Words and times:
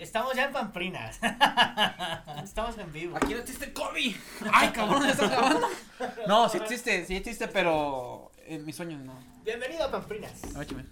Estamos 0.00 0.34
ya 0.34 0.44
en 0.44 0.52
Pamplinas. 0.52 1.18
Estamos 2.44 2.78
en 2.78 2.92
vivo. 2.92 3.16
Aquí 3.16 3.34
no 3.34 3.40
existe 3.40 3.72
COVID. 3.72 4.14
Ay, 4.52 4.68
cabrón, 4.70 5.02
¿ya 5.04 5.10
estás 5.10 5.30
grabando? 5.30 5.68
No, 6.26 6.48
sí 6.48 6.58
existe, 6.58 7.06
sí 7.06 7.16
existe, 7.16 7.48
pero 7.48 8.32
en 8.46 8.64
mis 8.64 8.76
sueños 8.76 9.00
no. 9.04 9.14
Bienvenido 9.44 9.84
a 9.84 9.90
Pamplinas. 9.90 10.32
A 10.54 10.58
ver, 10.58 10.66
chime. 10.66 10.84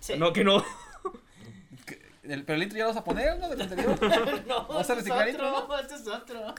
Sí. 0.00 0.14
No, 0.16 0.32
que 0.32 0.44
no. 0.44 0.64
El, 2.22 2.44
pero 2.44 2.56
el 2.56 2.62
intro 2.62 2.78
ya 2.78 2.84
lo 2.84 2.90
vas 2.90 2.98
a 2.98 3.04
poner, 3.04 3.38
¿no? 3.38 3.48
De 3.48 3.56
contenido. 3.56 3.96
no, 4.48 4.68
¿Vas 4.68 4.90
a 4.90 4.94
reciclar 4.94 5.28
es 5.28 5.34
intro, 5.34 5.56
otro, 5.56 5.78
este 5.78 5.94
es 5.94 6.06
otro. 6.06 6.54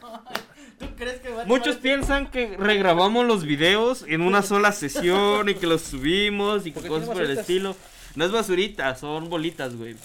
¿Tú 0.80 0.86
crees 0.96 1.20
que 1.20 1.30
va 1.30 1.44
a 1.44 1.46
Muchos 1.46 1.78
piensan 1.78 2.32
que 2.32 2.58
regrabamos 2.58 3.26
los 3.26 3.44
videos 3.44 4.04
en 4.08 4.22
una 4.22 4.42
sola 4.42 4.72
sesión 4.72 5.48
y 5.48 5.56
que 5.56 5.68
los 5.68 5.82
subimos 5.82 6.66
y 6.66 6.72
¿Por 6.72 6.84
qué 6.84 6.90
cosas 6.90 7.10
por 7.10 7.22
el 7.22 7.38
estilo. 7.38 7.76
No 8.16 8.26
es 8.26 8.32
basurita, 8.32 8.96
son 8.96 9.30
bolitas, 9.30 9.76
güey. 9.76 9.96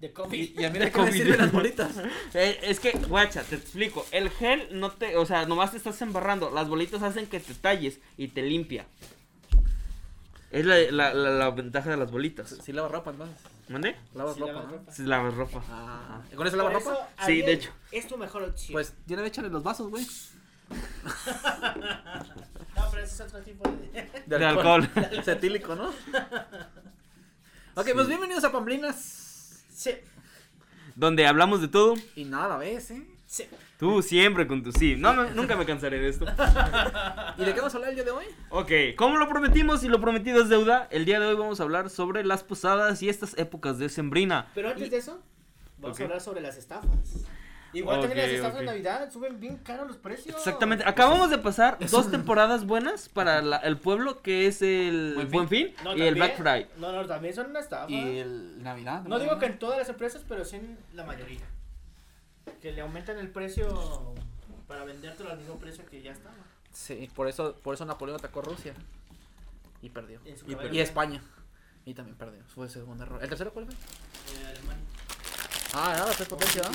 De 0.00 0.12
COVID? 0.12 0.38
Y, 0.38 0.54
y 0.60 0.64
a 0.64 0.70
mí 0.70 0.78
De 0.78 0.86
de 0.86 0.86
me 0.86 0.92
COVID. 0.92 1.12
sirven 1.12 1.38
las 1.38 1.52
bolitas. 1.58 1.92
Eh, 2.34 2.58
es 2.62 2.80
que, 2.80 2.92
guacha, 2.92 3.42
te 3.42 3.56
explico. 3.56 4.06
El 4.10 4.30
gel 4.30 4.68
no 4.80 4.90
te, 4.90 5.16
o 5.16 5.26
sea, 5.26 5.46
nomás 5.46 5.70
te 5.72 5.76
estás 5.76 6.00
embarrando. 6.02 6.50
Las 6.50 6.68
bolitas 6.68 7.02
hacen 7.02 7.26
que 7.26 7.40
te 7.40 7.54
talles 7.54 8.00
y 8.16 8.28
te 8.28 8.42
limpia. 8.42 8.86
Es 10.50 10.64
la, 10.66 10.78
la, 10.90 11.14
la, 11.14 11.30
la 11.30 11.50
ventaja 11.50 11.90
de 11.90 11.96
las 11.96 12.10
bolitas. 12.10 12.56
Sí, 12.62 12.72
lava 12.72 12.88
ropa, 12.88 13.10
entonces. 13.10 13.36
¿Mande? 13.68 13.94
Lavas 14.14 14.34
Sí, 14.34 14.40
ropa, 14.40 14.52
lavas 14.52 14.66
¿no? 14.66 14.76
ropa. 14.78 14.92
Si 14.92 15.02
lavas 15.04 15.34
ropa. 15.34 15.62
Ah, 15.70 16.22
¿y 16.32 16.34
¿con 16.34 16.46
eso 16.46 16.56
Por 16.56 16.64
lava 16.66 16.78
eso, 16.78 16.90
ropa? 16.90 17.08
Sí, 17.24 17.42
de 17.42 17.52
hecho. 17.52 17.70
Es 17.92 18.08
tu 18.08 18.16
mejor 18.18 18.42
opción. 18.42 18.72
Pues, 18.72 18.94
tiene 19.06 19.24
échale 19.26 19.48
los 19.48 19.62
vasos, 19.62 19.88
güey. 19.90 20.04
No, 22.76 22.88
pero 22.90 23.02
ese 23.02 23.14
es 23.14 23.20
otro 23.20 23.40
tipo 23.40 23.68
de. 23.68 24.08
De 24.26 24.44
alcohol. 24.44 24.88
Cetílico, 25.24 25.74
¿no? 25.74 25.88
Ok, 27.74 27.88
pues 27.94 28.06
bienvenidos 28.08 28.44
a 28.44 28.52
Pamblinas. 28.52 29.29
Sí, 29.80 29.92
Donde 30.94 31.26
hablamos 31.26 31.62
de 31.62 31.68
todo. 31.68 31.94
Y 32.14 32.24
nada 32.26 32.44
a 32.44 32.48
la 32.50 32.56
vez, 32.58 32.90
¿eh? 32.90 33.02
sí. 33.26 33.44
Tú 33.78 34.02
siempre 34.02 34.46
con 34.46 34.62
tu 34.62 34.72
sí. 34.72 34.94
No, 34.94 35.14
me- 35.14 35.30
nunca 35.30 35.56
me 35.56 35.64
cansaré 35.64 35.98
de 35.98 36.08
esto. 36.10 36.26
¿Y 37.38 37.44
de 37.46 37.54
qué 37.54 37.60
vamos 37.60 37.72
a 37.72 37.76
hablar 37.78 37.88
el 37.88 37.94
día 37.96 38.04
de 38.04 38.10
hoy? 38.10 38.26
Ok, 38.50 38.70
como 38.94 39.16
lo 39.16 39.26
prometimos 39.26 39.82
y 39.82 39.88
lo 39.88 39.98
prometido 40.02 40.42
es 40.42 40.50
deuda, 40.50 40.86
el 40.90 41.06
día 41.06 41.18
de 41.18 41.24
hoy 41.28 41.34
vamos 41.36 41.60
a 41.60 41.62
hablar 41.62 41.88
sobre 41.88 42.22
las 42.22 42.42
posadas 42.44 43.00
y 43.02 43.08
estas 43.08 43.38
épocas 43.38 43.78
de 43.78 43.88
sembrina. 43.88 44.48
Pero 44.54 44.68
antes 44.68 44.90
de 44.90 44.98
eso, 44.98 45.22
vamos 45.78 45.98
a 45.98 46.02
hablar 46.02 46.20
sobre 46.20 46.42
las 46.42 46.58
estafas. 46.58 46.90
Igual 47.72 48.00
también 48.00 48.18
Ok, 48.20 48.26
las 48.26 48.34
estafas 48.34 48.58
de 48.60 48.66
Navidad 48.66 49.12
suben 49.12 49.38
bien 49.40 49.56
caros 49.58 49.86
los 49.86 49.96
precios. 49.96 50.36
Exactamente, 50.36 50.84
acabamos 50.86 51.30
de 51.30 51.38
pasar 51.38 51.78
dos 51.90 52.10
temporadas 52.10 52.66
buenas 52.66 53.08
para 53.08 53.42
la- 53.42 53.58
el 53.58 53.76
pueblo, 53.78 54.22
que 54.22 54.46
es 54.46 54.60
el 54.62 55.12
Buen 55.14 55.30
Buen 55.30 55.48
Fin, 55.48 55.74
No, 55.84 55.90
y 55.96 56.02
el 56.02 56.08
también- 56.08 56.14
Black 56.14 56.36
Friday. 56.36 56.66
No, 56.78 56.90
no, 56.92 57.06
también 57.06 57.32
son 57.34 57.50
una 57.50 57.60
estafa. 57.60 57.90
Y 57.90 58.18
el 58.18 58.62
Navidad. 58.62 59.02
No 59.04 59.18
digo 59.18 59.38
que 59.38 59.46
en 59.46 59.58
todas 59.58 59.78
las 59.78 59.88
empresas, 59.88 60.24
pero 60.28 60.44
sí 60.44 60.56
en 60.56 60.78
la 60.94 61.04
mayoría. 61.04 61.40
Que 62.60 62.72
le 62.72 62.80
aumentan 62.80 63.18
el 63.18 63.28
precio 63.28 64.14
para 64.66 64.84
vendértelo 64.84 65.30
al 65.30 65.38
mismo 65.38 65.56
precio 65.58 65.84
que 65.86 66.02
ya 66.02 66.12
estaba. 66.12 66.34
Sí, 66.72 67.08
por 67.14 67.28
eso, 67.28 67.54
por 67.62 67.74
eso 67.74 67.84
Napoleón 67.84 68.18
atacó 68.18 68.40
a 68.40 68.44
Rusia. 68.44 68.74
Y 69.82 69.90
perdió. 69.90 70.20
Y, 70.24 70.76
y 70.76 70.80
España. 70.80 71.22
Y 71.84 71.94
también 71.94 72.16
perdió. 72.16 72.42
Fue 72.54 72.66
el 72.66 72.70
segundo 72.70 73.04
error. 73.04 73.22
¿El 73.22 73.28
tercero 73.28 73.52
cuál 73.52 73.66
fue? 73.66 73.74
Eh, 73.74 74.46
Alemania. 74.46 74.84
Ah, 75.72 75.94
nada, 75.96 76.12
tres 76.16 76.28
potencia, 76.28 76.62
¿no? 76.62 76.68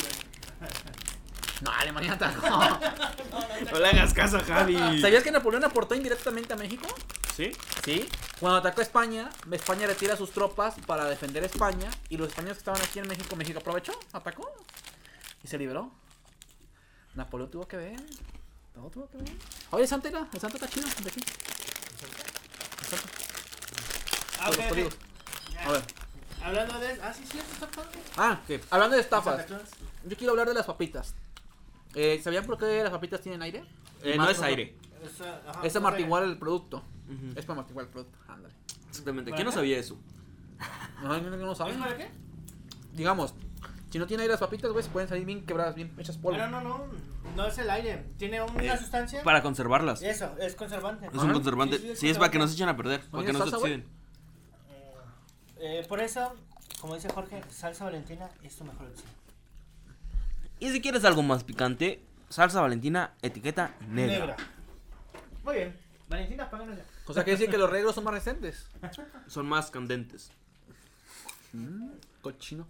No, 1.62 1.72
Alemania 1.72 2.14
atacó. 2.14 2.48
No 3.72 3.80
le 3.80 3.88
hagas 3.88 4.14
caso 4.14 4.38
a 4.38 4.44
Javi. 4.44 4.76
¿Sabías 5.02 5.24
que 5.24 5.32
Napoleón 5.32 5.64
aportó 5.64 5.96
indirectamente 5.96 6.54
a 6.54 6.56
México? 6.58 6.86
¿Sí? 7.36 7.52
Sí. 7.84 8.08
Cuando 8.40 8.58
atacó 8.60 8.82
a 8.82 8.84
España, 8.84 9.30
España 9.52 9.88
retira 9.88 10.16
sus 10.18 10.32
tropas 10.32 10.76
para 10.86 11.06
defender 11.06 11.44
España. 11.44 11.90
Y 12.10 12.18
los 12.18 12.28
españoles 12.30 12.58
que 12.58 12.60
estaban 12.60 12.82
aquí 12.82 13.00
en 13.00 13.08
México, 13.08 13.36
México 13.36 13.60
aprovechó, 13.60 13.94
atacó. 14.12 14.54
Y 15.44 15.48
se 15.48 15.58
liberó. 15.58 15.92
Napoleón 17.16 17.50
tuvo 17.50 17.68
que 17.68 17.78
ver. 17.78 18.00
Todo 18.74 18.90
tuvo 18.90 19.10
que 19.10 19.18
ver. 19.18 19.32
Oye, 19.72 19.84
el 19.84 19.90
Santa 19.90 20.10
era, 20.10 20.28
el 20.32 20.40
Santa 20.40 20.58
está 20.58 20.68
chido, 20.68 20.88
de 20.88 21.10
aquí. 21.10 21.22
El 22.82 22.88
Santa. 22.88 23.10
Ah, 24.42 24.48
Los 24.48 24.58
ok, 24.58 24.64
ok. 24.64 24.70
códigos. 24.70 24.98
A 25.66 25.72
ver. 25.72 25.82
Hablando 26.46 26.80
de. 26.80 26.88
Ah, 27.02 27.12
sí, 27.14 27.24
cierto, 27.26 27.52
está 27.54 27.68
padre. 27.68 28.00
Ah, 28.18 28.40
que 28.48 28.62
hablando 28.70 28.96
de 28.96 29.02
estafas, 29.02 29.46
yo 29.50 30.16
quiero 30.18 30.32
hablar 30.32 30.48
de 30.48 30.54
las 30.54 30.66
papitas. 30.66 31.16
Eh, 31.96 32.22
¿Sabían 32.24 32.46
por 32.46 32.58
qué 32.58 32.84
las 32.84 32.92
papitas 32.92 33.20
tienen 33.22 33.42
aire? 33.42 33.64
Eh, 34.04 34.16
no 34.16 34.30
es 34.30 34.40
aire. 34.42 34.76
Es 35.64 35.72
sé. 35.74 35.78
amortiguar 35.80 36.24
el 36.24 36.38
producto. 36.38 36.84
Ujú. 37.08 37.38
Es 37.40 37.46
para 37.46 37.54
amortiguar 37.60 37.86
el 37.86 37.92
producto. 37.92 38.18
Ándale. 38.28 38.54
Exactamente. 38.90 39.32
¿Para 39.32 39.38
¿Quién 39.38 39.46
no 39.48 39.52
sabía 39.52 39.78
eso? 39.80 39.98
No, 41.02 41.10
no, 41.20 41.30
no, 41.32 41.38
no 41.38 41.52
¿Es 41.52 41.58
saben. 41.58 41.80
para 41.80 41.98
qué? 41.98 42.10
Digamos, 42.94 43.34
si 43.90 43.98
no 44.00 44.06
tiene 44.08 44.24
aire 44.24 44.34
las 44.34 44.40
papitas, 44.40 44.72
güey, 44.72 44.84
se 44.84 44.90
pueden 44.92 45.10
salir 45.10 45.26
bien 45.26 45.46
quebradas, 45.46 45.76
bien 45.76 45.94
hechas 45.98 46.18
polvo. 46.18 46.38
No, 46.38 46.48
no, 46.48 46.62
no. 46.62 46.86
No 47.36 47.46
es 47.48 47.58
el 47.58 47.70
aire. 47.70 48.06
Tiene 48.18 48.42
una 48.42 48.64
Eh, 48.74 48.78
sustancia. 48.78 49.24
Para 49.24 49.42
conservarlas. 49.42 50.02
Es 50.02 50.18
Eso, 50.18 50.36
es 50.40 50.56
conservante. 50.56 51.10
un 51.12 51.34
conservante. 51.34 51.78
Sí, 51.78 51.82
sí, 51.84 51.90
es 51.92 52.00
Sí, 52.00 52.10
es 52.10 52.18
para 52.18 52.30
que 52.32 52.38
no 52.40 52.48
se 52.48 52.54
echen 52.54 52.70
a 52.70 52.78
perder, 52.78 53.02
para 53.02 53.18
Oye, 53.20 53.28
que 53.28 53.34
no 53.34 53.40
se 53.40 53.44
salsa, 53.52 53.58
güey. 53.58 53.74
oxiden. 53.74 53.95
Eh, 55.68 55.84
por 55.90 56.00
eso, 56.00 56.36
como 56.80 56.94
dice 56.94 57.10
Jorge, 57.10 57.42
salsa 57.50 57.86
valentina 57.86 58.30
es 58.44 58.56
tu 58.56 58.64
mejor 58.66 58.86
opción. 58.86 59.10
Y 60.60 60.72
si 60.72 60.80
quieres 60.80 61.04
algo 61.06 61.24
más 61.24 61.44
picante, 61.44 62.04
salsa 62.30 62.62
valentina, 62.62 63.16
etiqueta 63.24 63.74
negra. 63.90 64.38
Muy 65.44 65.56
bien. 65.56 65.76
Valentina, 66.08 66.48
páganos 66.52 66.78
ya. 66.78 66.86
O 67.08 67.14
sea, 67.14 67.24
quiere 67.24 67.40
decir 67.40 67.50
que 67.50 67.58
los 67.58 67.68
reglos 67.68 67.96
son 67.96 68.04
más 68.04 68.14
recentes. 68.14 68.70
Son 69.28 69.48
más 69.48 69.72
candentes. 69.72 70.32
Cochino. 72.22 72.68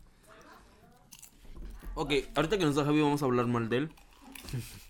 Ok, 1.96 2.14
ahorita 2.34 2.58
que 2.58 2.64
nos 2.64 2.76
da 2.76 2.86
Javi 2.86 3.02
vamos 3.02 3.22
a 3.22 3.26
hablar 3.26 3.46
mal 3.48 3.68
de 3.68 3.78
él. 3.78 3.92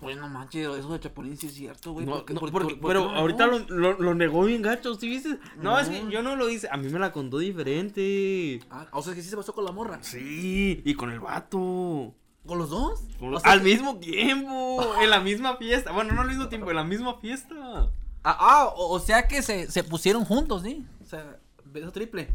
Güey, 0.00 0.14
no 0.16 0.28
manches, 0.28 0.66
eso 0.78 0.92
de 0.92 1.00
Chapulín 1.00 1.36
sí 1.36 1.48
es 1.48 1.54
cierto, 1.54 1.92
güey. 1.92 2.06
No, 2.06 2.12
¿por 2.12 2.24
qué- 2.24 2.34
no, 2.34 2.40
por- 2.40 2.52
porque- 2.52 2.74
por- 2.74 2.80
por 2.80 2.88
pero 2.90 3.02
qué 3.06 3.12
no? 3.12 3.16
ahorita 3.18 3.46
lo, 3.48 3.58
lo, 3.68 3.92
lo 4.00 4.14
negó 4.14 4.44
bien 4.44 4.62
gacho, 4.62 4.94
¿sí 4.94 5.08
viste? 5.08 5.30
No, 5.56 5.72
No. 5.72 5.78
es 5.80 5.88
que 5.88 6.08
yo 6.10 6.22
no 6.22 6.36
lo 6.36 6.48
hice, 6.48 6.68
a 6.70 6.76
mí 6.76 6.88
me 6.88 6.98
la 7.00 7.10
contó 7.12 7.38
diferente. 7.38 8.60
Ah, 8.70 8.86
o 8.92 9.02
sea, 9.02 9.14
que 9.14 9.22
sí 9.22 9.28
se 9.28 9.36
pasó 9.36 9.52
con 9.52 9.64
la 9.64 9.72
morra. 9.72 9.98
Sí, 10.02 10.82
y 10.84 10.94
con 10.94 11.10
el 11.10 11.18
vato. 11.20 12.14
¿Con 12.46 12.58
los 12.58 12.70
dos? 12.70 13.00
Con 13.18 13.28
O 13.28 13.30
los- 13.32 13.42
sea 13.42 13.52
al 13.52 13.58
que- 13.58 13.64
mismo 13.64 13.98
tiempo, 13.98 14.94
en 15.02 15.10
la 15.10 15.20
misma 15.20 15.56
fiesta. 15.56 15.90
Bueno, 15.92 16.14
no 16.14 16.22
al 16.22 16.28
mismo 16.28 16.48
tiempo, 16.48 16.70
en 16.70 16.76
la 16.76 16.84
misma 16.84 17.18
fiesta. 17.18 17.90
Ah, 18.22 18.36
ah, 18.40 18.64
o, 18.76 18.94
o 18.94 18.98
sea 19.00 19.26
que 19.28 19.42
se, 19.42 19.70
se 19.70 19.82
pusieron 19.84 20.24
juntos, 20.24 20.62
¿sí? 20.62 20.86
O 21.02 21.06
sea, 21.06 21.38
beso 21.64 21.90
triple. 21.92 22.28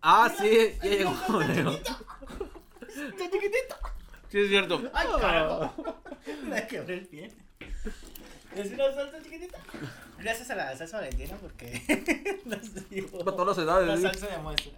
Ah, 0.00 0.30
sí, 0.38 0.50
ya 0.82 0.88
llegó. 0.88 1.10
¡Está 2.88 3.24
chiquitito! 3.30 3.74
Sí, 4.34 4.40
es 4.40 4.48
cierto. 4.48 4.82
¡Ay, 4.92 5.06
carajo! 5.20 5.72
Me 6.48 6.66
quebré 6.66 6.94
el 6.94 7.06
pie. 7.06 7.32
Es 8.56 8.72
una 8.72 8.92
salsa 8.92 9.22
chiquitita. 9.22 9.60
Gracias 10.18 10.50
a 10.50 10.56
la 10.56 10.76
salsa 10.76 10.96
valentina 10.96 11.36
porque 11.40 12.42
nos 12.44 12.90
dio 12.90 13.08
Para 13.10 13.36
todas 13.36 13.56
las 13.56 13.64
edades, 13.64 13.86
la 13.86 13.96
¿sí? 13.96 14.02
salsa 14.02 14.26
de 14.34 14.42
muestra. 14.42 14.72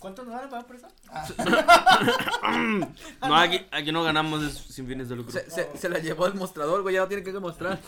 ¿Cuánto 0.00 0.24
nos 0.24 0.34
van 0.34 0.46
a 0.46 0.50
pagar 0.50 0.66
por 0.66 0.74
eso? 0.74 0.88
Ah, 1.10 2.88
No, 3.28 3.36
aquí, 3.36 3.64
aquí 3.70 3.92
no 3.92 4.02
ganamos 4.02 4.42
es 4.42 4.54
sin 4.74 4.88
fines 4.88 5.08
de 5.08 5.14
lucro. 5.14 5.30
Se, 5.30 5.48
se, 5.48 5.68
se 5.78 5.88
la 5.88 6.00
llevó 6.00 6.26
el 6.26 6.34
mostrador, 6.34 6.82
güey, 6.82 6.96
ya 6.96 7.02
no 7.02 7.06
tiene 7.06 7.22
que 7.22 7.30
demostrar. 7.30 7.78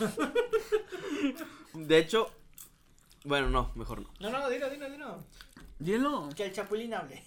De 1.74 1.98
hecho, 1.98 2.30
bueno, 3.24 3.50
no, 3.50 3.72
mejor 3.74 4.02
no. 4.02 4.08
no, 4.20 4.30
no, 4.30 4.48
dilo, 4.48 4.70
dilo, 4.70 4.88
dilo. 4.88 5.24
Dilo. 5.82 6.28
Que 6.36 6.44
el 6.46 6.52
chapulín 6.52 6.94
hable. 6.94 7.22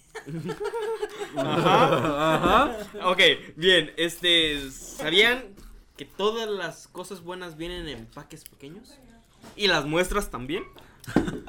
Ajá. 1.36 2.76
Ok, 3.04 3.20
bien, 3.56 3.92
este, 3.96 4.70
¿sabían 4.70 5.54
que 5.96 6.04
todas 6.04 6.48
las 6.48 6.88
cosas 6.88 7.22
buenas 7.22 7.56
vienen 7.56 7.86
en 7.88 8.06
paques 8.06 8.44
pequeños? 8.44 8.94
¿Y 9.56 9.66
las 9.66 9.84
muestras 9.84 10.30
también? 10.30 10.64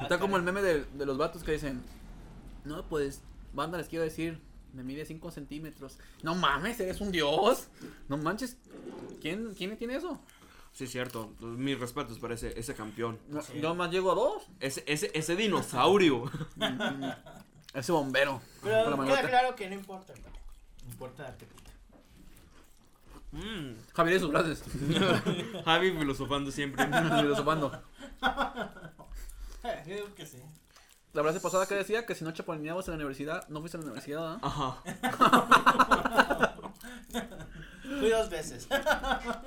Está 0.00 0.18
como 0.18 0.36
el 0.36 0.42
meme 0.42 0.62
de, 0.62 0.84
de 0.84 1.06
los 1.06 1.16
vatos 1.18 1.42
que 1.42 1.52
dicen, 1.52 1.82
no, 2.64 2.84
pues, 2.88 3.22
banda, 3.52 3.78
les 3.78 3.88
quiero 3.88 4.04
decir, 4.04 4.40
me 4.74 4.84
mide 4.84 5.04
5 5.06 5.30
centímetros. 5.30 5.98
No 6.22 6.34
mames, 6.34 6.78
eres 6.80 7.00
un 7.00 7.10
dios. 7.10 7.68
No 8.08 8.18
manches. 8.18 8.58
¿Quién, 9.20 9.54
quién 9.54 9.76
tiene 9.76 9.96
eso? 9.96 10.20
Sí, 10.78 10.86
cierto. 10.86 11.34
Mis 11.40 11.76
respetos 11.76 12.20
para 12.20 12.34
ese, 12.34 12.56
ese 12.56 12.72
campeón. 12.72 13.18
No, 13.28 13.42
Sí. 13.42 13.60
Yo 13.60 13.74
más 13.74 13.90
llego 13.90 14.12
a 14.12 14.14
dos. 14.14 14.44
Ese, 14.60 14.84
ese, 14.86 15.10
ese 15.12 15.34
dinosaurio. 15.34 16.30
Ese 17.74 17.90
bombero. 17.92 18.40
Pero 18.62 18.84
queda 18.84 18.96
manota. 18.96 19.28
claro 19.28 19.54
que 19.56 19.68
no 19.68 19.74
importa. 19.74 20.14
No 20.84 20.90
importa 20.90 21.24
darte 21.24 21.46
cuenta. 21.46 21.72
Mm. 23.32 23.76
Javier 23.92 24.16
y 24.16 24.20
sus 24.20 24.30
frases. 24.30 24.62
Javi 25.64 25.90
filosofando 25.92 26.50
siempre. 26.52 26.86
Filosofando. 27.20 27.82
Eh, 29.64 29.82
yo 29.86 29.94
digo 29.96 30.14
que 30.14 30.26
sí. 30.26 30.38
La 31.12 31.22
frase 31.22 31.40
pasada 31.40 31.66
que 31.66 31.74
decía 31.74 32.06
que 32.06 32.14
si 32.14 32.24
no 32.24 32.30
chapulineabas 32.32 32.86
en 32.86 32.92
la 32.92 32.96
universidad, 32.96 33.48
no 33.48 33.60
fuiste 33.60 33.76
a 33.76 33.80
la 33.80 33.86
universidad, 33.86 34.38
¿ah? 34.40 34.40
Ajá. 34.42 34.82
Fui 37.82 38.10
dos 38.10 38.28
veces. 38.28 38.66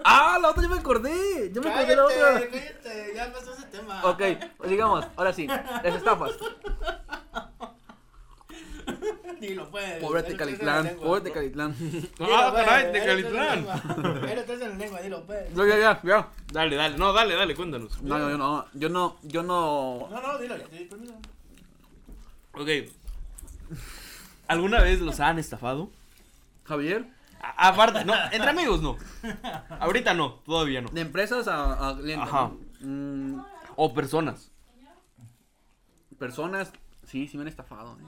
¡Ah! 0.03 0.39
La 0.41 0.49
otra 0.49 0.63
yo 0.63 0.69
me 0.69 0.77
acordé. 0.77 1.51
Yo 1.53 1.61
me 1.61 1.69
acordé 1.69 1.87
de 1.87 1.95
la 1.95 2.05
otra. 2.05 2.33
cállate, 2.33 2.49
cállate. 2.49 3.11
Ya 3.15 3.31
pasó 3.33 3.53
ese 3.53 3.67
Ok, 4.03 4.47
pues 4.57 4.69
digamos, 4.69 5.05
ahora 5.15 5.31
sí, 5.33 5.45
las 5.47 5.85
estafas. 5.95 6.31
Dilo, 9.39 9.69
pues. 9.71 9.93
Pobre 9.99 9.99
Ahí 9.99 10.01
lo 10.01 10.17
en 10.17 10.23
la 10.23 10.27
Tecalitlán, 10.45 10.83
lengua. 10.85 11.05
pobre 11.07 11.21
Tecalitlán. 11.21 11.75
Ah, 12.19 12.53
caray, 12.55 12.91
Tecalitlán. 12.91 13.59
en 13.59 14.59
la 14.59 14.75
lengua, 14.75 15.01
dilo, 15.01 15.25
pues. 15.25 15.53
Ya, 15.55 15.65
ya, 15.65 15.77
ya, 15.79 16.01
ya. 16.03 16.29
Dale, 16.51 16.75
dale. 16.75 16.97
No, 16.97 17.11
dale, 17.13 17.35
dale, 17.35 17.55
cuéntanos. 17.55 18.01
No, 18.03 18.19
no, 18.19 18.29
yo 18.29 18.37
no, 18.37 18.65
yo 18.73 18.89
no, 18.89 19.17
yo 19.23 19.43
no. 19.43 20.07
No, 20.11 20.21
no, 20.21 20.37
dilo, 20.37 20.57
ya 20.57 20.65
te 20.65 20.75
di 20.77 20.85
permiso. 20.85 21.13
Ok. 22.53 22.69
¿Alguna 24.47 24.81
vez 24.81 24.99
los 24.99 25.19
han 25.19 25.39
estafado? 25.39 25.89
Javier, 26.65 27.05
A- 27.43 27.69
aparte, 27.69 28.05
no, 28.05 28.13
entre 28.31 28.49
amigos 28.49 28.81
no. 28.81 28.97
Ahorita 29.79 30.13
no, 30.13 30.33
todavía 30.45 30.81
no. 30.81 30.89
de 30.89 31.01
empresas 31.01 31.47
a, 31.47 31.89
a 31.89 31.97
clientes. 31.97 32.27
Ajá. 32.29 32.51
¿no? 32.81 32.87
Mm, 33.37 33.43
O 33.75 33.93
personas. 33.93 34.51
personas, 36.19 36.71
sí, 37.05 37.27
sí 37.27 37.37
me 37.37 37.41
han 37.43 37.47
estafado. 37.47 37.97
¿eh? 37.99 38.03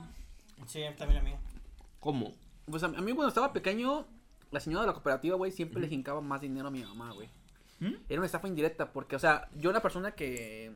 Sí, 0.68 0.81
también 0.97 1.19
a 1.21 1.24
mí. 1.24 1.33
¿Cómo? 2.00 2.33
Pues 2.69 2.83
a, 2.83 2.88
a 2.88 2.89
mí 2.89 3.13
cuando 3.13 3.27
estaba 3.27 3.53
pequeño, 3.53 4.06
la 4.51 4.59
señora 4.59 4.81
de 4.81 4.88
la 4.88 4.94
cooperativa, 4.94 5.36
güey, 5.36 5.51
siempre 5.51 5.81
le 5.81 5.88
jincaba 5.88 6.21
más 6.21 6.41
dinero 6.41 6.68
a 6.68 6.71
mi 6.71 6.83
mamá, 6.83 7.12
güey. 7.12 7.29
¿Mm? 7.79 7.94
Era 8.07 8.19
una 8.19 8.25
estafa 8.27 8.47
indirecta, 8.47 8.91
porque, 8.94 9.15
o 9.15 9.19
sea, 9.19 9.50
yo 9.56 9.69
una 9.69 9.81
persona 9.81 10.12
que, 10.12 10.71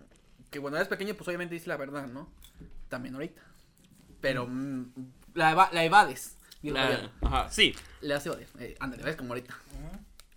que 0.50 0.60
cuando 0.60 0.78
eres 0.78 0.88
pequeño, 0.90 1.14
pues 1.16 1.28
obviamente 1.28 1.54
dice 1.56 1.70
la 1.70 1.78
verdad, 1.78 2.08
¿no? 2.08 2.28
También 2.90 3.14
ahorita. 3.16 3.42
Pero 4.20 4.48
mm, 4.48 4.86
la, 5.36 5.52
eva- 5.52 5.70
la 5.72 5.84
evades. 5.84 6.38
Javier. 6.76 7.10
ajá, 7.22 7.50
sí. 7.50 7.76
Le 8.02 8.14
hace 8.14 8.30
evadir. 8.30 8.48
Eh, 8.60 8.76
ándale, 8.80 9.04
ves 9.04 9.16
como 9.16 9.30
ahorita. 9.30 9.56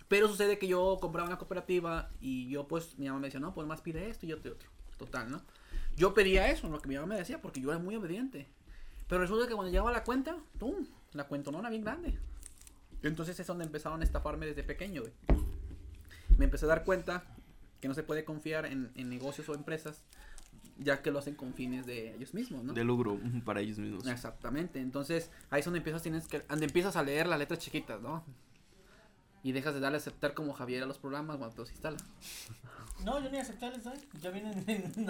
Pero 0.07 0.27
sucede 0.27 0.59
que 0.59 0.67
yo 0.67 0.97
compraba 0.99 1.27
una 1.27 1.37
cooperativa 1.37 2.09
y 2.19 2.49
yo, 2.49 2.67
pues, 2.67 2.97
mi 2.99 3.07
mamá 3.07 3.19
me 3.19 3.27
decía, 3.27 3.39
no, 3.39 3.53
pues 3.53 3.65
más 3.65 3.81
pide 3.81 4.09
esto 4.09 4.25
y 4.25 4.33
otro 4.33 4.49
y 4.49 4.53
otro. 4.53 4.69
Total, 4.97 5.31
¿no? 5.31 5.41
Yo 5.95 6.13
pedía 6.13 6.49
eso, 6.49 6.67
lo 6.67 6.81
que 6.81 6.89
mi 6.89 6.95
mamá 6.95 7.07
me 7.07 7.15
decía, 7.15 7.41
porque 7.41 7.61
yo 7.61 7.71
era 7.71 7.79
muy 7.79 7.95
obediente. 7.95 8.47
Pero 9.07 9.21
resulta 9.21 9.47
que 9.47 9.53
cuando 9.53 9.71
llegaba 9.71 9.91
la 9.91 10.03
cuenta, 10.03 10.37
¡pum! 10.57 10.85
La 11.13 11.27
cuentonona 11.27 11.69
bien 11.69 11.83
grande. 11.83 12.17
Entonces 13.03 13.39
es 13.39 13.47
donde 13.47 13.65
empezaron 13.65 14.01
a 14.01 14.03
estafarme 14.03 14.45
desde 14.45 14.63
pequeño, 14.63 15.01
güey. 15.01 15.13
Me 16.37 16.45
empecé 16.45 16.65
a 16.65 16.69
dar 16.69 16.83
cuenta 16.83 17.23
que 17.79 17.87
no 17.87 17.93
se 17.93 18.03
puede 18.03 18.23
confiar 18.23 18.65
en, 18.65 18.91
en 18.95 19.09
negocios 19.09 19.49
o 19.49 19.55
empresas, 19.55 20.03
ya 20.83 21.01
que 21.01 21.11
lo 21.11 21.19
hacen 21.19 21.35
con 21.35 21.53
fines 21.53 21.85
de 21.85 22.15
ellos 22.15 22.33
mismos, 22.33 22.63
¿no? 22.63 22.73
De 22.73 22.83
logro 22.83 23.13
ujú, 23.13 23.41
para 23.43 23.61
ellos 23.61 23.77
mismos. 23.77 24.07
Exactamente. 24.07 24.79
Entonces, 24.79 25.29
ahí 25.49 25.59
es 25.59 25.65
donde 25.65 25.77
empiezas, 25.77 26.01
tienes 26.01 26.27
que, 26.27 26.39
donde 26.39 26.65
empiezas 26.65 26.95
a 26.95 27.03
leer 27.03 27.27
las 27.27 27.39
letras 27.39 27.59
chiquitas, 27.59 28.01
¿no? 28.01 28.23
Y 29.43 29.51
dejas 29.53 29.73
de 29.73 29.79
darle 29.79 29.97
a 29.97 29.99
aceptar 29.99 30.33
como 30.33 30.53
Javier 30.53 30.83
a 30.83 30.85
los 30.85 30.97
programas 30.99 31.37
cuando 31.37 31.55
te 31.55 31.61
los 31.61 31.71
instala. 31.71 31.97
No, 33.03 33.19
yo 33.19 33.31
ni 33.31 33.37
aceptarles, 33.39 33.83
¿sabes? 33.83 34.05
Ya 34.21 34.29
vienen. 34.31 34.63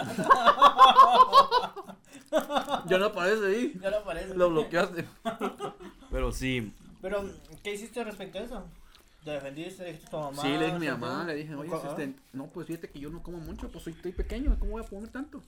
Ya 2.88 2.98
no 2.98 3.06
aparece 3.08 3.46
ahí. 3.46 3.80
ya 3.82 3.90
no 3.92 3.98
aparece. 3.98 4.36
Lo 4.36 4.50
bloqueaste. 4.50 5.06
Pero 6.10 6.32
sí. 6.32 6.74
Pero, 7.02 7.30
¿qué 7.64 7.74
hiciste 7.74 8.04
respecto 8.04 8.38
a 8.38 8.42
eso? 8.42 8.66
¿Te 9.24 9.32
defendiste? 9.32 9.84
¿Le 9.84 9.92
dijiste 9.94 10.08
a 10.08 10.12
tu 10.12 10.18
mamá? 10.18 10.42
Sí, 10.42 10.48
le 10.48 10.58
dije 10.66 10.72
a 10.76 10.80
mi 10.80 10.86
¿Se 10.88 10.92
mamá, 10.92 11.24
le 11.26 11.36
dije, 11.36 11.56
oye, 11.56 11.70
¿Cómo? 11.70 11.90
este, 11.90 12.16
no, 12.34 12.48
pues 12.48 12.68
fíjate 12.68 12.90
que 12.90 13.00
yo 13.00 13.10
no 13.10 13.22
como 13.22 13.38
mucho, 13.38 13.70
pues 13.72 13.84
soy, 13.84 13.94
estoy 13.94 14.12
pequeño, 14.14 14.58
¿cómo 14.60 14.72
voy 14.72 14.84
a 14.84 14.88
comer 14.88 15.10
tanto? 15.10 15.42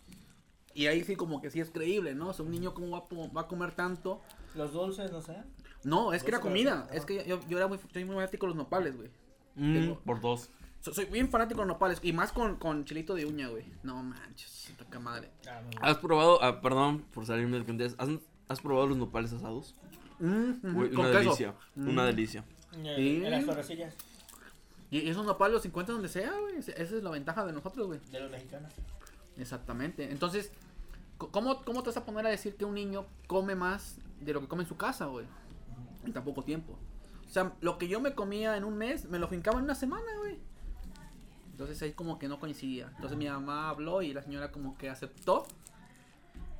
Y 0.75 0.85
ahí 0.87 1.03
sí 1.03 1.15
como 1.15 1.41
que 1.41 1.49
sí 1.51 1.59
es 1.59 1.69
creíble, 1.69 2.13
¿no? 2.15 2.29
O 2.29 2.33
sea, 2.33 2.45
un 2.45 2.51
niño 2.51 2.73
cómo 2.73 2.89
va 2.91 2.97
a, 2.99 3.05
po- 3.05 3.31
va 3.31 3.41
a 3.41 3.47
comer 3.47 3.71
tanto. 3.73 4.21
Los 4.55 4.73
dulces, 4.73 5.11
no 5.11 5.21
sé. 5.21 5.37
No, 5.83 6.13
es 6.13 6.23
que 6.23 6.29
era 6.29 6.39
comida. 6.39 6.87
Es 6.91 7.05
que 7.05 7.23
yo, 7.27 7.39
yo 7.47 7.57
era 7.57 7.67
muy, 7.67 7.79
soy 7.91 8.05
muy 8.05 8.15
fanático 8.15 8.45
de 8.45 8.49
los 8.49 8.57
nopales, 8.57 8.95
güey. 8.95 9.09
Mm, 9.55 9.73
Tengo- 9.73 9.99
por 9.99 10.19
dos. 10.21 10.49
So- 10.81 10.93
soy 10.93 11.05
bien 11.05 11.29
fanático 11.29 11.61
de 11.61 11.67
los 11.67 11.75
nopales. 11.75 11.99
Y 12.01 12.11
más 12.13 12.31
con, 12.31 12.55
con 12.57 12.85
chilito 12.85 13.13
de 13.15 13.25
uña, 13.25 13.49
güey. 13.49 13.65
No 13.83 14.01
manches, 14.01 14.71
toca 14.77 14.99
madre. 14.99 15.29
Ah, 15.47 15.61
no. 15.61 15.69
¿Has 15.81 15.97
probado, 15.97 16.41
ah, 16.43 16.59
perdón 16.61 17.03
por 17.13 17.25
salirme 17.25 17.57
del 17.57 17.65
contexto, 17.65 18.01
¿has, 18.01 18.09
has 18.47 18.59
probado 18.61 18.87
los 18.87 18.97
nopales 18.97 19.31
asados? 19.33 19.75
Mm, 20.19 20.49
ujú, 20.63 20.79
Uy, 20.79 20.89
con 20.89 20.99
una 21.05 21.09
queso. 21.11 21.23
delicia, 21.23 21.55
Mm. 21.75 21.87
una 21.89 22.05
delicia. 22.05 22.43
Sí. 22.73 23.23
En 23.23 23.31
las 23.31 23.45
torrecillas 23.45 23.93
Y 24.89 25.09
esos 25.09 25.25
nopales 25.25 25.53
los 25.53 25.65
encuentras 25.65 25.95
donde 25.95 26.09
sea, 26.09 26.31
güey. 26.39 26.57
Esa 26.57 26.71
es 26.71 26.91
la 26.91 27.09
ventaja 27.09 27.45
de 27.45 27.53
nosotros, 27.53 27.87
güey. 27.87 27.99
de 28.11 28.19
los 28.19 28.31
mexicanos. 28.31 28.71
Exactamente. 29.37 30.11
Entonces, 30.11 30.51
¿cómo, 31.17 31.63
¿cómo 31.63 31.83
te 31.83 31.89
vas 31.89 31.97
a 31.97 32.05
poner 32.05 32.25
a 32.27 32.29
decir 32.29 32.55
que 32.55 32.65
un 32.65 32.75
niño 32.75 33.05
come 33.27 33.55
más 33.55 33.97
de 34.21 34.33
lo 34.33 34.41
que 34.41 34.47
come 34.47 34.63
en 34.63 34.69
su 34.69 34.77
casa, 34.77 35.05
güey? 35.05 35.25
En 36.05 36.13
tan 36.13 36.23
poco 36.23 36.43
tiempo. 36.43 36.77
O 37.27 37.33
sea, 37.33 37.53
lo 37.61 37.77
que 37.77 37.87
yo 37.87 37.99
me 37.99 38.13
comía 38.13 38.57
en 38.57 38.63
un 38.63 38.77
mes, 38.77 39.05
me 39.05 39.17
lo 39.17 39.27
fincaba 39.27 39.57
en 39.57 39.65
una 39.65 39.75
semana, 39.75 40.05
güey. 40.19 40.37
Entonces 41.51 41.81
ahí 41.81 41.93
como 41.93 42.19
que 42.19 42.27
no 42.27 42.39
coincidía. 42.39 42.91
Entonces 42.95 43.17
mi 43.17 43.27
mamá 43.27 43.69
habló 43.69 44.01
y 44.01 44.13
la 44.13 44.21
señora 44.21 44.51
como 44.51 44.77
que 44.77 44.89
aceptó 44.89 45.45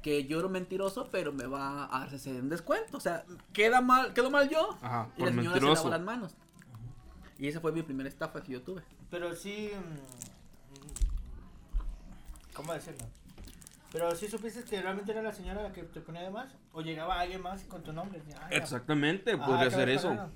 que 0.04 0.26
yo 0.26 0.38
era 0.38 0.48
un 0.48 0.54
mentiroso, 0.54 1.10
pero 1.12 1.32
me 1.34 1.48
va 1.48 1.86
a 1.86 2.00
darse 2.02 2.32
un 2.40 2.50
descuento. 2.50 2.98
O 2.98 3.00
sea, 3.00 3.24
queda 3.54 3.82
mal, 3.82 4.14
quedó 4.14 4.30
mal 4.30 4.48
yo. 4.50 4.78
Ajá, 4.82 5.10
y 5.16 5.20
por 5.22 5.30
la 5.30 5.36
señora 5.36 5.54
se 5.56 5.62
mentiroso. 5.62 5.74
lavó 5.76 5.90
las 5.90 6.02
manos. 6.02 6.36
Y 7.40 7.48
esa 7.48 7.60
fue 7.62 7.72
mi 7.72 7.82
primera 7.82 8.08
estafa 8.08 8.44
que 8.44 8.52
yo 8.54 8.62
tuve. 8.62 8.84
Pero 9.10 9.34
sí. 9.36 9.72
mm, 9.74 10.94
¿Cómo 12.54 12.74
decirlo? 12.74 13.06
Pero 13.92 14.16
sí 14.16 14.28
supiste 14.28 14.64
que 14.64 14.82
realmente 14.82 15.12
era 15.12 15.22
la 15.22 15.34
señora 15.34 15.62
la 15.64 15.72
que 15.72 15.84
te 15.84 16.02
ponía 16.02 16.22
de 16.22 16.30
más. 16.32 16.54
O 16.72 16.82
llegaba 16.82 17.20
alguien 17.20 17.42
más 17.42 17.64
con 17.64 17.84
tu 17.84 17.94
nombre. 17.94 18.22
"Ah, 18.38 18.48
ya". 18.52 18.58
Exactamente, 18.58 19.34
Ah, 19.40 19.46
podría 19.46 19.70
¿qué 19.70 19.76
ser 19.76 19.90
eso. 19.90 20.30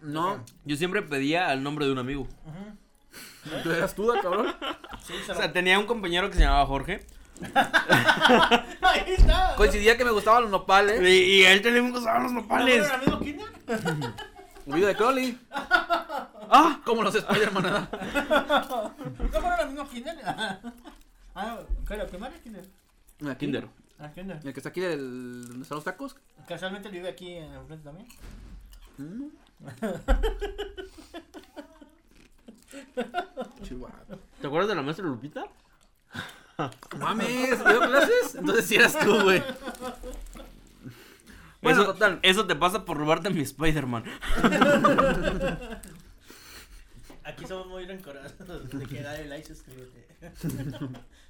No, 0.00 0.44
Yo 0.64 0.76
siempre 0.76 1.02
pedía 1.02 1.52
el 1.52 1.62
nombre 1.62 1.86
de 1.86 1.92
un 1.92 1.98
amigo. 1.98 2.22
Ujú. 2.22 3.62
tú 3.62 3.70
eras 3.72 3.94
tú, 3.94 4.12
cabrón. 4.22 4.46
Sí, 5.02 5.14
se 5.24 5.32
O 5.32 5.34
lo- 5.34 5.40
sea, 5.40 5.52
tenía 5.52 5.78
un 5.78 5.86
compañero 5.86 6.28
que 6.28 6.34
se 6.36 6.42
llamaba 6.42 6.66
Jorge. 6.66 7.06
Ahí 8.82 9.04
está. 9.16 9.54
Coincidía 9.56 9.96
que 9.96 10.04
me 10.04 10.10
gustaban 10.10 10.42
los 10.42 10.50
nopales. 10.50 11.00
Y, 11.02 11.40
y 11.40 11.44
a 11.44 11.52
él 11.52 11.62
también 11.62 11.84
me 11.86 11.90
gustaban 11.92 12.22
los 12.24 12.32
¿No 12.32 12.40
nopales. 12.42 12.90
al 12.90 13.00
mismo 13.00 13.20
kinder? 13.20 13.46
Un 14.66 14.74
video 14.74 14.88
de 14.88 14.96
Crowley. 14.96 15.38
¡Ah! 15.50 16.80
Como 16.84 17.02
los 17.02 17.14
Spider-Man. 17.14 17.62
¿No 17.64 19.30
fueron 19.30 19.52
al 19.60 19.68
mismo 19.70 19.88
kinder? 19.88 20.16
ah, 21.34 21.58
¿qué 21.86 21.94
era? 21.94 22.06
¿Primaria 22.06 22.38
o 22.38 22.42
kinder? 22.42 22.64
Aquí. 23.30 23.46
Kinder. 23.46 23.68
Ah, 23.98 24.10
kinder. 24.14 24.40
El 24.44 24.52
que 24.52 24.60
está 24.60 24.68
aquí 24.68 24.80
del, 24.80 25.48
donde 25.48 25.62
están 25.62 25.76
los 25.76 25.84
tacos. 25.84 26.16
Casualmente 26.46 26.88
vive 26.88 27.08
aquí 27.08 27.34
enfrente 27.34 27.84
también. 27.84 28.06
Mm. 28.98 29.28
Chihuahua. 33.62 33.94
¿Te 34.40 34.46
acuerdas 34.46 34.68
de 34.68 34.74
la 34.74 34.82
maestra 34.82 35.06
Lupita? 35.06 35.46
Mames, 36.98 37.64
¿dio 37.64 37.80
clases? 37.80 38.34
Entonces 38.34 38.66
sí 38.66 38.74
eras 38.74 38.98
tú, 38.98 39.22
güey. 39.22 39.40
Bueno, 41.62 41.82
eso, 41.82 41.92
total. 41.92 42.18
eso 42.22 42.46
te 42.48 42.56
pasa 42.56 42.84
por 42.84 42.96
robarte 42.96 43.30
mi 43.30 43.42
Spider-Man. 43.42 44.04
Aquí 47.22 47.46
somos 47.46 47.68
muy 47.68 47.84
rencorosos 47.84 48.70
de 48.70 48.86
que 48.86 49.02
dale 49.02 49.26
like, 49.26 49.46
suscríbete. 49.46 50.08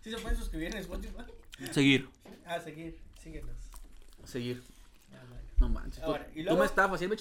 ¿Sí 0.03 0.11
se 0.11 0.17
pueden 0.17 0.39
suscribir 0.39 0.75
en 0.75 0.79
Spotify? 0.79 1.25
Seguir. 1.73 2.09
Ah, 2.47 2.59
seguir, 2.61 2.99
síguenos. 3.23 3.57
Seguir. 4.25 4.63
Ah, 5.13 5.17
vale. 5.29 5.43
No 5.59 5.69
manches. 5.69 6.03
¿Tú, 6.03 6.07
Ahora, 6.07 6.27
¿y 6.33 6.39
tú 6.39 6.45
luego? 6.45 6.61
me 6.61 6.65
estafas, 6.67 7.01
¿sí 7.01 7.07
me. 7.07 7.17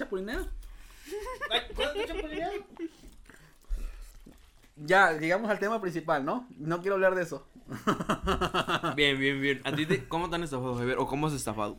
Ya, 4.77 5.11
llegamos 5.13 5.49
al 5.49 5.59
tema 5.59 5.81
principal, 5.81 6.23
¿no? 6.23 6.47
No 6.57 6.79
quiero 6.79 6.95
hablar 6.95 7.15
de 7.15 7.23
eso. 7.23 7.45
Bien, 8.95 9.19
bien, 9.19 9.41
bien. 9.41 9.61
¿A 9.65 9.71
ti 9.73 9.85
te- 9.85 10.07
cómo 10.07 10.29
te 10.29 10.35
han 10.35 10.43
estafado, 10.43 10.75
Javier? 10.75 10.97
¿O 10.99 11.07
cómo 11.07 11.27
has 11.27 11.33
estafado? 11.33 11.77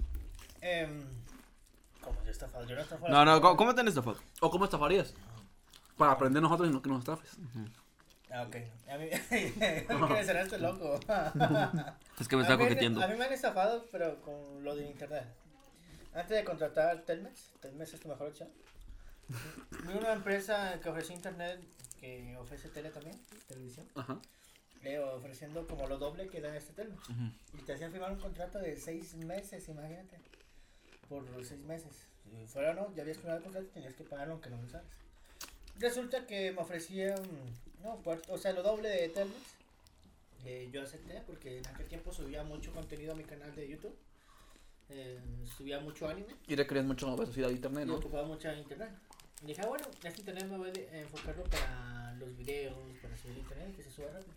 Em, 0.60 1.02
¿Cómo 2.02 2.22
yo 2.24 2.30
estafado? 2.30 2.66
Yo 2.66 2.74
no 2.76 2.82
estafado. 2.82 3.12
No, 3.12 3.24
no, 3.24 3.40
¿cómo, 3.40 3.56
cómo 3.56 3.74
te 3.74 3.80
han 3.80 3.88
estafado? 3.88 4.18
¿O 4.40 4.50
cómo 4.50 4.64
estafarías? 4.64 5.14
Para 5.96 6.12
aprender 6.12 6.42
nosotros 6.42 6.68
y 6.68 6.72
no 6.72 6.82
que 6.82 6.88
nos 6.90 7.00
estafes. 7.00 7.30
Ah, 8.30 8.42
ok. 8.42 8.56
A 8.90 8.98
mí. 8.98 9.08
que 9.30 9.86
me 10.14 10.24
cerraste 10.24 10.58
loco. 10.58 11.00
Es 12.20 12.26
que 12.28 12.34
me 12.36 12.42
A 12.42 12.44
está 12.44 12.56
mí- 12.56 12.64
coqueteando. 12.64 13.02
A 13.02 13.06
mí 13.08 13.14
me 13.16 13.24
han 13.24 13.32
estafado, 13.32 13.86
pero 13.92 14.20
con 14.22 14.62
lo 14.64 14.74
de 14.74 14.86
internet. 14.90 15.24
Antes 16.14 16.36
de 16.36 16.44
contratar 16.44 17.02
Telmex, 17.04 17.52
Telmex 17.60 17.94
es 17.94 18.00
tu 18.00 18.08
mejor 18.08 18.28
opción. 18.28 18.48
Vi 19.28 19.92
una 19.96 20.12
empresa 20.14 20.80
que 20.82 20.88
ofrecía 20.88 21.14
internet, 21.14 21.60
que 22.00 22.36
ofrece 22.38 22.68
tele 22.70 22.90
también, 22.90 23.20
televisión, 23.46 23.86
Ajá. 23.94 24.18
Eh, 24.84 24.98
ofreciendo 24.98 25.66
como 25.66 25.86
lo 25.86 25.98
doble 25.98 26.28
que 26.28 26.40
da 26.40 26.56
este. 26.56 26.82
Ujú. 26.82 27.32
Y 27.58 27.62
te 27.62 27.72
hacían 27.72 27.92
firmar 27.92 28.12
un 28.12 28.20
contrato 28.20 28.58
de 28.58 28.76
seis 28.76 29.14
meses, 29.14 29.68
imagínate. 29.68 30.18
Por 31.08 31.24
seis 31.44 31.60
meses. 31.62 31.92
Si 32.30 32.46
fuera 32.46 32.74
no, 32.74 32.94
ya 32.94 33.02
habías 33.02 33.16
firmado 33.16 33.38
el 33.38 33.44
contrato 33.44 33.66
y 33.66 33.70
tenías 33.70 33.94
que 33.94 34.04
pagarlo 34.04 34.34
aunque 34.34 34.50
no 34.50 34.58
lo 34.58 34.66
usaras. 34.66 34.86
Resulta 35.78 36.26
que 36.26 36.52
me 36.52 36.60
ofrecían, 36.60 37.14
no, 37.82 38.02
o 38.28 38.38
sea, 38.38 38.52
lo 38.52 38.62
doble 38.62 38.88
de 38.88 39.08
Telmex. 39.08 39.54
Eh, 40.44 40.68
yo 40.72 40.82
acepté 40.82 41.20
porque 41.26 41.58
en 41.58 41.66
aquel 41.66 41.86
tiempo 41.86 42.12
subía 42.12 42.44
mucho 42.44 42.72
contenido 42.72 43.12
a 43.12 43.16
mi 43.16 43.24
canal 43.24 43.54
de 43.54 43.68
YouTube. 43.68 43.96
Eh, 44.90 45.18
subía 45.44 45.80
mucho 45.80 46.08
anime 46.08 46.34
Y 46.46 46.56
requerías 46.56 46.86
mucho 46.86 47.14
velocidad 47.14 47.48
de 47.48 47.54
internet, 47.54 47.84
y 47.84 47.88
¿no? 47.88 47.96
ocupaba 47.96 48.26
mucha 48.26 48.54
internet. 48.54 48.90
Y 49.42 49.46
dije, 49.46 49.60
ah, 49.62 49.66
bueno, 49.68 49.86
este 50.02 50.20
internet 50.20 50.46
me 50.46 50.56
voy 50.56 50.70
a 50.70 50.98
enfocarlo 51.00 51.44
para 51.44 52.14
los 52.18 52.36
videos, 52.36 52.74
para 53.02 53.16
subir 53.16 53.38
internet, 53.38 53.76
que 53.76 53.82
se 53.82 53.90
suba 53.90 54.08
rápido. 54.10 54.34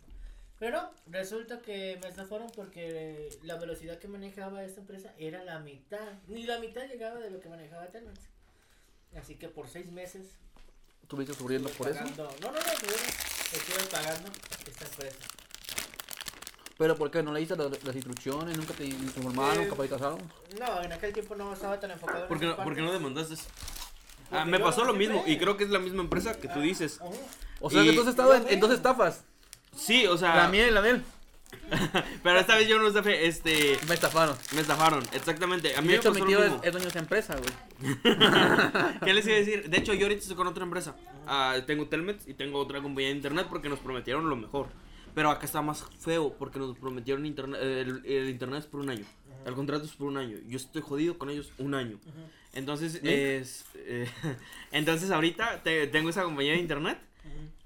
Pero 0.62 0.92
resulta 1.08 1.60
que 1.64 1.98
me 2.04 2.08
estafaron 2.08 2.46
porque 2.56 3.30
la 3.42 3.56
velocidad 3.58 3.98
que 3.98 4.08
manejaba 4.08 4.64
esta 4.64 4.80
empresa 4.82 5.12
era 5.18 5.44
la 5.44 5.58
mitad. 5.58 6.08
Ni 6.28 6.44
la 6.44 6.60
mitad 6.60 6.84
llegaba 6.88 7.20
de 7.20 7.32
lo 7.32 7.40
que 7.40 7.50
manejaba 7.50 7.88
Telmex. 7.88 8.20
Así 9.20 9.34
que 9.38 9.48
por 9.50 9.68
seis 9.68 9.92
meses. 9.92 10.28
¿Estuviste 11.02 11.34
sufriendo 11.34 11.68
por 11.72 11.88
eso? 11.90 12.04
No, 12.16 12.26
no, 12.42 12.52
no, 12.52 12.60
estuve, 12.60 12.94
estuve 12.94 13.84
pagando 13.90 14.30
esta 14.68 14.86
empresa. 14.86 15.18
¿Pero 16.78 16.96
por 16.96 17.10
qué? 17.10 17.24
¿No 17.24 17.34
leíste 17.34 17.56
las, 17.56 17.84
las 17.84 17.96
instrucciones? 17.96 18.56
¿Nunca 18.56 18.76
te 18.76 18.86
informaron? 18.86 19.64
Eh, 19.64 19.68
¿Capacitaron? 19.68 20.20
No, 20.60 20.84
en 20.84 20.94
aquel 20.94 21.12
tiempo 21.12 21.34
no 21.36 21.54
estaba 21.54 21.80
tan 21.80 21.90
enfocado 21.90 22.22
en 22.22 22.28
¿Por 22.28 22.40
qué 22.40 22.46
no, 22.46 22.56
por 22.56 22.76
qué 22.76 22.82
no 22.82 22.88
parte. 22.92 23.00
demandaste? 23.04 23.36
Ah, 24.30 24.46
me 24.46 24.60
pasó 24.60 24.86
lo 24.86 24.94
mismo 24.94 25.24
y 25.26 25.40
creo 25.40 25.58
que 25.58 25.64
es 25.64 25.72
la 25.72 25.80
misma 25.80 26.04
empresa 26.04 26.40
que 26.40 26.48
tú 26.48 26.60
Ah, 26.60 26.62
dices. 26.62 27.02
ajá. 27.02 27.10
O 27.60 27.70
sea, 27.72 27.82
y- 27.84 27.90
que 27.90 27.94
tú 27.96 28.02
has 28.04 28.08
estado 28.10 28.36
en, 28.36 28.48
en 28.48 28.60
dos 28.60 28.72
estafas. 28.72 29.24
Sí, 29.76 30.06
o 30.08 30.18
sea, 30.18 30.36
La 30.50 30.56
y 30.56 30.72
la 30.72 30.88
él. 30.90 31.04
pero 32.24 32.40
esta 32.40 32.56
vez 32.56 32.68
yo 32.68 32.80
no 32.80 32.88
estafé, 32.88 33.26
este, 33.28 33.78
Me 33.88 33.94
estafaron. 33.94 34.36
me 34.54 34.62
estafaron, 34.62 35.04
exactamente. 35.14 35.76
A 35.76 35.82
mí 35.82 35.88
De 35.88 35.94
me 35.94 36.00
hecho, 36.00 36.14
mi 36.14 36.22
tío 36.22 36.44
es, 36.44 36.52
es 36.64 36.72
dueño 36.72 36.80
de 36.86 36.88
esa 36.90 37.00
empresa, 37.00 37.36
güey. 37.38 37.96
¿Qué 39.04 39.14
les 39.14 39.26
iba 39.26 39.36
a 39.36 39.40
decir? 39.40 39.70
De 39.70 39.78
hecho, 39.78 39.94
yo 39.94 40.06
ahorita 40.06 40.22
estoy 40.22 40.36
con 40.36 40.48
otra 40.48 40.64
empresa. 40.64 40.96
Ah, 41.28 41.56
tengo 41.66 41.88
Telmex 41.88 42.28
y 42.28 42.34
tengo 42.34 42.60
otra 42.60 42.82
compañía 42.82 43.10
de 43.10 43.16
internet 43.16 43.48
porque 43.50 43.70
nos 43.70 43.80
prometieron 43.80 44.30
lo 44.30 44.36
mejor. 44.36 44.68
Pero 45.14 45.30
acá 45.30 45.46
está 45.46 45.62
más 45.62 45.86
feo 46.00 46.34
porque 46.38 46.58
nos 46.60 46.78
prometieron 46.78 47.26
internet. 47.26 47.60
El, 47.62 48.02
el 48.06 48.30
internet 48.30 48.60
es 48.60 48.66
por 48.68 48.82
un 48.82 48.90
año. 48.90 49.06
El 49.46 49.54
contrato 49.54 49.86
es 49.86 49.92
por 49.92 50.08
un 50.08 50.18
año. 50.18 50.38
Yo 50.48 50.58
estoy 50.58 50.82
jodido 50.82 51.18
con 51.18 51.30
ellos 51.30 51.52
un 51.58 51.74
año. 51.74 52.00
Entonces, 52.54 52.96
es, 53.04 53.66
eh, 53.76 54.10
entonces 54.72 55.10
ahorita 55.12 55.64
te- 55.64 55.88
tengo 55.88 56.10
esa 56.10 56.24
compañía 56.24 56.54
de 56.54 56.60
internet 56.60 56.98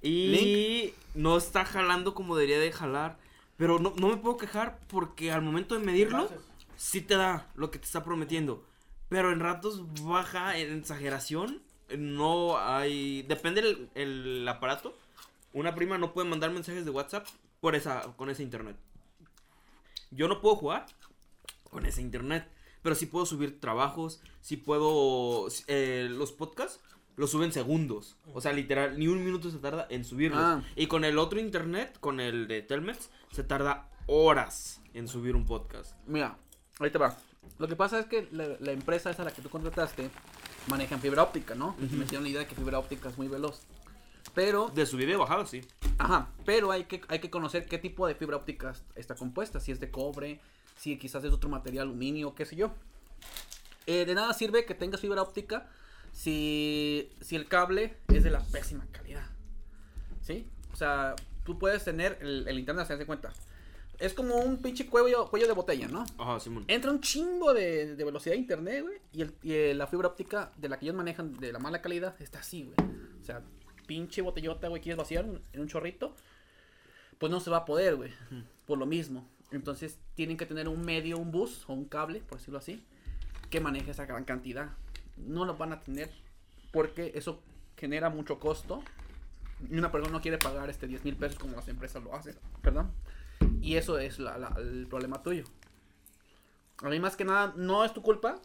y 0.02 0.94
no 1.14 1.38
está 1.38 1.66
jalando 1.66 2.14
como 2.14 2.36
debería 2.36 2.60
de 2.60 2.72
jalar. 2.72 3.18
Pero 3.58 3.80
no, 3.80 3.94
no 3.98 4.10
me 4.10 4.18
puedo 4.18 4.38
quejar 4.38 4.80
porque 4.88 5.32
al 5.32 5.42
momento 5.42 5.78
de 5.78 5.86
medirlo, 5.86 6.30
sí 6.76 7.02
te 7.02 7.16
da 7.16 7.50
lo 7.56 7.72
que 7.72 7.80
te 7.80 7.86
está 7.86 8.04
prometiendo. 8.04 8.64
Pero 9.08 9.32
en 9.32 9.40
ratos 9.40 9.82
baja 10.04 10.58
en 10.58 10.78
exageración. 10.80 11.62
No 11.98 12.58
hay. 12.58 13.22
Depende 13.24 13.62
el, 13.62 13.90
el 13.96 14.48
aparato. 14.48 14.98
Una 15.54 15.74
prima 15.76 15.98
no 15.98 16.14
puede 16.14 16.28
mandar 16.28 16.52
mensajes 16.52 16.84
de 16.84 16.92
WhatsApp 16.92 17.28
por 17.62 17.76
esa, 17.76 18.02
con 18.18 18.30
ese 18.30 18.44
internet. 18.44 18.76
Yo 20.12 20.28
no 20.28 20.42
puedo 20.42 20.56
jugar 20.56 20.86
con 21.70 21.86
ese 21.86 22.02
internet. 22.02 22.48
Pero 22.82 22.96
sí 22.96 23.06
puedo 23.06 23.26
subir 23.26 23.60
trabajos. 23.62 24.22
Sí 24.42 24.58
puedo. 24.58 25.48
eh, 25.68 26.08
los 26.10 26.32
podcasts 26.32 26.80
los 27.16 27.32
suben 27.32 27.52
segundos. 27.52 28.18
O 28.34 28.42
sea, 28.42 28.54
literal, 28.54 28.98
ni 28.98 29.08
un 29.08 29.24
minuto 29.24 29.50
se 29.52 29.58
tarda 29.58 29.88
en 29.90 30.04
subirlos. 30.04 30.40
Ah. 30.42 30.62
Y 30.76 30.88
con 30.88 31.06
el 31.06 31.18
otro 31.18 31.40
internet, 31.40 31.98
con 32.00 32.20
el 32.20 32.48
de 32.48 32.62
Telmex, 32.62 33.10
se 33.32 33.44
tarda 33.44 33.90
horas 34.08 34.82
en 34.94 35.08
subir 35.08 35.36
un 35.36 35.46
podcast. 35.46 35.96
Mira, 36.08 36.38
ahí 36.80 36.90
te 36.90 36.98
va. 36.98 37.18
Lo 37.58 37.68
que 37.68 37.76
pasa 37.76 38.00
es 38.00 38.06
que 38.08 38.28
la, 38.32 38.48
la 38.60 38.72
empresa 38.72 39.10
esa 39.10 39.22
a 39.22 39.26
la 39.26 39.32
que 39.32 39.42
tú 39.42 39.50
contrataste 39.50 40.10
maneja 40.68 40.96
en 40.96 41.02
fibra 41.02 41.24
óptica, 41.24 41.56
¿no? 41.56 41.76
Me 41.78 42.04
hicieron 42.06 42.24
la 42.24 42.30
idea 42.30 42.40
de 42.40 42.48
que 42.48 42.56
fibra 42.56 42.80
óptica 42.80 43.10
es 43.10 43.18
muy 43.18 43.28
veloz. 43.28 43.62
Pero, 44.34 44.70
De 44.74 44.86
subida 44.86 45.12
y 45.12 45.16
bajada, 45.16 45.46
sí. 45.46 45.62
ajá, 45.98 46.30
pero 46.46 46.72
hay 46.72 46.86
que, 46.86 47.02
hay 47.08 47.20
que 47.20 47.30
conocer 47.30 47.68
qué 47.68 47.78
tipo 47.78 48.08
de 48.08 48.16
fibra 48.16 48.36
óptica 48.38 48.74
está 48.96 49.16
compuesta. 49.16 49.60
Si 49.60 49.72
es 49.72 49.80
de 49.80 49.92
cobre, 49.92 50.42
si 50.76 50.98
quizás 50.98 51.24
es 51.24 51.32
otro 51.32 51.50
material, 51.50 51.88
aluminio, 51.88 52.36
qué 52.36 52.46
sé 52.46 52.56
yo. 52.56 52.72
Eh, 53.86 54.06
de 54.06 54.16
nada 54.16 54.34
sirve 54.34 54.66
que 54.66 54.74
tengas 54.74 55.00
fibra 55.00 55.22
óptica 55.22 55.70
si, 56.16 57.10
si 57.20 57.36
el 57.36 57.48
cable 57.48 57.98
es 58.08 58.24
de 58.24 58.32
la 58.32 58.40
pésima 58.40 58.88
calidad. 58.92 59.26
¿Sí? 60.22 60.48
O 60.72 60.76
sea, 60.78 61.14
tú 61.44 61.60
puedes 61.60 61.84
tener 61.84 62.18
el, 62.22 62.48
el 62.48 62.58
internet, 62.58 62.88
se 62.88 62.94
hace 62.94 63.06
cuenta. 63.06 63.34
Es 64.00 64.14
como 64.14 64.36
un 64.38 64.62
pinche 64.62 64.88
cuello, 64.88 65.30
cuello 65.30 65.46
de 65.48 65.54
botella, 65.54 65.88
¿no? 65.90 66.06
Ajá, 66.18 66.40
Simón. 66.40 66.64
Entra 66.68 66.90
un 66.92 67.02
chingo 67.02 67.54
de, 67.54 67.96
de 67.96 68.04
velocidad 68.06 68.34
de 68.36 68.40
internet, 68.40 68.82
güey. 68.84 68.98
Y, 69.12 69.22
el- 69.22 69.36
y, 69.44 69.74
la 69.74 69.88
fibra 69.88 70.08
óptica 70.08 70.52
de 70.58 70.70
la 70.70 70.80
que 70.80 70.86
ellos 70.86 70.96
manejan 70.96 71.38
de 71.38 71.52
la 71.52 71.60
mala 71.60 71.82
calidad 71.82 72.16
está 72.22 72.40
así, 72.40 72.64
güey. 72.64 72.76
O 73.22 73.26
sea, 73.26 73.42
pinche 73.86 74.22
botellota, 74.22 74.68
güey, 74.70 74.82
quieres 74.82 74.98
vaciar 74.98 75.26
en 75.54 75.62
un 75.62 75.68
chorrito. 75.68 76.16
Pues 77.20 77.30
no 77.32 77.40
se 77.42 77.50
va 77.50 77.58
a 77.58 77.66
poder, 77.66 77.96
güey. 77.98 78.12
Por 78.66 78.78
lo 78.78 78.86
mismo. 78.86 79.28
Entonces 79.52 80.00
tienen 80.16 80.38
que 80.38 80.46
tener 80.46 80.68
un 80.70 80.82
medio, 80.82 81.18
un 81.18 81.32
bus 81.32 81.64
o 81.68 81.74
un 81.74 81.86
cable, 81.86 82.20
por 82.22 82.40
decirlo 82.40 82.60
así, 82.60 82.84
que 83.50 83.60
maneje 83.62 83.92
esa 83.92 84.06
gran 84.06 84.26
cantidad. 84.26 84.72
No 85.18 85.46
lo 85.46 85.56
van 85.58 85.74
a 85.74 85.82
tener 85.82 86.12
porque 86.72 87.12
eso 87.16 87.42
genera 87.78 88.10
mucho 88.10 88.40
costo. 88.40 88.84
Y 89.70 89.78
una 89.78 89.92
persona 89.92 90.12
no 90.14 90.22
quiere 90.22 90.38
pagar 90.38 90.70
este 90.70 90.88
10 90.88 91.04
mil 91.06 91.16
pesos 91.16 91.40
como 91.40 91.56
las 91.56 91.68
empresas 91.68 92.04
lo 92.04 92.14
hacen. 92.16 92.36
Y 93.62 93.76
eso 93.76 93.98
es 94.00 94.20
la- 94.20 94.38
la- 94.38 94.54
el 94.58 94.86
problema 94.88 95.24
tuyo. 95.24 95.46
A 96.84 96.90
mí 96.90 97.00
más 97.00 97.16
que 97.16 97.24
nada, 97.26 97.54
no 97.56 97.86
es 97.86 97.94
tu 97.94 98.02
culpa, 98.02 98.36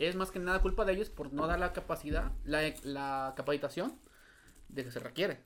es 0.00 0.16
más 0.16 0.30
que 0.30 0.38
nada 0.40 0.60
culpa 0.60 0.84
de 0.84 0.92
ellos 0.94 1.10
por 1.10 1.32
no 1.32 1.46
dar 1.46 1.58
la 1.60 1.72
capacidad, 1.72 2.32
la, 2.44 2.62
la 2.82 3.34
capacitación 3.36 3.96
de 4.68 4.84
que 4.84 4.90
se 4.90 4.98
requiere. 5.00 5.40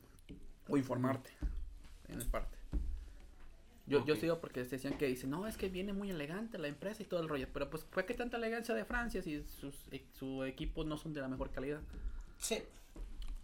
O 0.69 0.77
informarte, 0.77 1.31
en 2.09 2.21
el 2.21 2.27
parte. 2.27 2.57
Yo, 3.87 4.05
yo 4.07 4.15
sigo 4.17 4.41
porque 4.41 4.63
decían 4.65 4.97
que 4.97 5.07
dicen, 5.07 5.31
no, 5.31 5.47
es 5.47 5.57
que 5.57 5.69
viene 5.69 5.93
muy 5.93 6.11
elegante 6.11 6.57
la 6.59 6.69
empresa 6.69 7.03
y 7.03 7.07
todo 7.07 7.21
el 7.21 7.29
rollo. 7.29 7.49
Pero 7.53 7.69
pues, 7.69 7.85
¿fue 7.91 8.07
que 8.07 8.15
tanta 8.15 8.37
elegancia 8.37 8.75
de 8.75 8.85
Francia 8.85 9.23
si 9.23 9.43
sus, 9.43 9.75
e- 9.91 10.07
su 10.13 10.45
equipos 10.45 10.87
no 10.87 10.97
son 10.97 11.13
de 11.13 11.21
la 11.21 11.29
mejor 11.29 11.51
calidad? 11.51 11.81
Sí. 12.39 12.63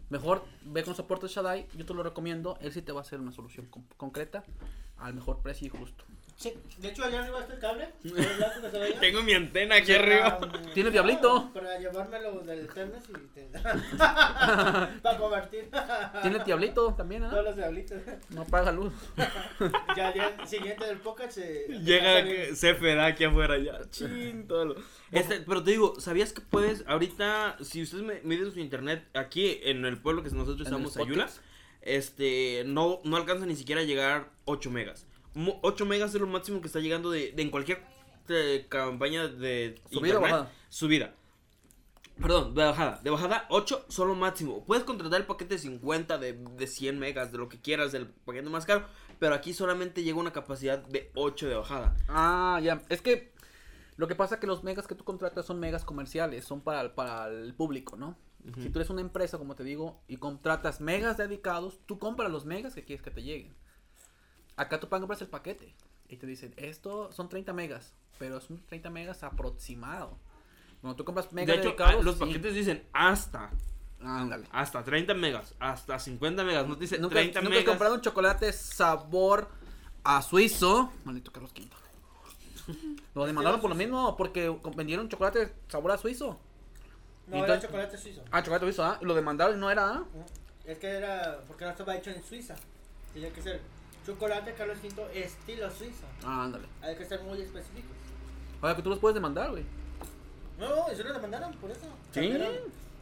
Mejor 0.09 0.43
ve 0.63 0.83
con 0.83 0.95
soporte 0.95 1.27
Shadai, 1.27 1.67
yo 1.75 1.85
te 1.85 1.93
lo 1.93 2.01
recomiendo, 2.03 2.57
él 2.61 2.71
sí 2.71 2.81
te 2.81 2.91
va 2.91 2.99
a 2.99 3.03
hacer 3.03 3.19
una 3.19 3.31
solución 3.31 3.67
con- 3.67 3.83
concreta 3.97 4.43
al 4.97 5.13
mejor 5.13 5.41
precio 5.41 5.67
y 5.67 5.69
justo. 5.69 6.03
Sí. 6.39 6.53
De 6.77 6.87
hecho, 6.87 7.03
allá 7.03 7.21
arriba 7.21 7.41
está 7.41 7.53
el 7.53 7.59
cable. 7.59 7.89
el. 8.93 8.99
Tengo 9.01 9.21
mi 9.23 9.33
antena 9.33 9.75
aquí 9.75 9.91
arriba. 9.91 10.39
um, 10.41 10.73
¿Tiene 10.73 10.89
diablito? 10.89 11.33
no, 11.33 11.53
Para 11.53 11.77
llevármelo 11.77 12.39
del 12.39 12.65
Ternes 12.69 13.03
y 13.09 13.13
te... 13.33 13.49
para 13.97 15.17
convertir. 15.17 15.69
Tiene 16.21 16.37
el 16.37 16.43
diablito 16.45 16.93
también, 16.93 17.23
¿ah? 17.25 17.29
Todos 17.29 17.43
los 17.43 17.55
diablitos. 17.57 18.01
No 18.29 18.45
paga 18.45 18.71
luz. 18.71 18.93
Ya, 19.97 20.13
ya, 20.15 20.47
siguiente 20.47 20.85
del 20.85 20.99
podcast 20.99 21.33
se. 21.33 21.67
Llega 21.83 22.21
se- 22.21 22.23
que 22.25 22.55
se 22.55 22.73
da 22.95 23.07
aquí 23.07 23.25
afuera 23.25 23.57
ya. 23.57 23.77
Chin, 23.89 24.47
todo 24.47 24.63
lo- 24.63 24.75
Este, 25.11 25.41
pero 25.41 25.61
te 25.61 25.71
digo, 25.71 25.99
¿sabías 25.99 26.31
que 26.31 26.39
puedes 26.39 26.85
ahorita, 26.87 27.57
si 27.61 27.81
ustedes 27.81 28.03
me- 28.05 28.21
miden 28.23 28.49
su 28.53 28.59
internet 28.61 29.03
aquí 29.13 29.59
en 29.63 29.83
el 29.83 29.97
pueblo 29.97 30.23
que 30.23 30.29
nosotros 30.29 30.61
estamos, 30.61 30.95
Ayula, 30.95 31.27
este, 31.81 32.63
no, 32.65 33.01
no 33.03 33.17
alcanza 33.17 33.45
ni 33.45 33.57
siquiera 33.57 33.81
a 33.81 33.83
llegar 33.83 34.29
8 34.45 34.71
megas. 34.71 35.05
Mo- 35.33 35.59
8 35.63 35.85
megas 35.85 36.13
es 36.15 36.21
lo 36.21 36.27
máximo 36.27 36.61
que 36.61 36.67
está 36.67 36.79
llegando 36.79 37.11
de, 37.11 37.31
de 37.31 37.41
en 37.41 37.49
cualquier 37.51 37.83
eh, 38.29 38.65
campaña 38.69 39.27
de 39.27 39.79
¿Subida 39.91 40.17
o 40.17 40.21
bajada? 40.21 40.51
Subida. 40.69 41.13
Perdón, 42.21 42.53
de 42.53 42.63
bajada. 42.65 42.99
De 43.01 43.09
bajada, 43.09 43.45
8 43.49 43.85
solo 43.87 44.13
máximo. 44.13 44.65
Puedes 44.65 44.83
contratar 44.83 45.21
el 45.21 45.25
paquete 45.25 45.55
de 45.55 45.59
50, 45.59 46.17
de, 46.17 46.33
de 46.33 46.67
100 46.67 46.99
megas, 46.99 47.31
de 47.31 47.37
lo 47.37 47.47
que 47.47 47.59
quieras, 47.61 47.91
del 47.93 48.07
paquete 48.07 48.49
más 48.49 48.65
caro. 48.65 48.85
Pero 49.19 49.35
aquí 49.35 49.53
solamente 49.53 50.03
llega 50.03 50.19
una 50.19 50.33
capacidad 50.33 50.79
de 50.79 51.11
8 51.15 51.47
de 51.47 51.55
bajada. 51.55 51.95
Ah, 52.09 52.59
ya. 52.61 52.81
Es 52.89 53.01
que 53.01 53.31
lo 53.95 54.07
que 54.07 54.15
pasa 54.15 54.35
es 54.35 54.41
que 54.41 54.47
los 54.47 54.63
megas 54.63 54.85
que 54.85 54.95
tú 54.95 55.05
contratas 55.05 55.45
son 55.45 55.59
megas 55.61 55.85
comerciales, 55.85 56.43
son 56.43 56.59
para, 56.61 56.81
el- 56.81 56.91
para 56.91 57.27
el 57.27 57.53
público, 57.53 57.95
¿no? 57.95 58.17
Si 58.61 58.69
tú 58.69 58.79
eres 58.79 58.89
una 58.89 59.01
empresa, 59.01 59.37
como 59.37 59.53
te 59.55 59.63
digo, 59.65 60.01
y 60.07 60.15
contratas 60.17 60.79
megas 60.79 61.17
dedicados, 61.17 61.79
tú 61.85 61.99
compras 61.99 62.31
los 62.31 62.45
megas 62.45 62.73
que 62.73 62.83
quieres 62.85 63.03
que 63.03 63.11
te 63.11 63.21
lleguen. 63.21 63.53
Acá 64.59 64.77
tú 64.77 64.89
compras 64.89 65.21
el 65.21 65.29
paquete 65.29 65.73
y 66.09 66.17
te 66.17 66.27
dicen, 66.27 66.53
esto 66.57 67.13
son 67.13 67.29
30 67.29 67.53
megas, 67.53 67.93
pero 68.17 68.41
son 68.41 68.61
30 68.67 68.89
megas 68.89 69.23
aproximado. 69.23 70.17
Cuando 70.81 70.97
tú 70.97 71.05
compras 71.05 71.31
megas 71.31 71.47
de 71.55 71.61
hecho, 71.61 71.69
dedicados, 71.69 71.95
ah, 72.01 72.03
los 72.03 72.15
sí. 72.15 72.19
paquetes 72.19 72.53
dicen 72.53 72.83
hasta. 72.91 73.51
Ándale. 74.01 74.45
Hasta 74.51 74.83
30 74.83 75.13
megas. 75.13 75.55
Hasta 75.59 75.97
50 75.97 76.43
megas. 76.43 76.67
No 76.67 76.75
te 76.75 76.81
dice 76.81 76.97
¿Nunca, 76.99 77.15
30 77.15 77.39
nunca 77.39 77.53
has 77.53 77.59
megas. 77.59 77.69
comprado 77.69 77.95
un 77.95 78.01
chocolate 78.01 78.51
sabor 78.51 79.47
a 80.03 80.21
suizo? 80.21 80.91
Maldito 81.05 81.31
Carlos 81.31 81.53
V. 81.53 81.69
Lo 83.15 83.25
demandaron 83.25 83.61
por 83.61 83.69
lo 83.69 83.75
mismo, 83.77 84.17
porque 84.17 84.53
vendieron 84.75 85.07
chocolate 85.07 85.53
sabor 85.69 85.91
a 85.91 85.97
suizo. 85.97 86.37
No, 87.27 87.37
Entonces- 87.37 87.49
era 87.59 87.61
chocolate 87.61 87.97
suizo. 87.97 88.23
Ah, 88.29 88.43
chocolate 88.43 88.65
suizo, 88.65 88.83
¿ah? 88.83 88.99
Lo 89.01 89.15
demandaron 89.15 89.55
y 89.55 89.59
no 89.61 89.71
era, 89.71 89.89
¿ah? 89.89 90.03
Es 90.65 90.77
que 90.79 90.87
era. 90.87 91.39
Porque 91.47 91.63
no 91.63 91.71
estaba 91.71 91.95
hecho 91.95 92.09
en 92.09 92.21
Suiza. 92.23 92.55
Tenía 93.13 93.31
que 93.31 93.41
ser 93.41 93.61
chocolate 94.09 94.53
Carlos 94.53 94.77
V 94.83 95.19
estilo 95.19 95.69
suizo. 95.69 96.05
Ah, 96.23 96.45
ándale. 96.45 96.65
Hay 96.81 96.95
que 96.95 97.05
ser 97.05 97.21
muy 97.21 97.39
específicos. 97.41 97.95
Oye, 98.61 98.75
que 98.75 98.81
tú 98.81 98.89
los 98.89 98.99
puedes 98.99 99.13
demandar, 99.13 99.51
güey. 99.51 99.63
No, 100.59 100.87
eso 100.87 101.03
lo 101.03 101.13
demandaron 101.13 101.53
por 101.53 101.69
eso. 101.69 101.85
¿Sí? 102.11 102.31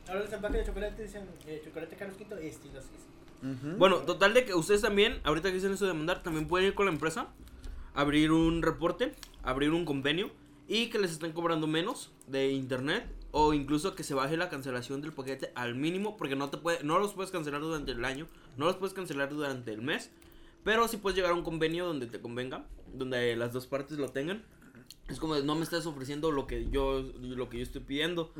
Ahora 0.07 0.21
los 0.21 0.31
empaques 0.31 0.59
de 0.59 0.65
chocolate 0.65 1.03
dicen 1.03 1.25
eh, 1.47 1.61
chocolate 1.63 1.95
Carlos 1.95 2.17
V 2.19 2.47
estilo 2.47 2.81
suizo. 2.81 3.07
Bueno, 3.77 3.97
total 3.97 4.33
de 4.33 4.45
que 4.45 4.53
ustedes 4.53 4.81
también, 4.81 5.21
ahorita 5.23 5.49
que 5.49 5.55
dicen 5.55 5.71
eso 5.71 5.85
de 5.85 5.93
mandar, 5.93 6.23
también 6.23 6.47
pueden 6.47 6.67
ir 6.67 6.75
con 6.75 6.87
la 6.87 6.91
empresa, 6.91 7.27
abrir 7.93 8.31
un 8.31 8.63
reporte, 8.63 9.13
abrir 9.43 9.71
un 9.71 9.85
convenio 9.85 10.31
y 10.67 10.89
que 10.89 10.99
les 10.99 11.11
estén 11.11 11.33
cobrando 11.33 11.67
menos 11.67 12.11
de 12.25 12.49
internet 12.49 13.05
o 13.31 13.53
incluso 13.53 13.95
que 13.95 14.03
se 14.03 14.15
baje 14.15 14.37
la 14.37 14.49
cancelación 14.49 15.01
del 15.01 15.13
paquete 15.13 15.51
al 15.53 15.75
mínimo 15.75 16.17
porque 16.17 16.35
no 16.35 16.49
te 16.49 16.57
puede, 16.57 16.83
no 16.83 16.97
los 16.97 17.13
puedes 17.13 17.31
cancelar 17.31 17.61
durante 17.61 17.91
el 17.91 18.03
año, 18.03 18.27
no 18.57 18.65
los 18.65 18.75
puedes 18.75 18.93
cancelar 18.93 19.29
durante 19.29 19.71
el 19.71 19.81
mes, 19.81 20.09
Pero 20.67 20.89
si 20.89 20.97
puedes 20.97 21.15
llegar 21.15 21.31
a 21.31 21.33
un 21.33 21.43
convenio 21.43 21.85
donde 21.85 22.07
te 22.07 22.19
convenga, 22.19 22.65
donde 22.93 23.37
las 23.37 23.53
dos 23.53 23.67
partes 23.67 23.97
lo 23.99 24.09
tengan. 24.09 24.43
Es 25.07 25.17
como 25.17 25.37
no 25.37 25.55
me 25.55 25.63
estás 25.63 25.85
ofreciendo 25.85 26.29
lo 26.29 26.45
que 26.45 26.69
yo 26.69 27.09
lo 27.21 27.47
que 27.47 27.59
yo 27.59 27.63
estoy 27.63 27.79
pidiendo 27.79 28.33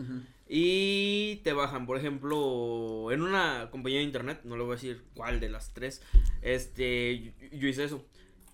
y 0.49 1.37
te 1.45 1.53
bajan, 1.53 1.85
por 1.85 1.97
ejemplo, 1.97 3.13
en 3.13 3.21
una 3.21 3.69
compañía 3.71 3.99
de 3.99 4.03
internet, 4.03 4.41
no 4.43 4.57
le 4.57 4.63
voy 4.63 4.73
a 4.73 4.75
decir 4.75 5.05
cuál 5.13 5.39
de 5.39 5.47
las 5.47 5.73
tres, 5.73 6.01
este, 6.41 7.33
yo, 7.39 7.57
yo 7.59 7.67
hice 7.69 7.85
eso 7.85 8.05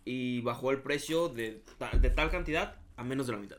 y 0.05 0.41
bajó 0.41 0.69
el 0.69 0.83
precio 0.83 1.29
de, 1.29 1.63
de 1.99 2.09
tal 2.11 2.29
cantidad 2.29 2.75
a 2.95 3.03
menos 3.03 3.25
de 3.25 3.33
la 3.33 3.39
mitad. 3.39 3.57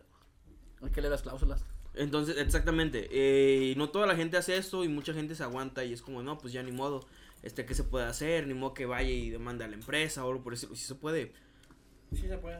Hay 0.80 0.90
que 0.90 1.00
leer 1.00 1.11
las 1.11 1.23
cláusulas. 1.23 1.64
Entonces, 1.94 2.37
exactamente, 2.38 3.09
eh, 3.11 3.75
no 3.76 3.88
toda 3.88 4.06
la 4.06 4.14
gente 4.14 4.37
hace 4.37 4.56
esto 4.56 4.85
y 4.85 4.88
mucha 4.88 5.12
gente 5.12 5.35
se 5.35 5.42
aguanta 5.42 5.85
y 5.85 5.92
es 5.92 6.02
como, 6.02 6.23
no, 6.23 6.38
pues 6.38 6.52
ya 6.52 6.62
ni 6.62 6.73
modo, 6.73 7.04
este, 7.43 7.67
¿qué 7.67 7.75
se 7.75 7.85
puede 7.85 8.07
hacer? 8.07 8.47
Ni 8.47 8.55
modo 8.55 8.75
que 8.75 8.87
vaya 8.87 9.09
y 9.09 9.31
demande 9.31 9.64
a 9.64 9.69
la 9.69 9.75
empresa 9.75 10.25
o 10.25 10.31
algo 10.31 10.43
por 10.43 10.55
eso, 10.55 10.75
si 10.75 10.85
se 10.85 10.95
puede. 10.95 11.33
Sí 12.14 12.29
se 12.29 12.38
puede. 12.38 12.59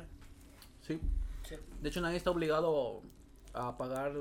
Sí. 0.83 1.01
Sí. 1.49 1.57
De 1.81 1.89
hecho, 1.89 2.01
nadie 2.01 2.17
está 2.17 2.31
obligado 2.31 3.03
a 3.53 3.77
pagar. 3.77 4.13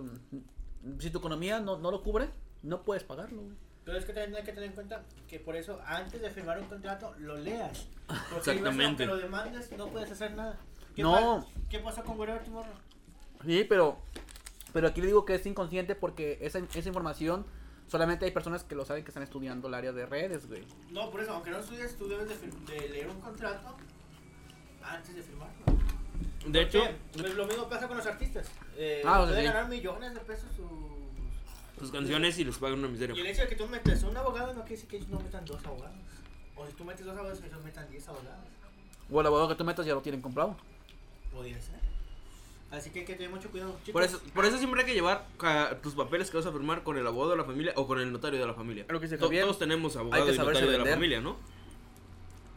Si 0.99 1.09
tu 1.09 1.19
economía 1.19 1.59
no, 1.59 1.77
no 1.77 1.91
lo 1.91 2.03
cubre, 2.03 2.29
no 2.61 2.83
puedes 2.83 3.03
pagarlo. 3.03 3.41
güey. 3.41 3.55
Pero 3.85 3.97
es 3.97 4.05
que 4.05 4.13
también 4.13 4.35
hay 4.35 4.43
que 4.43 4.53
tener 4.53 4.69
en 4.69 4.75
cuenta 4.75 5.03
que 5.27 5.39
por 5.39 5.55
eso 5.55 5.79
antes 5.85 6.21
de 6.21 6.29
firmar 6.29 6.59
un 6.59 6.67
contrato 6.67 7.13
lo 7.19 7.37
leas. 7.37 7.87
Porque 8.07 8.51
Exactamente. 8.51 9.03
Aunque 9.03 9.05
lo 9.05 9.17
demandes, 9.17 9.71
no 9.77 9.87
puedes 9.89 10.11
hacer 10.11 10.33
nada. 10.35 10.57
¿Qué 10.95 11.01
No. 11.01 11.45
¿Qué 11.69 11.79
pasó 11.79 12.03
con 12.03 12.17
Wherever 12.17 12.43
Tomorrow? 12.43 12.73
Sí, 13.45 13.65
pero, 13.67 13.97
pero 14.71 14.87
aquí 14.87 15.01
le 15.01 15.07
digo 15.07 15.25
que 15.25 15.35
es 15.35 15.45
inconsciente 15.45 15.95
porque 15.95 16.37
esa, 16.41 16.59
esa 16.59 16.87
información 16.87 17.45
solamente 17.87 18.25
hay 18.25 18.31
personas 18.31 18.63
que 18.63 18.75
lo 18.75 18.85
saben 18.85 19.03
que 19.03 19.09
están 19.11 19.23
estudiando 19.23 19.67
el 19.67 19.73
área 19.73 19.91
de 19.91 20.05
redes, 20.05 20.47
güey. 20.47 20.63
No, 20.91 21.09
por 21.11 21.21
eso, 21.21 21.33
aunque 21.33 21.51
no 21.51 21.59
estudies, 21.59 21.95
tú 21.97 22.07
debes 22.07 22.27
de, 22.29 22.89
leer 22.89 23.07
un 23.09 23.19
contrato 23.21 23.75
antes 24.83 25.15
de 25.15 25.21
firmarlo. 25.23 25.53
De 26.47 26.61
hecho, 26.61 26.83
pues, 27.13 27.33
lo 27.35 27.45
mismo 27.45 27.69
pasa 27.69 27.87
con 27.87 27.97
los 27.97 28.05
artistas. 28.05 28.47
Eh, 28.75 29.01
Ah, 29.05 29.21
o 29.21 29.25
sea, 29.25 29.27
pueden 29.35 29.45
sí. 29.45 29.53
ganar 29.53 29.69
millones 29.69 30.13
de 30.13 30.19
pesos 30.21 30.49
sus... 30.55 31.79
sus 31.79 31.91
canciones 31.91 32.37
y 32.39 32.43
les 32.45 32.57
pagan 32.57 32.79
una 32.79 32.87
Y 32.87 32.91
el 32.91 32.93
miseria. 32.93 33.31
hecho 33.31 33.41
de 33.43 33.47
que 33.47 33.55
tú 33.55 33.67
metes 33.67 34.03
un 34.03 34.17
abogado 34.17 34.47
no 34.53 34.61
quiere 34.61 34.75
decir 34.75 34.89
que 34.89 34.97
ellos 34.97 35.09
no 35.09 35.19
metan 35.19 35.45
dos 35.45 35.65
abogados. 35.65 35.95
O 36.55 36.67
si 36.67 36.73
tú 36.73 36.83
metes 36.83 37.05
dos 37.05 37.15
abogados, 37.15 37.41
ellos 37.43 37.63
metan 37.63 37.89
diez 37.89 38.07
abogados. 38.07 38.45
O 39.09 39.21
el 39.21 39.27
abogado 39.27 39.49
que 39.49 39.55
tú 39.55 39.63
metas 39.63 39.85
ya 39.85 39.93
lo 39.93 40.01
tienen 40.01 40.21
comprado. 40.21 40.55
Podría 41.31 41.59
ser. 41.61 41.79
Así 42.73 42.89
que 42.89 42.99
hay 43.01 43.05
que 43.05 43.13
tener 43.13 43.29
mucho 43.29 43.49
cuidado. 43.51 43.73
Chicos, 43.85 43.93
Por 43.93 44.03
eso, 44.03 44.19
por 44.33 44.45
eso 44.45 44.57
siempre 44.57 44.81
hay 44.81 44.87
que 44.87 44.95
llevar 44.95 45.27
tus 45.83 45.93
papeles 45.93 46.31
que 46.31 46.37
vas 46.37 46.45
a 46.47 46.51
firmar 46.51 46.81
con 46.83 46.97
el 46.97 47.05
abogado 47.05 47.29
de 47.31 47.37
la 47.37 47.43
familia 47.43 47.71
o 47.75 47.85
con 47.85 47.99
el 47.99 48.11
notario 48.11 48.39
de 48.39 48.47
la 48.47 48.55
familia. 48.55 48.85
Lo 48.89 48.99
que 48.99 49.05
dice 49.05 49.17
To- 49.19 49.27
Javier, 49.27 49.43
Todos 49.43 49.59
tenemos 49.59 49.95
abogado 49.95 50.25
que 50.25 50.31
y 50.31 50.35
saberse 50.35 50.61
notario 50.63 50.79
de 50.79 50.85
la 50.89 50.93
familia, 50.95 51.21
¿no? 51.21 51.37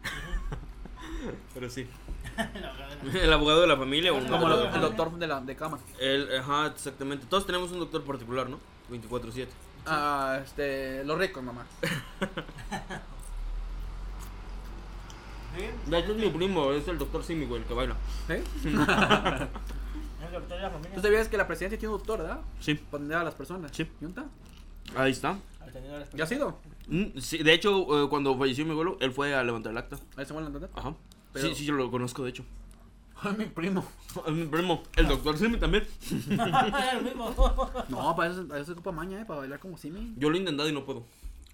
Pero 1.54 1.68
sí. 1.68 1.87
El 3.14 3.32
abogado 3.32 3.61
de 3.61 3.66
la 3.66 3.76
familia 3.76 4.12
o 4.12 4.16
un 4.16 4.25
Como 4.26 4.46
el 4.50 4.64
la 4.64 4.78
doctor 4.78 5.12
de 5.18 5.26
la 5.26 5.40
de 5.40 5.54
cama. 5.54 5.78
El, 6.00 6.35
ajá, 6.38 6.66
exactamente. 6.68 7.26
Todos 7.28 7.46
tenemos 7.46 7.70
un 7.73 7.78
doctor 7.78 8.02
particular, 8.04 8.49
¿no? 8.49 8.58
24-7. 8.90 9.49
Ah, 9.87 10.40
este, 10.42 11.04
los 11.04 11.18
ricos, 11.18 11.42
mamá. 11.42 11.66
Sí, 11.80 11.88
De 15.90 15.99
hecho, 15.99 16.12
es 16.12 16.18
mi 16.18 16.28
primo, 16.30 16.73
es 16.73 16.88
el 16.88 16.99
doctor 16.99 17.23
Simi, 17.23 17.46
güey, 17.46 17.62
el 17.62 17.68
que 17.68 17.75
baila. 17.75 17.96
¿Sí? 18.26 18.35
Es 20.37 20.43
doctor 20.43 20.57
de 20.59 20.62
la 20.62 20.71
familia. 20.71 20.95
¿Tú 20.95 21.02
sabías 21.02 21.28
que 21.28 21.37
la 21.37 21.47
presidencia 21.47 21.78
tiene 21.78 21.93
un 21.95 21.99
doctor, 21.99 22.19
verdad? 22.21 22.40
Sí. 22.61 22.75
Para 22.75 22.97
atender 22.97 23.16
a 23.19 23.25
las 23.25 23.35
personas. 23.35 23.71
Sí. 23.75 23.83
¿Y 23.83 24.05
dónde 24.05 24.21
está? 24.21 25.00
Ahí 25.02 25.12
está. 25.12 25.31
A 25.31 26.16
¿Ya 26.16 26.25
ha 26.25 26.26
sido? 26.26 26.59
Mm, 26.88 27.19
sí, 27.19 27.38
de 27.38 27.52
hecho, 27.52 28.05
eh, 28.05 28.09
cuando 28.09 28.37
falleció 28.38 28.64
mi 28.64 28.71
abuelo, 28.73 28.97
él 29.00 29.12
fue 29.12 29.35
a 29.35 29.43
levantar 29.43 29.73
el 29.73 29.78
acta. 29.78 29.99
Ahí 30.16 30.25
se 30.25 30.33
van 30.33 30.45
a 30.45 30.47
entender. 30.47 30.71
Ajá. 30.75 30.95
Pero- 31.33 31.49
Sí, 31.49 31.55
sí, 31.55 31.64
yo 31.64 31.75
lo 31.75 31.90
conozco, 31.90 32.23
de 32.23 32.31
hecho. 32.31 32.45
Ay, 33.23 33.35
mi 33.37 33.47
primo. 33.47 33.85
Es 34.26 34.33
mi 34.33 34.47
primo, 34.47 34.83
el 34.97 35.09
doctor 35.09 35.38
Simi 35.38 35.59
también. 35.59 35.87
el 36.31 37.02
mismo. 37.02 37.35
No, 37.88 38.14
para 38.14 38.31
eso, 38.33 38.47
para 38.47 38.61
eso 38.61 38.66
se 38.66 38.73
ocupa 38.73 38.93
maña, 38.93 39.21
eh, 39.21 39.25
para 39.25 39.40
bailar 39.40 39.59
como 39.59 39.76
Simi. 39.78 40.14
Yo 40.16 40.28
lo 40.31 40.37
he 40.37 40.38
intentado 40.38 40.69
y 40.69 40.73
no 40.73 40.85
puedo. 40.85 41.00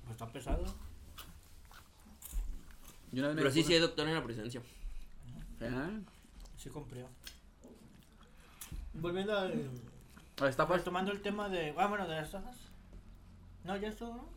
Pues 0.04 0.12
está 0.12 0.26
pesado. 0.26 0.64
Yo 3.12 3.20
una 3.20 3.28
vez 3.28 3.36
me 3.36 3.42
Pero 3.42 3.54
sí, 3.54 3.62
sí 3.62 3.74
hay 3.74 3.80
doctor 3.80 4.08
en 4.08 4.14
la 4.14 4.24
presencia. 4.24 4.60
Ajá. 5.60 5.90
Sí 6.56 6.68
compré. 6.70 7.04
Volviendo 8.94 9.36
al... 9.36 9.70
Está, 10.46 10.66
pues. 10.66 10.80
Retomando 10.80 11.12
el 11.12 11.22
tema 11.22 11.48
de... 11.48 11.74
Ah, 11.76 11.86
bueno, 11.86 12.06
de 12.08 12.16
las 12.16 12.34
hojas. 12.34 12.56
No, 13.64 13.76
ya 13.76 13.88
estuvo, 13.88 14.14
¿no? 14.14 14.28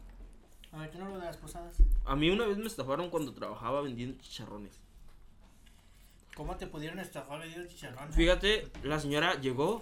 A 0.71 0.81
ver, 0.81 0.91
¿qué 0.91 0.97
no 0.97 1.09
lo 1.09 1.17
de 1.17 1.25
las 1.25 1.37
posadas? 1.37 1.77
A 2.05 2.15
mí 2.15 2.29
una 2.29 2.45
vez 2.45 2.57
me 2.57 2.67
estafaron 2.67 3.09
cuando 3.09 3.33
trabajaba 3.33 3.81
vendiendo 3.81 4.21
chicharrones. 4.21 4.79
¿Cómo 6.35 6.57
te 6.57 6.67
pudieron 6.67 6.99
estafar 6.99 7.39
vendiendo 7.39 7.67
chicharrón? 7.69 8.11
Fíjate, 8.11 8.69
la 8.83 8.99
señora 8.99 9.39
llegó 9.39 9.81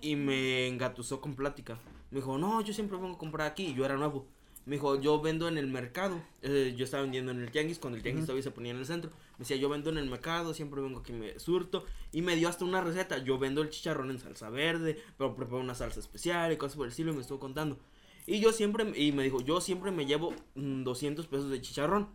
y 0.00 0.16
me 0.16 0.66
engatusó 0.66 1.20
con 1.20 1.34
plática. 1.34 1.78
Me 2.10 2.18
dijo, 2.18 2.36
no, 2.38 2.60
yo 2.60 2.74
siempre 2.74 2.98
vengo 2.98 3.14
a 3.14 3.18
comprar 3.18 3.46
aquí. 3.46 3.66
Y 3.66 3.74
yo 3.74 3.84
era 3.84 3.96
nuevo. 3.96 4.26
Me 4.64 4.76
dijo, 4.76 5.00
yo 5.00 5.20
vendo 5.20 5.48
en 5.48 5.58
el 5.58 5.66
mercado. 5.66 6.22
Eh, 6.42 6.74
yo 6.76 6.84
estaba 6.84 7.02
vendiendo 7.02 7.32
en 7.32 7.40
el 7.40 7.50
tianguis 7.50 7.78
cuando 7.78 7.96
el 7.96 8.02
tianguis 8.02 8.26
todavía 8.26 8.42
se 8.44 8.50
ponía 8.52 8.70
en 8.70 8.78
el 8.78 8.86
centro. 8.86 9.10
Me 9.32 9.40
decía, 9.40 9.56
yo 9.56 9.68
vendo 9.68 9.90
en 9.90 9.98
el 9.98 10.08
mercado, 10.08 10.54
siempre 10.54 10.80
vengo 10.80 11.00
aquí 11.00 11.12
me 11.12 11.38
surto. 11.38 11.84
Y 12.12 12.22
me 12.22 12.36
dio 12.36 12.48
hasta 12.48 12.64
una 12.64 12.80
receta. 12.80 13.18
Yo 13.18 13.38
vendo 13.38 13.62
el 13.62 13.70
chicharrón 13.70 14.10
en 14.10 14.18
salsa 14.18 14.50
verde, 14.50 15.02
pero 15.18 15.34
preparo 15.34 15.60
una 15.60 15.74
salsa 15.74 15.98
especial 15.98 16.52
y 16.52 16.56
cosas 16.56 16.76
por 16.76 16.86
el 16.86 16.90
estilo. 16.92 17.12
Y 17.12 17.16
me 17.16 17.22
estuvo 17.22 17.40
contando. 17.40 17.78
Y 18.26 18.40
yo 18.40 18.52
siempre, 18.52 18.92
y 18.94 19.10
me 19.12 19.24
dijo, 19.24 19.40
yo 19.40 19.60
siempre 19.60 19.90
me 19.90 20.06
llevo 20.06 20.32
mm, 20.54 20.84
200 20.84 21.26
pesos 21.26 21.50
de 21.50 21.60
chicharrón. 21.60 22.08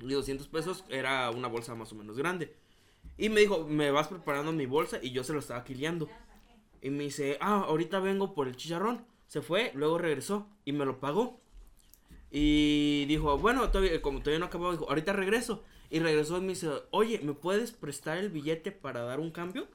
Y 0.00 0.12
200 0.12 0.48
pesos 0.48 0.84
era 0.90 1.30
una 1.30 1.48
bolsa 1.48 1.74
más 1.74 1.92
o 1.92 1.94
menos 1.94 2.18
grande. 2.18 2.54
Y 3.16 3.28
me 3.28 3.40
dijo, 3.40 3.64
me 3.64 3.90
vas 3.90 4.08
preparando 4.08 4.52
mi 4.52 4.66
bolsa 4.66 4.98
y 5.00 5.12
yo 5.12 5.24
se 5.24 5.32
lo 5.32 5.38
estaba 5.38 5.64
quiliando. 5.64 6.08
Y 6.82 6.90
me 6.90 7.04
dice, 7.04 7.38
ah, 7.40 7.64
ahorita 7.66 8.00
vengo 8.00 8.34
por 8.34 8.48
el 8.48 8.56
chicharrón. 8.56 9.06
Se 9.26 9.40
fue, 9.40 9.72
luego 9.74 9.96
regresó 9.98 10.46
y 10.64 10.72
me 10.72 10.84
lo 10.84 11.00
pagó. 11.00 11.40
Y 12.36 13.04
dijo, 13.04 13.38
bueno, 13.38 13.70
todavía, 13.70 14.02
como 14.02 14.18
todavía 14.18 14.40
no 14.40 14.46
acabó, 14.46 14.72
dijo, 14.72 14.88
ahorita 14.88 15.12
regreso. 15.12 15.62
Y 15.88 16.00
regresó 16.00 16.38
y 16.38 16.40
me 16.40 16.48
dice, 16.48 16.68
oye, 16.90 17.20
¿me 17.22 17.32
puedes 17.32 17.70
prestar 17.70 18.18
el 18.18 18.28
billete 18.28 18.72
para 18.72 19.04
dar 19.04 19.20
un 19.20 19.30
cambio? 19.30 19.68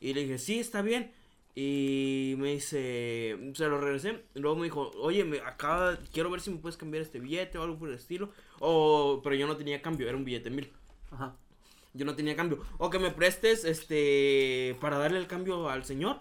Y 0.00 0.14
le 0.14 0.20
dije, 0.20 0.38
sí, 0.38 0.60
está 0.60 0.80
bien. 0.80 1.10
Y 1.56 2.36
me 2.38 2.52
dice, 2.52 3.36
se 3.52 3.66
lo 3.66 3.80
regresé. 3.80 4.22
Y 4.36 4.38
luego 4.38 4.54
me 4.54 4.66
dijo, 4.66 4.92
oye, 5.00 5.24
me 5.24 5.40
acaba, 5.40 5.98
quiero 6.12 6.30
ver 6.30 6.40
si 6.40 6.50
me 6.50 6.58
puedes 6.58 6.76
cambiar 6.76 7.02
este 7.02 7.18
billete 7.18 7.58
o 7.58 7.64
algo 7.64 7.76
por 7.80 7.88
el 7.88 7.96
estilo. 7.96 8.30
O, 8.60 9.20
pero 9.24 9.34
yo 9.34 9.48
no 9.48 9.56
tenía 9.56 9.82
cambio, 9.82 10.06
era 10.06 10.16
un 10.16 10.24
billete 10.24 10.50
mil. 10.50 10.70
Ajá. 11.10 11.34
Yo 11.94 12.04
no 12.04 12.14
tenía 12.14 12.36
cambio. 12.36 12.64
O 12.78 12.90
que 12.90 13.00
me 13.00 13.10
prestes, 13.10 13.64
este, 13.64 14.76
para 14.80 14.98
darle 14.98 15.18
el 15.18 15.26
cambio 15.26 15.68
al 15.68 15.84
señor. 15.84 16.20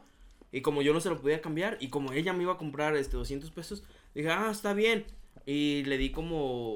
Y 0.52 0.62
como 0.62 0.82
yo 0.82 0.92
no 0.92 1.02
se 1.02 1.10
lo 1.10 1.22
podía 1.22 1.40
cambiar, 1.40 1.78
y 1.80 1.90
como 1.90 2.14
ella 2.14 2.34
me 2.34 2.42
iba 2.42 2.54
a 2.54 2.58
comprar, 2.58 2.96
este, 2.96 3.16
200 3.16 3.52
pesos, 3.52 3.84
dije, 4.16 4.32
ah, 4.32 4.50
está 4.50 4.74
bien. 4.74 5.06
Y 5.46 5.84
le 5.86 5.98
di 5.98 6.12
como, 6.12 6.76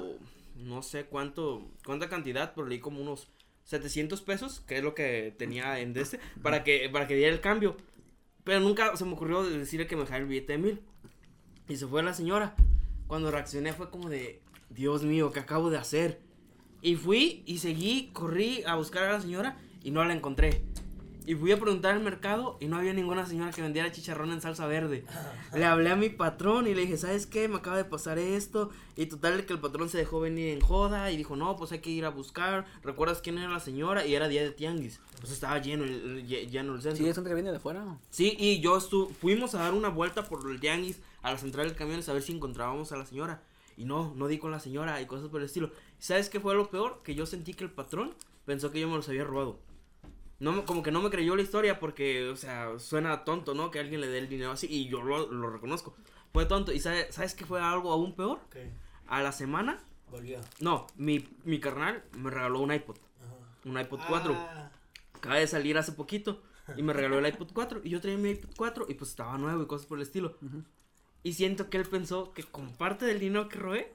no 0.55 0.81
sé 0.81 1.05
cuánto, 1.05 1.67
cuánta 1.85 2.09
cantidad, 2.09 2.53
pero 2.55 2.67
le 2.67 2.75
di 2.75 2.81
como 2.81 3.01
unos 3.01 3.27
700 3.65 4.21
pesos, 4.21 4.61
que 4.61 4.77
es 4.77 4.83
lo 4.83 4.95
que 4.95 5.33
tenía 5.37 5.79
en 5.79 5.95
este, 5.97 6.19
para 6.41 6.63
que, 6.63 6.89
para 6.91 7.07
que 7.07 7.15
diera 7.15 7.33
el 7.33 7.41
cambio. 7.41 7.77
Pero 8.43 8.59
nunca 8.59 8.95
se 8.95 9.05
me 9.05 9.13
ocurrió 9.13 9.43
decirle 9.43 9.87
que 9.87 9.95
me 9.95 10.03
dejara 10.03 10.21
el 10.21 10.27
billete 10.27 10.53
de 10.53 10.57
mil. 10.57 10.81
Y 11.67 11.75
se 11.75 11.87
fue 11.87 12.03
la 12.03 12.13
señora. 12.13 12.55
Cuando 13.07 13.31
reaccioné 13.31 13.73
fue 13.73 13.89
como 13.89 14.09
de, 14.09 14.41
Dios 14.69 15.03
mío, 15.03 15.31
¿qué 15.31 15.39
acabo 15.39 15.69
de 15.69 15.77
hacer? 15.77 16.19
Y 16.81 16.95
fui 16.95 17.43
y 17.45 17.59
seguí, 17.59 18.09
corrí 18.13 18.63
a 18.65 18.75
buscar 18.75 19.03
a 19.03 19.13
la 19.13 19.21
señora 19.21 19.57
y 19.83 19.91
no 19.91 20.03
la 20.03 20.13
encontré. 20.13 20.63
Y 21.27 21.35
fui 21.35 21.51
a 21.51 21.59
preguntar 21.59 21.93
al 21.93 21.99
mercado 22.01 22.57
y 22.59 22.65
no 22.65 22.77
había 22.77 22.93
ninguna 22.93 23.27
señora 23.27 23.51
que 23.51 23.61
vendiera 23.61 23.91
chicharrón 23.91 24.31
en 24.31 24.41
salsa 24.41 24.65
verde. 24.65 25.05
Le 25.53 25.65
hablé 25.65 25.91
a 25.91 25.95
mi 25.95 26.09
patrón 26.09 26.67
y 26.67 26.73
le 26.73 26.81
dije, 26.81 26.97
¿sabes 26.97 27.27
qué? 27.27 27.47
Me 27.47 27.57
acaba 27.57 27.77
de 27.77 27.85
pasar 27.85 28.17
esto. 28.17 28.71
Y 28.95 29.05
total 29.05 29.45
que 29.45 29.53
el 29.53 29.59
patrón 29.59 29.87
se 29.87 29.99
dejó 29.99 30.19
venir 30.19 30.49
en 30.49 30.61
joda 30.61 31.11
y 31.11 31.17
dijo, 31.17 31.35
no, 31.35 31.55
pues 31.57 31.71
hay 31.73 31.79
que 31.79 31.91
ir 31.91 32.05
a 32.05 32.09
buscar. 32.09 32.65
¿Recuerdas 32.83 33.21
quién 33.21 33.37
era 33.37 33.49
la 33.51 33.59
señora? 33.59 34.03
Y 34.05 34.15
era 34.15 34.27
día 34.27 34.41
de 34.41 34.49
tianguis. 34.51 34.99
Pues 35.19 35.31
estaba 35.31 35.59
lleno 35.59 35.83
el, 35.83 36.27
lle- 36.27 36.49
lleno 36.49 36.73
el 36.73 36.81
centro. 36.81 37.03
Sí, 37.03 37.07
es 37.09 37.19
que 37.19 37.33
viene 37.35 37.51
de 37.51 37.59
fuera. 37.59 37.85
Sí, 38.09 38.35
y 38.39 38.59
yo 38.59 38.75
estu 38.77 39.07
fuimos 39.21 39.53
a 39.53 39.59
dar 39.59 39.73
una 39.75 39.89
vuelta 39.89 40.23
por 40.27 40.49
el 40.49 40.59
tianguis 40.59 40.99
a 41.21 41.31
la 41.31 41.37
central 41.37 41.69
de 41.69 41.75
camiones 41.75 42.09
a 42.09 42.13
ver 42.13 42.23
si 42.23 42.31
encontrábamos 42.33 42.91
a 42.93 42.97
la 42.97 43.05
señora. 43.05 43.43
Y 43.77 43.85
no, 43.85 44.11
no 44.15 44.27
di 44.27 44.39
con 44.39 44.49
la 44.49 44.59
señora 44.59 44.99
y 45.01 45.05
cosas 45.05 45.29
por 45.29 45.39
el 45.41 45.45
estilo. 45.45 45.69
¿Sabes 45.99 46.29
qué 46.29 46.39
fue 46.39 46.55
lo 46.55 46.69
peor? 46.71 47.01
Que 47.03 47.13
yo 47.13 47.27
sentí 47.27 47.53
que 47.53 47.63
el 47.63 47.69
patrón 47.69 48.15
pensó 48.45 48.71
que 48.71 48.79
yo 48.79 48.89
me 48.89 48.95
los 48.95 49.07
había 49.07 49.23
robado. 49.23 49.59
No, 50.41 50.51
me- 50.51 50.63
como 50.65 50.81
que 50.83 50.91
no 50.91 51.01
me 51.01 51.09
creyó 51.09 51.35
la 51.35 51.43
historia 51.43 51.79
porque, 51.79 52.27
o 52.27 52.35
sea, 52.35 52.77
suena 52.79 53.23
tonto, 53.23 53.53
¿no? 53.53 53.71
Que 53.71 53.79
alguien 53.79 54.01
le 54.01 54.07
dé 54.07 54.17
el 54.17 54.27
dinero 54.27 54.51
así 54.51 54.67
y 54.69 54.89
yo 54.89 55.01
lo, 55.01 55.31
lo 55.31 55.49
reconozco. 55.49 55.95
Fue 56.33 56.45
tonto. 56.45 56.71
¿Y 56.73 56.79
sabe- 56.79 57.11
sabes 57.11 57.35
qué 57.35 57.45
fue 57.45 57.61
algo 57.61 57.91
aún 57.91 58.15
peor? 58.15 58.39
¿Qué? 58.51 58.71
A 59.07 59.21
la 59.21 59.31
semana, 59.31 59.79
Volvió. 60.09 60.39
no, 60.59 60.87
mi, 60.97 61.27
mi 61.43 61.59
carnal 61.59 62.03
me 62.17 62.29
regaló 62.29 62.59
un 62.59 62.73
iPod. 62.73 62.97
Ajá. 63.23 63.35
Un 63.69 63.79
iPod 63.79 63.99
4 64.07 64.33
Ah, 64.35 64.71
acaba 65.13 65.35
de 65.35 65.47
salir 65.47 65.77
hace 65.77 65.91
poquito 65.91 66.41
y 66.75 66.81
me 66.81 66.93
regaló 66.93 67.19
el 67.19 67.27
iPod 67.27 67.51
4 67.53 67.81
y 67.83 67.89
yo 67.89 68.01
traía 68.01 68.17
mi 68.17 68.31
iPod 68.31 68.49
4 68.57 68.85
y 68.89 68.93
pues 68.95 69.11
estaba 69.11 69.37
nuevo 69.37 69.61
y 69.63 69.67
cosas 69.67 69.85
por 69.85 69.97
el 69.99 70.03
estilo. 70.03 70.37
Y 71.23 71.33
siento 71.33 71.69
que 71.69 71.77
él 71.77 71.85
pensó 71.85 72.33
que 72.33 72.43
con 72.43 72.73
parte 72.73 73.05
del 73.05 73.19
dinero 73.19 73.47
que 73.47 73.59
robé 73.59 73.93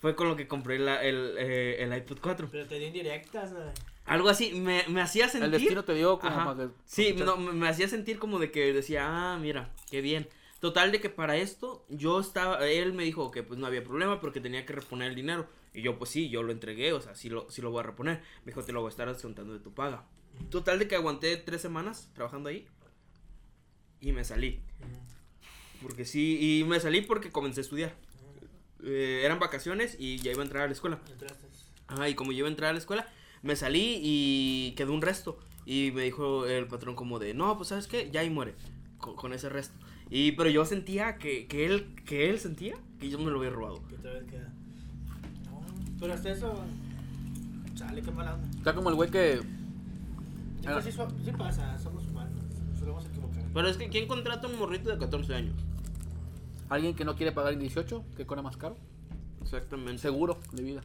Fue 0.00 0.14
con 0.14 0.28
lo 0.28 0.36
que 0.36 0.46
compré 0.46 0.78
la- 0.78 1.02
el, 1.02 1.34
eh, 1.38 1.82
el 1.82 1.96
iPod 1.96 2.18
4. 2.20 2.48
Pero 2.52 2.66
te 2.68 2.78
di 2.78 2.84
indirectas, 2.84 3.52
güey. 3.52 3.64
Algo 4.08 4.28
así, 4.28 4.52
me, 4.52 4.84
me 4.88 5.00
hacía 5.00 5.28
sentir. 5.28 5.44
El 5.46 5.50
destino 5.60 5.84
te 5.84 5.94
dio 5.94 6.18
como 6.18 6.32
Ajá. 6.34 6.44
para 6.54 6.68
que- 6.68 6.74
Sí, 6.86 7.14
no, 7.18 7.36
me, 7.36 7.52
me 7.52 7.68
hacía 7.68 7.88
sentir 7.88 8.18
como 8.18 8.38
de 8.38 8.50
que 8.50 8.72
decía, 8.72 9.04
ah, 9.06 9.38
mira, 9.38 9.72
qué 9.90 10.00
bien. 10.00 10.28
Total 10.60 10.90
de 10.90 11.00
que 11.00 11.08
para 11.10 11.36
esto 11.36 11.84
yo 11.88 12.18
estaba, 12.18 12.66
él 12.68 12.92
me 12.92 13.04
dijo 13.04 13.30
que 13.30 13.42
pues 13.44 13.60
no 13.60 13.66
había 13.66 13.84
problema 13.84 14.20
porque 14.20 14.40
tenía 14.40 14.66
que 14.66 14.72
reponer 14.72 15.10
el 15.10 15.14
dinero. 15.14 15.46
Y 15.72 15.82
yo 15.82 15.98
pues 15.98 16.10
sí, 16.10 16.28
yo 16.30 16.42
lo 16.42 16.50
entregué, 16.50 16.92
o 16.92 17.00
sea, 17.00 17.14
sí 17.14 17.28
lo, 17.28 17.48
sí 17.50 17.62
lo 17.62 17.70
voy 17.70 17.80
a 17.80 17.84
reponer. 17.84 18.20
Me 18.44 18.50
dijo, 18.52 18.64
te 18.64 18.72
lo 18.72 18.80
voy 18.80 18.88
a 18.88 18.90
estar 18.90 19.06
descontando 19.12 19.52
de 19.52 19.60
tu 19.60 19.72
paga. 19.72 20.04
Total 20.50 20.78
de 20.78 20.88
que 20.88 20.96
aguanté 20.96 21.36
tres 21.36 21.60
semanas 21.60 22.10
trabajando 22.14 22.48
ahí 22.48 22.66
y 24.00 24.12
me 24.12 24.24
salí. 24.24 24.60
Porque 25.82 26.04
sí, 26.04 26.38
y 26.60 26.64
me 26.64 26.80
salí 26.80 27.02
porque 27.02 27.30
comencé 27.30 27.60
a 27.60 27.62
estudiar. 27.62 27.94
Eh, 28.84 29.22
eran 29.24 29.38
vacaciones 29.38 29.96
y 29.98 30.18
ya 30.18 30.32
iba 30.32 30.42
a 30.42 30.44
entrar 30.44 30.64
a 30.64 30.66
la 30.66 30.72
escuela. 30.72 30.98
Entraste. 31.10 31.46
Ajá, 31.86 32.08
y 32.08 32.14
como 32.14 32.32
yo 32.32 32.38
iba 32.38 32.48
a 32.48 32.50
entrar 32.50 32.70
a 32.70 32.72
la 32.72 32.78
escuela, 32.80 33.08
me 33.42 33.56
salí 33.56 34.00
y 34.02 34.72
quedó 34.76 34.92
un 34.92 35.02
resto. 35.02 35.38
Y 35.66 35.90
me 35.94 36.02
dijo 36.02 36.46
el 36.46 36.66
patrón 36.66 36.94
como 36.94 37.18
de, 37.18 37.34
no, 37.34 37.56
pues 37.56 37.68
sabes 37.68 37.86
qué, 37.86 38.10
ya 38.10 38.20
ahí 38.20 38.30
muere 38.30 38.54
con, 38.98 39.16
con 39.16 39.32
ese 39.32 39.48
resto. 39.48 39.76
Y 40.10 40.32
pero 40.32 40.48
yo 40.48 40.64
sentía 40.64 41.16
que, 41.18 41.46
que 41.46 41.66
él 41.66 41.94
que 42.06 42.30
él 42.30 42.38
sentía 42.38 42.76
que 42.98 43.10
yo 43.10 43.18
me 43.18 43.30
lo 43.30 43.38
había 43.38 43.50
robado. 43.50 43.82
Otra 43.98 44.12
vez 44.12 44.24
queda. 44.24 44.52
No, 45.44 45.60
pero 46.00 46.14
hasta 46.14 46.30
eso. 46.30 46.54
Chale, 47.74 48.00
qué 48.02 48.10
mala 48.10 48.34
onda. 48.34 48.48
Está 48.56 48.74
como 48.74 48.88
el 48.88 48.94
güey 48.94 49.10
que. 49.10 49.40
Sí, 50.60 50.66
Ah. 50.66 50.80
pues 50.82 50.86
sí, 50.86 51.00
sí 51.24 51.32
pasa, 51.32 51.78
somos 51.78 52.06
humanos. 52.08 52.32
Nos 52.84 53.06
equivocar. 53.06 53.44
Pero 53.52 53.68
es 53.68 53.76
que 53.76 53.88
¿quién 53.90 54.08
contrata 54.08 54.46
un 54.48 54.58
morrito 54.58 54.90
de 54.90 54.98
14 54.98 55.34
años? 55.34 55.54
Alguien 56.70 56.94
que 56.94 57.04
no 57.04 57.14
quiere 57.14 57.32
pagar 57.32 57.52
en 57.52 57.60
18, 57.60 58.04
que 58.16 58.26
cobra 58.26 58.42
más 58.42 58.56
caro. 58.56 58.76
Exactamente. 59.42 59.98
Seguro 59.98 60.38
de 60.52 60.62
vida. 60.62 60.82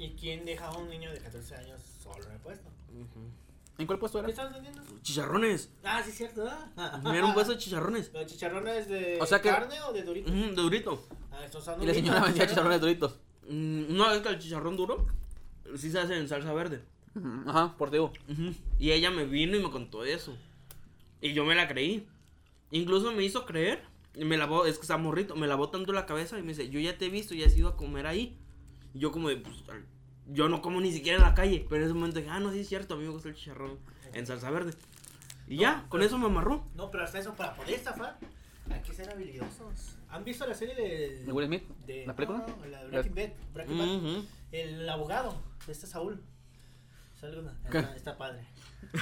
¿Y 0.00 0.10
quién 0.18 0.44
deja 0.46 0.66
a 0.68 0.76
un 0.78 0.88
niño 0.88 1.12
de 1.12 1.18
14 1.18 1.54
años 1.56 1.80
solo 2.02 2.24
en 2.24 2.32
el 2.32 2.38
puesto? 2.38 2.68
¿En 3.78 3.86
cuál 3.86 3.98
puesto 3.98 4.18
¿Qué 4.18 4.22
era? 4.24 4.28
estabas 4.30 4.54
vendiendo? 4.54 4.82
Chicharrones. 5.02 5.70
Ah, 5.84 6.02
sí, 6.04 6.10
cierto, 6.10 6.42
¿verdad? 6.44 7.02
Me 7.02 7.10
dieron 7.12 7.28
un 7.30 7.34
puesto 7.34 7.52
de 7.52 7.58
chicharrones. 7.58 8.10
¿Los 8.12 8.26
chicharrones 8.26 8.88
de 8.88 9.18
O 9.20 9.26
sea 9.26 9.40
que- 9.42 9.50
carne 9.50 9.80
o 9.82 9.92
de 9.92 10.02
doritos? 10.02 10.32
Ujú, 10.32 10.40
de 10.54 10.62
durito. 10.62 11.06
Ah, 11.30 11.44
estos 11.44 11.62
son 11.64 11.82
Y 11.82 11.86
la 11.86 11.92
señora 11.94 12.20
vendía 12.22 12.46
chicharrones 12.48 12.80
doritos. 12.80 13.18
Mm, 13.48 13.94
no, 13.94 14.10
es 14.10 14.22
que 14.22 14.28
el 14.30 14.38
chicharrón 14.38 14.76
duro 14.76 15.06
sí 15.76 15.90
se 15.90 15.98
hace 16.00 16.16
en 16.18 16.28
salsa 16.28 16.52
verde. 16.54 16.82
Ajá, 17.46 17.76
por 17.76 17.90
digo. 17.90 18.12
Ujú. 18.28 18.54
Y 18.78 18.92
ella 18.92 19.10
me 19.10 19.24
vino 19.26 19.54
y 19.56 19.62
me 19.62 19.70
contó 19.70 20.04
eso. 20.04 20.34
Y 21.20 21.34
yo 21.34 21.44
me 21.44 21.54
la 21.54 21.68
creí. 21.68 22.06
Incluso 22.70 23.12
me 23.12 23.22
hizo 23.22 23.44
creer. 23.44 23.82
y 24.14 24.24
Me 24.24 24.36
lavó, 24.38 24.64
es 24.66 24.76
que 24.76 24.82
está 24.82 24.96
morrito, 24.96 25.36
me 25.36 25.46
lavó 25.46 25.68
tanto 25.70 25.92
la 25.92 26.06
cabeza 26.06 26.38
y 26.38 26.42
me 26.42 26.48
dice, 26.48 26.68
yo 26.70 26.80
ya 26.80 26.96
te 26.98 27.06
he 27.06 27.10
visto, 27.10 27.34
ya 27.34 27.46
has 27.46 27.56
ido 27.56 27.68
a 27.68 27.76
comer 27.76 28.06
ahí. 28.06 28.38
Y 28.94 28.98
yo 29.00 29.12
como 29.12 29.28
de, 29.28 29.36
pues, 29.36 29.56
yo 30.26 30.48
no 30.48 30.60
como 30.62 30.80
ni 30.80 30.92
siquiera 30.92 31.18
en 31.18 31.24
la 31.24 31.34
calle. 31.34 31.64
Pero 31.68 31.82
en 31.82 31.84
ese 31.84 31.94
momento 31.94 32.18
dije, 32.18 32.30
ah, 32.30 32.40
no, 32.40 32.52
sí 32.52 32.60
es 32.60 32.68
cierto, 32.68 32.94
a 32.94 32.96
mí 32.96 33.04
me 33.04 33.10
gusta 33.10 33.28
el 33.28 33.34
chicharrón 33.34 33.78
en 34.12 34.26
salsa 34.26 34.50
verde. 34.50 34.72
Y 35.46 35.56
ya, 35.56 35.84
con 35.88 36.02
eso 36.02 36.18
me 36.18 36.26
amarró. 36.26 36.64
No, 36.74 36.90
pero 36.90 37.04
hasta 37.04 37.18
eso, 37.18 37.34
para 37.34 37.54
poder 37.54 37.74
estafar, 37.74 38.18
hay 38.70 38.80
que 38.82 38.92
ser 38.92 39.10
habilidosos. 39.10 39.96
¿Han 40.08 40.24
visto 40.24 40.46
la 40.46 40.54
serie 40.54 40.74
de. 40.74 41.24
¿De 41.24 41.32
Will 41.32 41.46
Smith? 41.46 41.64
de- 41.86 42.06
¿La 42.06 42.14
película? 42.14 42.44
No, 42.46 42.66
la 42.66 42.82
de 42.84 42.88
Breaking 42.90 43.14
Bad. 43.14 43.30
Breaking 43.54 43.78
Bad. 43.78 44.24
El 44.52 44.88
abogado 44.88 45.40
este 45.68 45.86
Saúl. 45.86 46.22
Una- 47.22 47.54
¿Qué? 47.70 47.78
Está, 47.78 47.96
está 47.96 48.18
padre. 48.18 48.44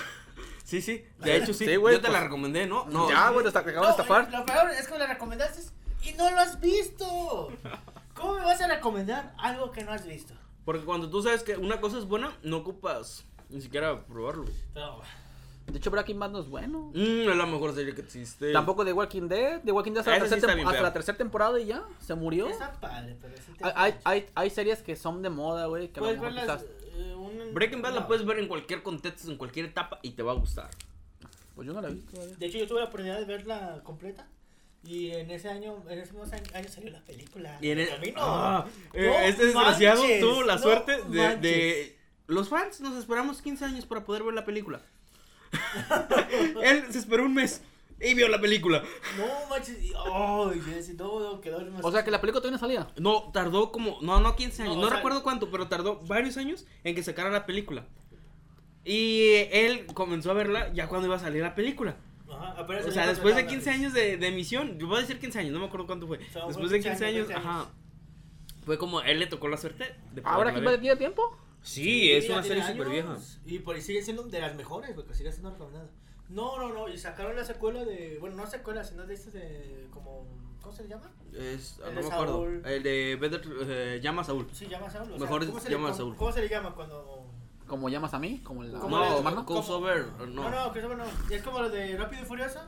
Sí, 0.65 0.83
sí, 0.83 1.03
de 1.21 1.37
hecho 1.39 1.55
sí. 1.55 1.65
Yo 1.65 1.81
te 1.83 2.09
la 2.09 2.09
pues- 2.11 2.23
recomendé, 2.25 2.67
¿no? 2.67 2.85
No, 2.91 3.09
Ya, 3.09 3.31
güey, 3.31 3.43
te 3.51 3.57
acaban 3.59 3.83
de 3.85 3.91
estafar. 3.91 4.31
Lo 4.31 4.45
peor 4.45 4.71
es 4.71 4.87
que 4.87 4.93
me 4.93 4.99
la 4.99 5.07
recomendaste 5.07 5.63
y 6.05 6.13
no 6.13 6.31
lo 6.31 6.39
has 6.39 6.61
visto. 6.61 7.51
¿Cómo 8.19 8.35
me 8.35 8.45
vas 8.45 8.61
a 8.61 8.67
recomendar 8.69 9.35
algo 9.39 9.71
que 9.71 9.85
no 9.85 9.93
has 9.93 10.07
visto? 10.07 10.35
Porque 10.65 10.85
cuando 10.85 11.09
tú 11.09 11.23
sabes 11.23 11.43
que 11.43 11.57
una 11.57 11.81
cosa 11.81 11.99
es 11.99 12.05
buena, 12.05 12.37
no 12.43 12.59
ocupas 12.59 13.25
ni 13.49 13.61
siquiera 13.61 14.05
probarlo. 14.05 14.45
De 15.67 15.77
hecho, 15.79 15.91
Breaking 15.91 16.19
Bad 16.19 16.31
no 16.31 16.41
es 16.41 16.49
bueno. 16.49 16.91
Mm, 16.95 17.29
es 17.29 17.37
la 17.37 17.45
mejor 17.47 17.75
serie 17.75 17.95
que 17.95 18.01
existe. 18.01 18.53
Tampoco 18.53 18.85
de 18.85 18.93
Walking 18.95 19.29
Dead. 19.29 19.61
De 19.63 19.71
Walking 19.71 19.93
Dead 19.93 19.99
hasta, 20.01 20.11
la 20.13 20.17
sí 20.17 20.21
tercera, 20.23 20.37
está 20.39 20.53
tem- 20.53 20.55
bien 20.57 20.67
hasta 20.67 20.79
fea. 20.79 20.83
la 20.89 20.93
tercera 20.95 21.19
temporada 21.19 21.61
y 21.61 21.67
ya. 21.67 21.85
Se 22.01 22.15
murió. 22.15 22.49
está 22.49 22.73
padre, 22.73 23.17
pero 23.21 23.35
sí 23.37 23.53
te 23.57 23.65
Hay, 23.65 23.73
hay, 23.77 23.95
hay, 24.05 24.27
hay 24.35 24.51
series 24.51 24.81
que 24.83 24.97
son 24.97 25.21
de 25.23 25.29
moda, 25.31 25.67
güey. 25.67 25.89
Que 25.89 26.01
a 26.01 26.03
lo 26.03 26.07
Puedes 26.09 26.21
mejor 26.21 26.35
ver 26.35 26.47
las. 26.47 26.63
quizás- 26.63 26.75
eh, 26.97 27.15
un- 27.15 27.55
Breaking 27.55 27.83
Bad 27.83 27.91
no. 27.91 28.01
la 28.01 28.07
puedes 28.07 28.25
ver 28.25 28.39
en 28.39 28.49
cualquier 28.49 28.83
contexto, 28.83 29.31
en 29.31 29.37
cualquier 29.37 29.67
etapa 29.67 29.99
y 30.03 30.13
te 30.13 30.23
va 30.23 30.33
a 30.33 30.37
gustar. 30.37 30.71
Pues 31.55 31.67
yo 31.67 31.75
no 31.75 31.83
la 31.83 31.89
vi 31.89 32.01
todavía. 32.01 32.35
De 32.37 32.47
hecho, 32.47 32.59
yo 32.59 32.67
tuve 32.67 32.79
la 32.81 32.87
oportunidad 32.87 33.19
de 33.19 33.25
verla 33.27 33.81
completa. 33.85 34.27
Y 34.85 35.11
en 35.11 35.31
ese 35.31 35.49
año, 35.49 35.83
en 35.89 35.99
ese 35.99 36.13
mismo 36.13 36.25
año 36.55 36.69
salió 36.69 36.91
la 36.91 37.01
película. 37.05 37.59
Y 37.61 37.71
en 37.71 37.81
el- 37.81 37.89
Camino. 37.89 38.19
Ah, 38.21 38.67
eh, 38.95 39.07
No 39.07 39.19
este 39.21 39.47
desgraciado 39.47 40.01
manches, 40.03 40.21
tuvo 40.21 40.43
la 40.45 40.55
no 40.57 40.63
suerte 40.63 41.03
de, 41.09 41.37
de- 41.37 41.99
Los 42.27 42.49
fans 42.49 42.81
nos 42.81 42.97
esperamos 42.97 43.43
15 43.43 43.65
años 43.65 43.87
para 43.87 44.05
poder 44.05 44.23
ver 44.23 44.35
la 44.35 44.45
película. 44.45 44.81
Él 46.63 46.85
se 46.91 46.99
esperó 46.99 47.25
un 47.25 47.35
mes 47.35 47.63
y 48.01 48.15
vio 48.15 48.29
la 48.29 48.41
película. 48.41 48.83
No 49.17 49.49
manches. 49.51 49.83
y- 49.83 49.93
Ay, 49.97 50.61
yo 50.65 50.75
decía, 50.77 50.95
no, 50.97 51.21
no, 51.21 51.41
quedó 51.41 51.61
hermoso. 51.61 51.87
O 51.87 51.93
sea 51.93 52.05
que 52.05 52.11
la 52.11 52.21
película 52.21 52.41
todavía 52.41 52.57
no 52.57 52.61
salía. 52.61 52.89
No, 52.97 53.31
tardó 53.33 53.73
como... 53.73 53.99
No, 54.03 54.21
no 54.21 54.37
15 54.37 54.63
años. 54.63 54.75
No, 54.77 54.81
No, 54.83 54.87
o 54.87 54.91
sea- 54.91 54.99
recuerdo 54.99 55.23
cuánto, 55.23 55.51
pero 55.51 55.69
tardó 55.69 55.97
varios 56.07 56.37
años 56.37 56.67
en 56.85 56.95
que 56.95 57.03
sacara 57.03 57.31
la 57.31 57.47
película. 57.47 57.87
Y 58.85 59.33
él 59.51 59.87
comenzó 59.93 60.31
a 60.31 60.35
verla 60.35 60.73
ya 60.73 60.89
cuando 60.89 61.07
iba 61.09 61.17
a 61.17 61.21
salir 61.21 61.43
la 61.43 61.55
película. 61.55 61.97
Ajá, 62.39 62.61
apenas 62.61 62.87
O 62.87 62.91
sea, 62.91 63.07
después 63.07 63.35
de 63.35 63.41
estaba 63.43 63.57
15 63.57 63.71
años 63.71 63.93
de, 63.93 64.17
de 64.17 64.27
emisión, 64.29 64.79
yo 64.79 64.87
voy 64.87 64.99
a 64.99 65.01
decir 65.01 65.19
15 65.19 65.39
años, 65.41 65.53
no 65.53 65.59
me 65.61 65.67
acuerdo 65.67 65.87
cuánto 65.87 66.07
fue. 66.07 66.19
sea, 66.33 66.47
Después 66.47 66.71
de 66.71 66.77
15 66.81 66.91
15 66.91 67.05
años, 67.07 67.17
años, 67.17 67.29
20 67.29 67.35
ajá. 67.49 67.71
Fue 68.65 68.79
como 68.79 69.01
él 69.01 69.19
le 69.19 69.27
tocó 69.27 69.49
la 69.49 69.57
suerte 69.57 69.95
de 70.13 70.23
Ahora 70.25 70.53
que 70.55 70.61
tiene 70.79 70.97
tiempo. 70.97 71.37
Sí, 71.63 72.13
es 72.13 72.29
una 72.31 72.43
serie 72.43 72.63
súper 72.65 72.89
vieja. 72.89 73.17
Y 73.47 73.59
por 73.61 73.75
ahí 73.77 73.83
sigue 73.83 74.03
siendo 74.03 74.23
de 74.25 74.41
las 74.41 74.55
mejores, 74.55 74.93
porque 74.95 75.15
sigue 75.15 75.33
siendo 75.33 75.51
recomendada. 75.51 75.89
No, 76.29 76.59
no, 76.59 76.73
no, 76.75 76.89
y 76.89 76.99
sacaron 76.99 77.35
la 77.35 77.45
secuela 77.45 77.85
de. 77.85 78.19
Bueno, 78.21 78.37
no 78.37 78.47
secuela, 78.47 78.85
sino 78.85 79.07
de 79.07 79.15
este 79.15 79.31
de. 79.31 79.87
Como. 79.91 80.27
¿Cómo 80.61 80.75
se 80.77 80.83
le 80.83 80.91
llama? 80.91 81.11
Es, 81.33 81.79
El 81.87 81.95
no 81.95 82.01
me 82.03 82.07
acuerdo. 82.09 82.33
Saúl. 82.35 82.63
El 82.67 82.83
de 82.83 83.17
Better 83.19 83.41
eh, 83.67 84.01
llama 84.03 84.21
a 84.21 84.25
Saúl. 84.25 84.47
Sí, 84.53 84.67
llama 84.67 84.91
Saúl. 84.91 85.13
o 85.13 85.19
Mejor 85.19 85.47
¿cómo 85.47 85.57
es 85.57 85.65
se 85.65 85.71
le- 85.71 85.75
llama 85.77 85.89
a 85.89 85.93
cómo- 85.93 85.97
Saúl. 85.99 86.17
¿Cómo 86.17 86.33
se 86.33 86.41
le 86.43 86.49
llama 86.49 86.75
cuando.? 86.75 87.18
Como 87.69 87.89
llamas 87.89 88.15
a 88.15 88.19
mí, 88.19 88.41
como 88.43 88.63
la. 88.65 88.79
¿Cómo 88.79 88.99
No, 88.99 89.47
crossover, 89.47 90.07
No, 90.19 90.27
no. 90.27 90.51
no, 90.51 90.73
crossover 90.73 90.99
no. 90.99 91.05
Es 91.31 91.43
como 91.43 91.61
lo 91.61 91.71
de 91.71 91.97
Rápido 91.97 92.23
y 92.23 92.25
Furioso. 92.27 92.61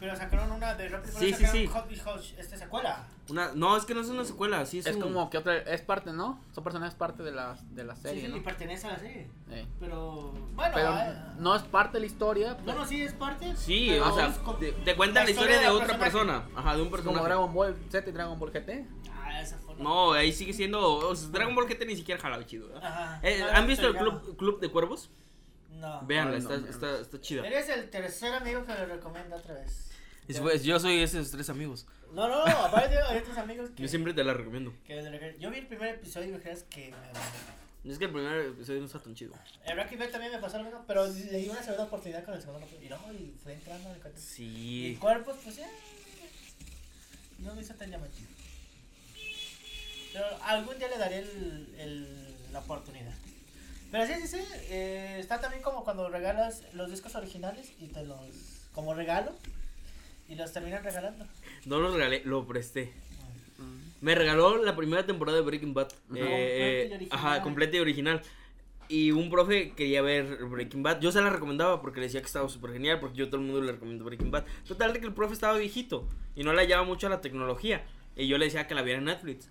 Pero 0.00 0.14
sacaron 0.16 0.50
una 0.50 0.74
de 0.74 0.88
Rápido 0.88 1.12
y 1.12 1.16
Sí, 1.18 1.32
Furioso. 1.32 1.52
sí, 1.52 1.66
sacaron 1.66 1.86
sí. 1.86 1.88
Hot 1.88 1.92
y 1.92 1.98
Hot, 2.00 2.38
este 2.38 2.58
secuela. 2.58 3.06
Una, 3.30 3.52
no, 3.54 3.76
es 3.76 3.84
que 3.86 3.94
no 3.94 4.00
es 4.02 4.08
una 4.08 4.24
secuela, 4.24 4.66
sí 4.66 4.80
es, 4.80 4.86
Es 4.86 4.96
un- 4.96 5.02
como 5.02 5.30
que 5.30 5.38
otra. 5.38 5.56
Es 5.56 5.80
parte, 5.82 6.12
¿no? 6.12 6.38
Son 6.52 6.62
personajes 6.62 6.94
parte 6.94 7.22
de 7.22 7.30
la, 7.32 7.56
de 7.70 7.84
la 7.84 7.94
Sí, 7.96 8.02
serie, 8.02 8.20
sí, 8.26 8.26
y 8.32 8.36
¿no? 8.36 8.42
pertenece 8.42 8.86
a 8.86 8.90
la 8.90 8.98
serie. 8.98 9.28
Eh. 9.50 9.66
Pero. 9.80 10.32
Bueno, 10.54 10.72
Pero 10.74 10.88
ah, 10.90 11.34
no 11.38 11.54
es 11.56 11.62
parte 11.62 11.94
de 11.94 12.00
la 12.00 12.06
historia. 12.06 12.56
No, 12.66 12.74
no, 12.74 12.84
sí, 12.86 13.02
es 13.02 13.12
parte. 13.14 13.56
Sí, 13.56 13.86
pero 13.90 14.12
o 14.12 14.14
sea, 14.14 14.32
te, 14.58 14.72
te 14.72 14.96
cuentan 14.96 15.24
la 15.24 15.30
historia 15.30 15.56
de 15.56 15.62
del 15.62 15.70
otra 15.72 15.86
personaje. 15.98 16.10
persona. 16.10 16.44
Ajá, 16.56 16.76
de 16.76 16.82
un 16.82 16.88
Como 16.88 16.96
personaje. 16.96 17.24
Dragon 17.24 17.54
Ball 17.54 17.76
Z 17.88 18.10
y 18.10 18.12
Dragon 18.12 18.38
Ball 18.38 18.50
GT. 18.52 18.86
Ah, 19.34 19.40
esa 19.42 19.58
fue. 19.58 19.74
No, 19.76 20.12
ahí 20.12 20.32
sigue 20.32 20.52
siendo. 20.52 20.80
o 21.08 21.16
sea, 21.16 21.28
Dragon 21.30 21.54
Ball 21.54 21.66
GT 21.68 21.84
ni 21.86 21.96
siquiera 21.96 22.20
jalaba 22.20 22.44
chido. 22.46 22.68
¿verdad? 22.68 22.84
Ajá. 22.86 23.20
Eh, 23.22 23.42
¿Han 23.52 23.66
visto 23.66 23.86
el 23.86 23.96
club, 23.96 24.36
club 24.36 24.60
de 24.60 24.70
Cuervos? 24.70 25.10
No. 25.72 26.00
Ay, 26.00 26.06
no, 26.24 26.34
está, 26.34 26.56
no. 26.58 26.68
está, 26.68 27.00
está 27.00 27.20
chida. 27.20 27.46
Eres 27.46 27.68
el 27.68 27.90
tercer 27.90 28.32
amigo 28.32 28.64
que 28.64 28.72
le 28.74 28.86
recomienda 28.86 29.36
otra 29.36 29.54
vez. 29.54 29.90
Es- 30.28 30.40
pues, 30.40 30.62
yo 30.62 30.78
soy 30.80 31.00
esos 31.02 31.30
tres 31.30 31.50
amigos. 31.50 31.86
No, 32.12 32.28
no, 32.28 32.46
no, 32.46 32.56
aparte 32.58 32.96
hay 32.96 33.18
otros 33.18 33.36
amigos 33.36 33.70
que. 33.70 33.82
Yo 33.82 33.88
siempre 33.88 34.14
te 34.14 34.22
la 34.24 34.32
recomiendo. 34.34 34.72
que 34.86 35.02
le 35.02 35.20
rec- 35.20 35.38
yo 35.38 35.50
vi 35.50 35.58
el 35.58 35.66
primer 35.66 35.96
episodio 35.96 36.28
y 36.28 36.32
me 36.32 36.40
creas 36.40 36.62
que. 36.64 36.92
me- 36.92 37.90
Es 37.90 37.98
que 37.98 38.04
el 38.06 38.12
primer 38.12 38.46
episodio 38.46 38.80
no 38.80 38.86
está 38.86 39.00
tan 39.00 39.14
chido. 39.14 39.34
El 39.66 39.74
Breaking 39.74 39.98
Bad 39.98 40.08
también 40.10 40.32
me 40.32 40.38
pasó 40.38 40.56
lo 40.58 40.64
mismo, 40.64 40.84
pero 40.86 41.06
le 41.06 41.36
di 41.38 41.48
una 41.50 41.62
segunda 41.62 41.84
oportunidad 41.84 42.24
con 42.24 42.32
el 42.34 42.40
segundo 42.40 42.60
capítulo. 42.64 42.86
Y 42.86 42.88
no, 42.88 43.12
y 43.18 43.34
fue 43.42 43.52
entrando 43.52 43.88
en 43.90 43.96
el 43.96 44.00
cuento. 44.00 44.18
Y 44.18 44.22
Sí. 44.22 44.96
cuerpos, 45.00 45.36
pues 45.44 45.56
ya. 45.56 45.68
No 47.40 47.54
me 47.54 47.60
hizo 47.60 47.74
tan 47.74 47.90
llamativo. 47.90 48.28
Pero 50.14 50.24
algún 50.44 50.78
día 50.78 50.88
le 50.88 50.96
daré 50.96 51.18
el, 51.18 51.74
el, 51.76 52.52
la 52.52 52.60
oportunidad. 52.60 53.12
Pero 53.90 54.06
sí, 54.06 54.12
sí, 54.22 54.28
sí. 54.28 54.44
eh, 54.70 55.16
está 55.18 55.40
también 55.40 55.60
como 55.62 55.84
cuando 55.84 56.08
regalas 56.08 56.62
los 56.72 56.88
discos 56.90 57.14
originales 57.16 57.72
y 57.80 57.88
te 57.88 58.04
los. 58.04 58.18
como 58.72 58.94
regalo. 58.94 59.32
Y 60.28 60.36
los 60.36 60.52
terminan 60.52 60.82
regalando. 60.82 61.26
No 61.66 61.80
lo 61.80 61.92
regalé, 61.92 62.22
lo 62.24 62.46
presté. 62.46 62.92
Me 64.00 64.14
regaló 64.14 64.62
la 64.62 64.76
primera 64.76 65.04
temporada 65.04 65.38
de 65.38 65.44
Breaking 65.44 65.74
Bad. 65.74 65.88
Ujú. 66.10 66.16
Eh, 66.18 66.88
Completa 66.88 67.02
y 67.02 67.06
eh, 67.06 67.08
ajá, 67.10 67.42
completa 67.42 67.76
y 67.76 67.80
original. 67.80 68.22
Y 68.88 69.10
un 69.10 69.30
profe 69.30 69.72
quería 69.72 70.00
ver 70.02 70.44
Breaking 70.44 70.82
Bad. 70.82 71.00
Yo 71.00 71.10
se 71.10 71.20
la 71.20 71.30
recomendaba 71.30 71.80
porque 71.80 72.00
le 72.00 72.06
decía 72.06 72.20
que 72.20 72.26
estaba 72.26 72.48
súper 72.48 72.72
genial. 72.72 73.00
Porque 73.00 73.16
yo 73.16 73.26
todo 73.28 73.40
el 73.40 73.46
mundo 73.46 73.60
le 73.62 73.72
recomiendo 73.72 74.04
Breaking 74.04 74.30
Bad. 74.30 74.44
Total 74.66 74.92
de 74.92 75.00
que 75.00 75.06
el 75.06 75.12
profe 75.14 75.34
estaba 75.34 75.58
viejito. 75.58 76.08
Y 76.36 76.44
no 76.44 76.52
le 76.52 76.62
hallaba 76.62 76.84
mucho 76.84 77.06
a 77.08 77.10
la 77.10 77.20
tecnología. 77.20 77.84
Y 78.16 78.28
yo 78.28 78.38
le 78.38 78.44
decía 78.44 78.66
que 78.66 78.74
la 78.74 78.82
viera 78.82 78.98
en 78.98 79.06
Netflix. 79.06 79.48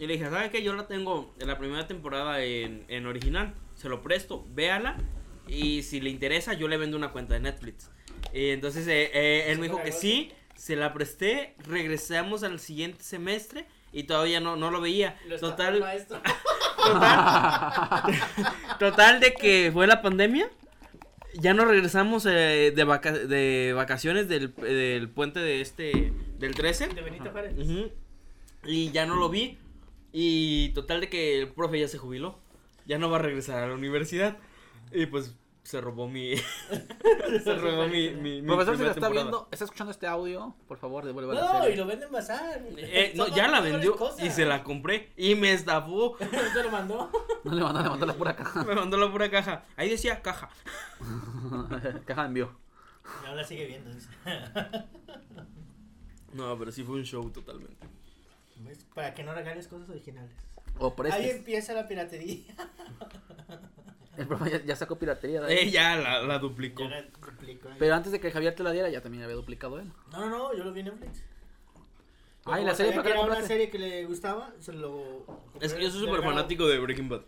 Y 0.00 0.06
le 0.06 0.14
dije, 0.14 0.28
¿sabe 0.30 0.50
qué? 0.50 0.62
Yo 0.62 0.72
la 0.74 0.88
tengo 0.88 1.32
en 1.38 1.46
la 1.46 1.58
primera 1.58 1.86
temporada 1.86 2.42
en, 2.42 2.84
en 2.88 3.06
original. 3.06 3.54
Se 3.76 3.88
lo 3.88 4.02
presto, 4.02 4.44
véala. 4.54 4.96
Y 5.46 5.82
si 5.82 6.00
le 6.00 6.10
interesa, 6.10 6.54
yo 6.54 6.66
le 6.68 6.76
vendo 6.78 6.96
una 6.96 7.10
cuenta 7.12 7.34
de 7.34 7.40
Netflix. 7.40 7.90
Y 8.32 8.48
entonces 8.50 8.86
eh, 8.88 9.10
eh, 9.12 9.44
él 9.48 9.58
me 9.58 9.68
dijo 9.68 9.82
que 9.82 9.92
sí. 9.92 10.32
Se 10.56 10.76
la 10.76 10.92
presté, 10.92 11.54
regresamos 11.66 12.42
al 12.42 12.60
siguiente 12.60 13.02
semestre 13.02 13.66
y 13.92 14.02
todavía 14.04 14.40
no, 14.40 14.56
no 14.56 14.70
lo 14.70 14.80
veía. 14.82 15.18
Lo 15.26 15.38
Total, 15.40 15.82
total 18.78 19.20
de 19.20 19.34
que 19.34 19.70
fue 19.72 19.86
la 19.86 20.02
pandemia. 20.02 20.48
Ya 21.34 21.54
no 21.54 21.64
regresamos 21.64 22.26
eh, 22.26 22.72
de, 22.74 22.84
vaca- 22.84 23.12
de 23.12 23.72
vacaciones 23.74 24.28
del, 24.28 24.54
del 24.56 25.08
puente 25.08 25.38
de 25.40 25.60
este, 25.60 26.12
del 26.38 26.54
13. 26.54 26.88
De 26.88 27.02
Benito 27.02 27.30
Juárez. 27.30 27.54
Ujú. 27.56 27.90
Y 28.66 28.90
ya 28.90 29.06
no 29.06 29.14
lo 29.16 29.28
vi. 29.28 29.56
Y 30.12 30.70
total 30.70 31.00
de 31.00 31.08
que 31.08 31.40
el 31.40 31.52
profe 31.52 31.78
ya 31.80 31.88
se 31.88 31.98
jubiló. 31.98 32.38
Ya 32.86 32.98
no 32.98 33.10
va 33.10 33.18
a 33.18 33.22
regresar 33.22 33.62
a 33.62 33.68
la 33.68 33.74
universidad. 33.74 34.38
Y 34.92 35.06
pues 35.06 35.36
se 35.62 35.80
robó 35.80 36.08
mi. 36.08 36.34
se 37.44 37.54
robó 37.54 37.86
mi. 37.86 38.10
mi, 38.10 38.42
mi 38.42 38.46
Profesor, 38.48 38.76
si 38.76 38.82
lo 38.82 38.88
está 38.88 39.00
temporada. 39.02 39.24
viendo, 39.30 39.48
está 39.52 39.64
escuchando 39.66 39.90
este 39.92 40.06
audio, 40.08 40.56
por 40.66 40.78
favor, 40.78 41.04
devuelva 41.04 41.34
la 41.34 41.40
No, 41.40 41.58
serie. 41.60 41.74
y 41.74 41.76
lo 41.76 41.86
venden 41.86 42.10
bazar. 42.10 42.60
Eh, 42.76 43.12
no, 43.14 43.28
ya 43.28 43.46
la 43.46 43.60
vendió 43.60 43.96
y 44.20 44.30
se 44.30 44.44
la 44.46 44.64
compré. 44.64 45.12
Y 45.16 45.36
me 45.36 45.52
estafó. 45.52 46.16
¿Te 46.54 46.62
lo 46.62 46.70
mandó? 46.70 47.10
No 47.44 47.54
le 47.54 47.62
mandó, 47.62 47.82
le 47.82 47.88
mandó 47.88 48.06
la 48.06 48.14
pura 48.14 48.36
caja. 48.36 48.64
Me 48.64 48.74
mandó 48.74 48.96
la 48.98 49.10
pura 49.10 49.30
caja. 49.30 49.64
Ahí 49.76 49.88
decía 49.88 50.20
caja. 50.22 50.50
caja 52.04 52.22
de 52.22 52.28
envío. 52.28 52.50
Y 53.24 53.26
ahora 53.28 53.44
sigue 53.44 53.66
viendo. 53.66 53.90
No, 56.32 56.58
pero 56.58 56.70
sí 56.70 56.84
fue 56.84 56.96
un 56.96 57.04
show 57.04 57.28
totalmente. 57.30 57.86
¿Ves? 58.60 58.84
Para 58.94 59.14
que 59.14 59.22
no 59.24 59.34
regales 59.34 59.68
cosas 59.68 59.88
originales. 59.90 60.30
O 60.78 60.94
por 60.94 61.10
Ahí 61.10 61.30
empieza 61.30 61.72
la 61.74 61.86
piratería. 61.88 62.54
El 64.16 64.26
profe 64.26 64.50
ya, 64.50 64.62
ya 64.64 64.76
sacó 64.76 64.98
piratería 64.98 65.44
ahí. 65.44 65.56
Eh, 65.58 65.70
ya 65.70 65.96
la, 65.96 66.22
la 66.22 66.38
duplicó. 66.38 66.82
Ya 66.84 66.90
la 66.90 67.02
duplico 67.02 67.68
ahí. 67.68 67.76
Pero 67.78 67.94
antes 67.94 68.12
de 68.12 68.20
que 68.20 68.30
Javier 68.30 68.54
te 68.54 68.62
la 68.62 68.72
diera, 68.72 68.88
ya 68.90 69.00
también 69.00 69.22
había 69.24 69.36
duplicado 69.36 69.78
él. 69.78 69.90
No, 70.12 70.20
no, 70.20 70.28
no, 70.28 70.54
yo 70.54 70.64
lo 70.64 70.72
vi 70.72 70.80
en 70.80 70.86
Netflix. 70.86 71.22
Ay, 72.44 72.56
Como 72.56 72.66
la 72.66 72.74
serie 72.74 72.92
para 72.92 73.02
que 73.02 73.10
era 73.10 73.20
una 73.20 73.42
serie 73.42 73.70
que 73.70 73.78
le 73.78 74.04
gustaba, 74.06 74.52
se 74.60 74.72
lo. 74.72 75.24
Es 75.60 75.72
que 75.74 75.82
yo 75.82 75.90
soy 75.90 76.00
súper 76.06 76.22
fanático 76.22 76.66
de 76.66 76.78
Breaking 76.78 77.08
Bad. 77.08 77.22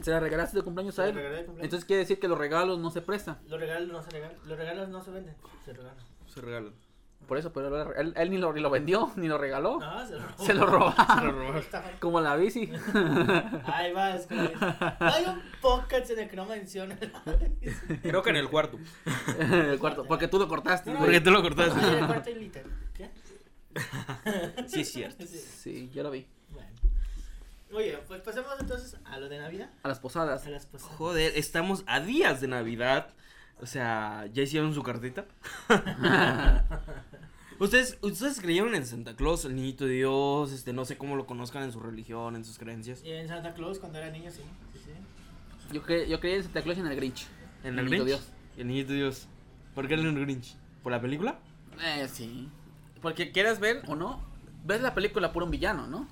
Se 0.00 0.10
la 0.10 0.20
regalaste 0.20 0.56
de 0.56 0.62
cumpleaños 0.62 0.94
Se 0.94 1.02
a 1.02 1.08
él. 1.08 1.14
regalé 1.14 1.36
de 1.36 1.44
cumpleaños. 1.44 1.64
Entonces 1.64 1.86
quiere 1.86 2.00
decir 2.00 2.18
que 2.18 2.28
los 2.28 2.38
regalos 2.38 2.78
no 2.78 2.90
se 2.90 3.02
prestan. 3.02 3.38
Los 3.48 3.60
regalos 3.60 3.88
no 3.88 4.02
se 4.02 4.10
regalan. 4.10 4.36
Los 4.46 4.56
regalos 4.58 4.88
no 4.88 5.02
se 5.02 5.10
venden, 5.10 5.34
se 5.64 5.72
regalan. 5.74 6.04
Se 6.32 6.40
regalan. 6.40 6.72
Por 7.26 7.36
eso, 7.36 7.52
pero 7.52 7.92
él, 7.94 8.14
él 8.16 8.30
ni, 8.30 8.38
lo, 8.38 8.54
ni 8.54 8.60
lo 8.60 8.70
vendió, 8.70 9.12
ni 9.16 9.28
lo 9.28 9.36
regaló. 9.36 9.78
No, 9.78 10.06
se 10.06 10.14
lo 10.14 10.20
robó. 10.20 10.46
Se 10.46 10.54
lo 10.54 10.66
robaron. 10.66 11.62
Como 12.00 12.20
la 12.22 12.36
bici. 12.36 12.70
Ahí 13.66 13.92
va, 13.92 14.14
es 14.14 14.26
como. 14.26 14.48
Hay 15.00 15.24
un 15.26 15.42
podcast 15.60 16.10
en 16.10 16.20
el 16.20 16.30
que 16.30 16.36
no 16.36 16.46
menciona. 16.46 16.98
Creo 18.02 18.22
que 18.22 18.30
en 18.30 18.36
el 18.36 18.48
cuarto. 18.48 18.78
el 19.38 19.78
cuarto. 19.78 20.04
Porque 20.06 20.26
tú 20.28 20.38
lo 20.38 20.48
cortaste. 20.48 20.90
No. 20.90 21.00
Porque 21.00 21.20
tú 21.20 21.30
lo 21.30 21.40
En 21.40 21.44
el 21.44 21.54
cortaste. 21.54 22.06
cuarto 22.06 22.30
y 22.30 22.34
liter. 22.34 22.66
¿Qué? 22.94 23.10
Sí, 24.66 24.80
es 24.80 24.92
cierto. 24.92 25.26
Sí. 25.26 25.38
Sí, 25.38 25.90
yo 25.92 26.02
lo 26.02 26.10
vi. 26.10 26.26
Bueno. 26.50 26.70
Oye, 27.74 27.98
pues 28.08 28.22
pasemos 28.22 28.52
entonces 28.58 28.96
a 29.04 29.18
lo 29.18 29.28
de 29.28 29.38
Navidad. 29.38 29.70
A 29.82 29.88
las 29.88 30.00
posadas. 30.00 30.46
A 30.46 30.50
las 30.50 30.64
posadas. 30.66 30.96
Joder, 30.96 31.32
estamos 31.36 31.84
a 31.86 32.00
días 32.00 32.40
de 32.40 32.48
Navidad. 32.48 33.08
O 33.60 33.66
sea, 33.66 34.26
¿ya 34.32 34.42
hicieron 34.42 34.74
su 34.74 34.82
cartita? 34.82 35.26
¿Ustedes, 37.58 37.98
¿Ustedes 38.02 38.40
creyeron 38.40 38.74
en 38.76 38.86
Santa 38.86 39.16
Claus, 39.16 39.44
el 39.44 39.56
niñito 39.56 39.86
Dios? 39.86 40.52
Este, 40.52 40.72
no 40.72 40.84
sé 40.84 40.96
cómo 40.96 41.16
lo 41.16 41.26
conozcan 41.26 41.64
en 41.64 41.72
su 41.72 41.80
religión, 41.80 42.36
en 42.36 42.44
sus 42.44 42.56
creencias. 42.56 43.02
Y 43.02 43.10
en 43.10 43.26
Santa 43.26 43.54
Claus 43.54 43.80
cuando 43.80 43.98
era 43.98 44.10
niño, 44.10 44.30
sí. 44.30 44.42
sí, 44.74 44.78
sí. 44.84 45.74
Yo, 45.74 45.82
cre 45.82 46.08
yo 46.08 46.20
creía 46.20 46.36
en 46.36 46.44
Santa 46.44 46.62
Claus 46.62 46.78
y 46.78 46.80
en 46.82 46.86
el 46.86 46.96
Grinch. 46.96 47.26
¿En 47.64 47.78
el 47.78 47.86
Niñito 47.86 48.04
Grinch? 48.04 48.06
Dios. 48.06 48.32
El 48.56 48.68
niñito 48.68 48.92
Dios. 48.92 49.26
¿Por 49.74 49.88
qué 49.88 49.94
el 49.94 50.20
Grinch? 50.20 50.56
¿Por 50.82 50.92
la 50.92 51.00
película? 51.00 51.40
Eh, 51.82 52.06
sí. 52.08 52.48
Porque 53.02 53.32
quieras 53.32 53.58
ver 53.58 53.82
o 53.88 53.96
no, 53.96 54.22
ves 54.64 54.80
la 54.80 54.94
película 54.94 55.32
por 55.32 55.42
un 55.42 55.50
villano, 55.50 55.86
¿no? 55.88 56.08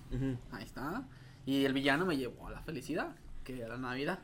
Ahí 0.51 0.65
está. 0.65 1.07
Y 1.45 1.65
el 1.65 1.73
villano 1.73 2.07
me 2.07 2.17
llevó 2.17 2.49
a 2.49 2.51
la 2.51 2.61
felicidad, 2.63 3.15
que 3.45 3.61
era 3.61 3.77
Navidad. 3.77 4.19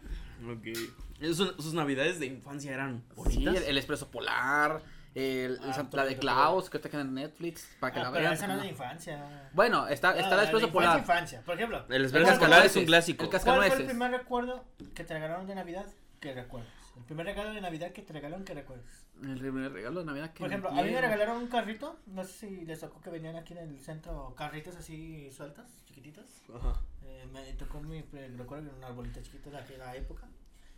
Ok. 0.45 0.77
Sus, 1.23 1.55
sus 1.57 1.75
navidades 1.75 2.19
de 2.21 2.27
infancia 2.27 2.73
eran 2.73 3.03
Sí, 3.09 3.15
bonitas. 3.15 3.57
el, 3.57 3.63
el 3.65 3.77
Expreso 3.79 4.11
Polar, 4.11 4.83
el, 5.15 5.53
el 5.53 5.59
Ah, 5.63 5.89
la 5.93 6.05
de 6.05 6.17
Klaus, 6.17 6.71
que 6.71 6.79
está 6.79 6.89
aquí 6.89 6.97
en 6.97 7.15
Netflix, 7.15 7.69
para 7.81 7.93
que 7.93 8.01
Ah, 8.01 8.03
la 8.05 8.11
pero 8.13 8.23
vean. 8.23 8.33
esa 8.35 8.47
no 8.47 8.55
es 8.57 8.63
de 8.63 8.69
infancia. 8.69 9.51
Bueno, 9.53 9.87
está, 9.89 10.11
está 10.17 10.31
el 10.31 10.37
de 10.37 10.43
Expreso 10.45 10.73
Polar. 10.73 10.99
infancia. 10.99 11.43
Por 11.45 11.55
ejemplo, 11.57 11.85
El 11.89 11.95
El 11.97 12.03
Expreso 12.05 12.39
Polar 12.39 12.67
es 12.67 12.77
un 12.77 12.85
clásico. 12.87 13.25
el 13.25 13.31
¿cuál 13.31 13.41
fue 13.71 13.77
el 13.81 13.87
primer 13.87 14.11
recuerdo 14.11 14.65
que 14.95 15.05
te 15.05 15.15
regalaron 15.15 15.47
de 15.47 15.55
Navidad 15.55 15.87
que 16.21 16.35
recuerdas? 16.35 16.71
El 16.97 17.05
primer 17.05 17.25
regalo 17.27 17.53
de 17.55 17.61
Navidad 17.63 17.93
que 17.93 18.03
te 18.03 18.13
regalaron 18.13 18.45
que 18.45 18.53
recuerdas. 18.55 19.07
El 19.23 19.39
primer 19.39 19.73
regalo 19.73 20.01
de 20.01 20.07
Navidad 20.07 20.33
que 20.33 20.41
Por 20.41 20.49
ejemplo, 20.49 20.71
a 20.71 20.83
mí 20.83 20.91
me 20.91 21.01
regalaron 21.01 21.37
un 21.39 21.47
carrito. 21.49 21.99
No 22.07 22.23
sé 22.25 22.33
si 22.49 22.65
les 22.67 22.81
tocó 22.81 23.01
que 23.01 23.09
venían 23.11 23.37
aquí 23.37 23.53
en 23.55 23.61
el 23.61 23.81
centro 23.81 24.35
carritos 24.37 24.77
así 24.77 25.31
sueltas, 25.31 25.71
chiquititos. 25.87 26.25
Ajá. 26.55 26.81
Eh, 27.05 27.27
me 27.33 27.41
tocó 27.55 27.81
mi 27.81 28.03
recuerdo 28.03 28.65
que 28.65 28.69
era 28.69 28.77
una 28.79 28.87
arbolita 28.89 29.23
chiquita 29.23 29.51
de 29.51 29.59
aquella 29.59 29.95
época. 29.95 30.27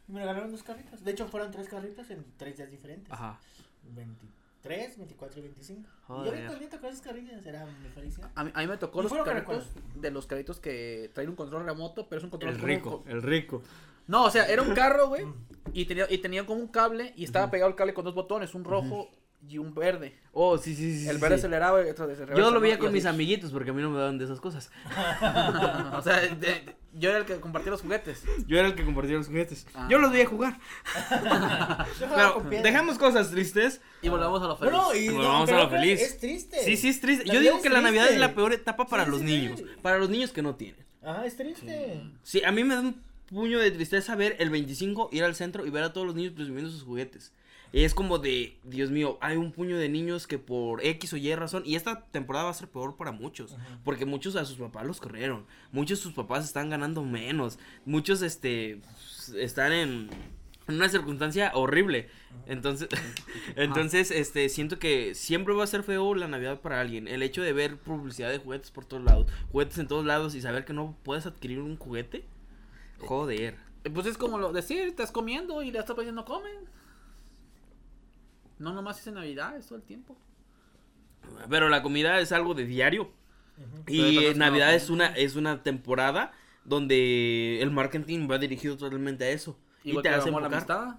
Y 0.08 0.12
me 0.12 0.20
regalaron 0.20 0.50
dos 0.50 0.62
carritos. 0.62 1.02
De 1.04 1.10
hecho, 1.10 1.26
fueron 1.28 1.50
tres 1.50 1.68
carritos 1.68 2.10
en 2.10 2.24
tres 2.36 2.56
días 2.56 2.70
diferentes. 2.70 3.10
Ajá. 3.12 3.38
23, 3.94 4.98
24 4.98 5.38
y 5.38 5.42
25. 5.42 5.80
Y 5.80 5.84
yo 5.84 6.14
Joder. 6.14 6.34
bien 6.34 6.46
contento 6.46 6.80
con 6.80 6.90
esos 6.90 7.00
carritos. 7.02 7.46
Era 7.46 7.64
mi 7.66 7.88
felicidad. 7.88 8.30
A 8.34 8.44
mí, 8.44 8.50
a 8.54 8.60
mí 8.60 8.66
me 8.66 8.76
tocó 8.76 9.00
¿Y 9.00 9.02
los 9.04 9.12
carritos 9.24 9.70
de 9.94 10.10
los 10.10 10.26
carritos 10.26 10.60
que 10.60 11.10
traen 11.14 11.30
un 11.30 11.36
control 11.36 11.64
remoto, 11.64 12.06
pero 12.08 12.18
es 12.18 12.24
un 12.24 12.30
control 12.30 12.52
El 12.52 12.56
como- 12.58 12.66
rico, 12.68 13.04
el 13.06 13.22
rico. 13.22 13.62
No, 14.06 14.24
o 14.24 14.30
sea, 14.30 14.46
era 14.46 14.60
un 14.60 14.74
carro, 14.74 15.08
güey, 15.08 15.24
y 15.72 15.86
tenía, 15.86 16.06
y 16.10 16.18
tenía 16.18 16.44
como 16.44 16.60
un 16.60 16.68
cable, 16.68 17.14
y 17.16 17.24
estaba 17.24 17.50
pegado 17.50 17.70
el 17.70 17.74
cable 17.76 17.94
con 17.94 18.04
dos 18.04 18.14
botones, 18.14 18.54
un 18.54 18.62
rojo 18.62 19.08
y 19.48 19.56
un 19.56 19.74
verde. 19.74 20.14
Oh, 20.32 20.58
sí, 20.58 20.74
sí, 20.74 21.00
sí. 21.00 21.08
el 21.08 21.16
verde 21.16 21.36
sí. 21.36 21.40
aceleraba 21.40 21.82
y 21.86 21.88
otro 21.88 22.06
de 22.06 22.14
Yo 22.36 22.50
lo 22.50 22.60
veía 22.60 22.78
con 22.78 22.92
mis 22.92 23.06
amiguitos 23.06 23.50
porque 23.50 23.70
a 23.70 23.72
mí 23.72 23.80
no 23.80 23.88
me 23.88 23.98
daban 23.98 24.18
de 24.18 24.24
esas 24.26 24.40
cosas. 24.42 24.70
o 25.94 26.02
sea, 26.02 26.20
de- 26.20 26.34
de- 26.36 26.76
yo 26.96 27.10
era 27.10 27.18
el 27.18 27.24
que 27.24 27.40
compartía 27.40 27.70
los 27.72 27.82
juguetes. 27.82 28.22
Yo 28.46 28.58
era 28.58 28.68
el 28.68 28.74
que 28.74 28.84
compartía 28.84 29.16
los 29.16 29.26
juguetes. 29.26 29.66
Ah. 29.74 29.86
Yo 29.90 29.98
los 29.98 30.12
veía 30.12 30.26
jugar. 30.26 30.58
Piedras. 31.98 32.62
dejamos 32.62 32.98
cosas 32.98 33.30
tristes. 33.30 33.80
Y 34.02 34.08
volvamos 34.08 34.42
a 34.42 34.46
lo 34.46 34.56
feliz. 34.56 34.72
no, 34.72 34.94
y 34.94 35.08
no, 35.08 35.42
a 35.42 35.46
pero 35.46 35.58
lo 35.64 35.70
feliz. 35.70 36.00
Es 36.00 36.18
triste. 36.18 36.62
Sí, 36.64 36.76
sí, 36.76 36.88
es 36.88 37.00
triste. 37.00 37.24
La 37.26 37.34
Yo 37.34 37.40
digo 37.40 37.60
que 37.62 37.70
la 37.70 37.80
Navidad 37.80 38.08
es 38.08 38.18
la 38.18 38.34
peor 38.34 38.52
etapa 38.52 38.86
para 38.86 39.04
Sí, 39.04 39.10
los 39.10 39.20
sí, 39.20 39.26
niños. 39.26 39.58
sí. 39.58 39.66
Para 39.82 39.98
los 39.98 40.08
niños 40.10 40.32
que 40.32 40.42
no 40.42 40.54
tienen. 40.54 40.84
Ajá, 41.02 41.26
es 41.26 41.36
triste. 41.36 42.00
Sí, 42.22 42.42
a 42.44 42.52
mí 42.52 42.64
me 42.64 42.74
da 42.74 42.80
un 42.80 43.02
puño 43.26 43.58
de 43.58 43.70
tristeza 43.70 44.14
ver 44.16 44.36
el 44.38 44.50
25 44.50 45.10
ir 45.12 45.24
al 45.24 45.34
centro 45.34 45.66
y 45.66 45.70
ver 45.70 45.82
a 45.84 45.92
todos 45.92 46.06
los 46.06 46.16
niños 46.16 46.32
presumiendo 46.34 46.70
sus 46.70 46.82
juguetes. 46.82 47.32
Y 47.74 47.82
es 47.82 47.92
como 47.92 48.18
de, 48.18 48.56
Dios 48.62 48.92
mío, 48.92 49.18
hay 49.20 49.36
un 49.36 49.50
puño 49.50 49.76
de 49.76 49.88
niños 49.88 50.28
que 50.28 50.38
por 50.38 50.84
X 50.86 51.12
o 51.12 51.16
Y 51.16 51.34
razón, 51.34 51.64
y 51.66 51.74
esta 51.74 52.04
temporada 52.04 52.44
va 52.44 52.50
a 52.52 52.54
ser 52.54 52.68
peor 52.68 52.96
para 52.96 53.10
muchos, 53.10 53.54
Ajá. 53.54 53.80
porque 53.82 54.06
muchos 54.06 54.36
a 54.36 54.44
sus 54.44 54.56
papás 54.58 54.86
los 54.86 55.00
corrieron, 55.00 55.44
muchos 55.72 55.98
sus 55.98 56.12
papás 56.12 56.44
están 56.44 56.70
ganando 56.70 57.02
menos, 57.02 57.58
muchos 57.84 58.22
este 58.22 58.80
están 59.36 59.72
en 59.72 60.08
una 60.68 60.88
circunstancia 60.88 61.50
horrible. 61.52 62.10
Entonces, 62.46 62.88
entonces, 63.56 64.12
este, 64.12 64.48
siento 64.50 64.78
que 64.78 65.16
siempre 65.16 65.52
va 65.52 65.64
a 65.64 65.66
ser 65.66 65.82
feo 65.82 66.14
la 66.14 66.28
Navidad 66.28 66.60
para 66.60 66.80
alguien. 66.80 67.08
El 67.08 67.24
hecho 67.24 67.42
de 67.42 67.52
ver 67.52 67.76
publicidad 67.76 68.30
de 68.30 68.38
juguetes 68.38 68.70
por 68.70 68.84
todos 68.84 69.02
lados, 69.02 69.26
juguetes 69.50 69.78
en 69.78 69.88
todos 69.88 70.04
lados 70.04 70.36
y 70.36 70.40
saber 70.40 70.64
que 70.64 70.74
no 70.74 70.96
puedes 71.02 71.26
adquirir 71.26 71.58
un 71.58 71.76
juguete. 71.76 72.24
Joder. 73.00 73.56
Eh, 73.82 73.90
Pues 73.90 74.06
es 74.06 74.16
como 74.16 74.38
lo 74.38 74.52
decir, 74.52 74.82
estás 74.82 75.10
comiendo 75.10 75.60
y 75.60 75.72
le 75.72 75.80
estás 75.80 75.96
pidiendo 75.96 76.22
no 76.22 76.24
comen. 76.24 76.68
No 78.64 78.72
nomás 78.72 78.98
es 79.00 79.06
en 79.06 79.14
Navidad, 79.14 79.56
es 79.56 79.66
todo 79.66 79.76
el 79.76 79.84
tiempo. 79.84 80.16
Pero 81.48 81.68
la 81.68 81.82
comida 81.82 82.18
es 82.20 82.32
algo 82.32 82.54
de 82.54 82.64
diario. 82.66 83.10
Y 83.86 84.18
eh, 84.24 84.34
Navidad 84.34 84.68
no 84.70 84.72
es 84.76 84.90
una, 84.90 85.06
es 85.08 85.36
una 85.36 85.62
temporada 85.62 86.32
donde 86.64 87.60
el 87.62 87.70
marketing 87.70 88.28
va 88.28 88.38
dirigido 88.38 88.76
totalmente 88.76 89.24
a 89.24 89.30
eso. 89.30 89.56
Igual 89.84 90.00
y 90.00 90.02
te 90.02 90.08
hace 90.08 90.30
la 90.30 90.36
amistad. 90.46 90.96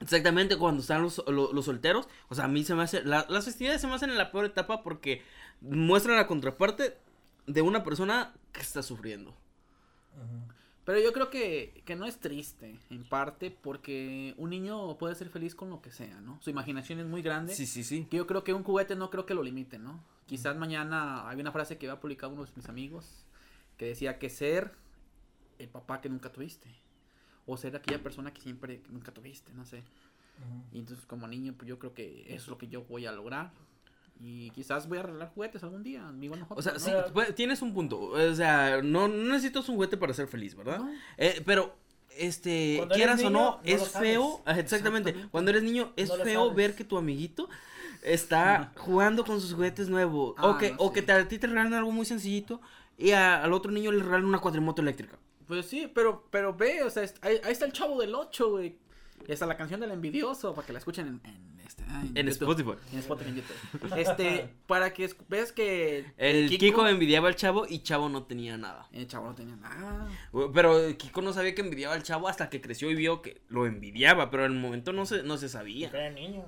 Exactamente, 0.00 0.56
cuando 0.58 0.80
están 0.80 1.02
los, 1.02 1.22
lo- 1.28 1.52
los 1.52 1.64
solteros. 1.66 2.08
O 2.28 2.34
sea, 2.34 2.46
a 2.46 2.48
mí 2.48 2.64
se 2.64 2.74
me 2.74 2.82
hace. 2.82 3.04
la- 3.04 3.26
las 3.28 3.44
festividades 3.44 3.80
se 3.80 3.86
me 3.86 3.94
hacen 3.94 4.10
en 4.10 4.18
la 4.18 4.32
peor 4.32 4.46
etapa 4.46 4.82
porque 4.82 5.22
muestran 5.60 6.16
la 6.16 6.26
contraparte 6.26 6.96
de 7.46 7.62
una 7.62 7.84
persona 7.84 8.32
que 8.52 8.60
está 8.60 8.82
sufriendo. 8.82 9.30
Ujú. 10.16 10.53
Pero 10.84 11.00
yo 11.00 11.12
creo 11.12 11.30
que, 11.30 11.82
que 11.86 11.96
no 11.96 12.04
es 12.04 12.18
triste, 12.18 12.78
en 12.90 13.04
parte, 13.04 13.50
porque 13.50 14.34
un 14.36 14.50
niño 14.50 14.98
puede 14.98 15.14
ser 15.14 15.30
feliz 15.30 15.54
con 15.54 15.70
lo 15.70 15.80
que 15.80 15.90
sea, 15.90 16.20
¿no? 16.20 16.38
Su 16.42 16.50
imaginación 16.50 17.00
es 17.00 17.06
muy 17.06 17.22
grande. 17.22 17.54
Sí, 17.54 17.66
sí, 17.66 17.82
sí. 17.84 18.06
Que 18.10 18.18
yo 18.18 18.26
creo 18.26 18.44
que 18.44 18.52
un 18.52 18.62
juguete 18.62 18.94
no 18.94 19.10
creo 19.10 19.24
que 19.24 19.34
lo 19.34 19.42
limite, 19.42 19.78
¿no? 19.78 20.04
Quizás 20.26 20.56
mañana 20.56 21.28
hay 21.28 21.40
una 21.40 21.52
frase 21.52 21.78
que 21.78 21.86
había 21.88 22.00
publicado 22.00 22.32
uno 22.32 22.44
de 22.44 22.50
mis 22.54 22.68
amigos 22.68 23.24
que 23.78 23.86
decía 23.86 24.18
que 24.18 24.28
ser 24.28 24.72
el 25.58 25.68
papá 25.68 26.00
que 26.00 26.08
nunca 26.08 26.30
tuviste. 26.30 26.68
O 27.46 27.56
ser 27.56 27.76
aquella 27.76 28.02
persona 28.02 28.32
que 28.32 28.40
siempre 28.40 28.80
que 28.80 28.90
nunca 28.90 29.12
tuviste, 29.12 29.52
no 29.52 29.64
sé. 29.64 29.84
Y 30.72 30.80
entonces 30.80 31.06
como 31.06 31.28
niño, 31.28 31.54
pues 31.56 31.68
yo 31.68 31.78
creo 31.78 31.94
que 31.94 32.22
eso 32.28 32.44
es 32.44 32.48
lo 32.48 32.58
que 32.58 32.68
yo 32.68 32.84
voy 32.84 33.06
a 33.06 33.12
lograr. 33.12 33.52
Y 34.20 34.50
quizás 34.50 34.88
voy 34.88 34.98
a 34.98 35.00
arreglar 35.02 35.30
juguetes 35.34 35.62
algún 35.64 35.82
día, 35.82 36.06
amigo 36.08 36.36
no 36.36 36.46
O 36.50 36.62
sea, 36.62 36.78
sí, 36.78 36.90
pues, 37.12 37.34
tienes 37.34 37.60
un 37.62 37.74
punto. 37.74 38.00
O 38.00 38.34
sea, 38.34 38.80
no, 38.82 39.08
no 39.08 39.32
necesitas 39.32 39.68
un 39.68 39.74
juguete 39.76 39.96
para 39.96 40.14
ser 40.14 40.28
feliz, 40.28 40.54
¿verdad? 40.54 40.78
¿no? 40.78 40.90
Eh, 41.18 41.42
pero, 41.44 41.76
este, 42.16 42.76
Cuando 42.78 42.94
quieras 42.94 43.22
o 43.24 43.30
no, 43.30 43.40
no 43.56 43.60
es 43.64 43.88
feo. 43.90 44.42
Exactamente. 44.46 45.10
Exactamente. 45.10 45.28
Cuando 45.30 45.50
eres 45.50 45.62
niño, 45.64 45.92
es 45.96 46.10
feo 46.22 46.54
ver 46.54 46.74
que 46.74 46.84
tu 46.84 46.96
amiguito 46.96 47.48
está 48.02 48.72
jugando 48.76 49.24
con 49.24 49.40
sus 49.40 49.52
juguetes 49.54 49.88
nuevos. 49.88 50.34
Ah, 50.38 50.48
o 50.50 50.58
que, 50.58 50.70
no, 50.70 50.76
o 50.78 50.88
sí. 50.88 50.94
que 50.94 51.02
te- 51.02 51.12
a 51.12 51.28
ti 51.28 51.38
te 51.38 51.46
regalan 51.46 51.74
algo 51.74 51.90
muy 51.90 52.06
sencillito 52.06 52.60
y 52.96 53.10
a- 53.10 53.42
al 53.42 53.52
otro 53.52 53.72
niño 53.72 53.90
le 53.92 54.02
regalan 54.02 54.24
una 54.26 54.38
cuatrimoto 54.38 54.80
eléctrica. 54.80 55.18
Pues 55.46 55.66
sí, 55.66 55.90
pero, 55.92 56.26
pero 56.30 56.54
ve, 56.54 56.82
o 56.84 56.88
sea, 56.90 57.04
ahí 57.20 57.40
está 57.48 57.66
el 57.66 57.72
chavo 57.72 58.00
del 58.00 58.14
8, 58.14 58.50
güey. 58.52 58.78
Y 59.26 59.32
está 59.32 59.44
la 59.46 59.56
canción 59.56 59.80
del 59.80 59.90
envidioso, 59.90 60.54
para 60.54 60.66
que 60.66 60.72
la 60.72 60.78
escuchen 60.78 61.06
en, 61.06 61.20
en, 61.24 61.53
este, 61.66 61.82
ah, 61.88 62.04
En. 62.14 62.28
Spotify. 62.28 62.72
En 62.92 62.98
Spotify, 62.98 63.30
en 63.30 63.36
YouTube. 63.36 63.96
Este, 63.98 64.48
para 64.66 64.92
que 64.92 65.10
veas 65.28 65.52
que... 65.52 66.12
El 66.16 66.48
Kiko, 66.48 66.86
envidiaba 66.88 67.28
al 67.28 67.36
chavo 67.36 67.66
y 67.68 67.80
Chavo 67.80 68.08
no 68.08 68.24
tenía 68.24 68.56
nada. 68.56 68.88
El 68.92 69.06
chavo 69.06 69.26
no 69.28 69.34
tenía 69.34 69.56
nada. 69.56 70.08
Pero 70.52 70.78
Kiko 70.96 71.22
no 71.22 71.32
sabía 71.32 71.54
que 71.54 71.62
envidiaba 71.62 71.94
al 71.94 72.02
chavo 72.02 72.28
hasta 72.28 72.48
que 72.50 72.60
creció 72.60 72.90
y 72.90 72.94
vio 72.94 73.22
que 73.22 73.40
lo 73.48 73.66
envidiaba, 73.66 74.30
pero 74.30 74.44
en 74.44 74.52
el 74.52 74.58
momento 74.58 74.92
no 74.92 75.06
se, 75.06 75.22
no 75.22 75.36
se 75.36 75.48
sabía. 75.48 75.88
Eran 75.90 76.14
niños. 76.14 76.46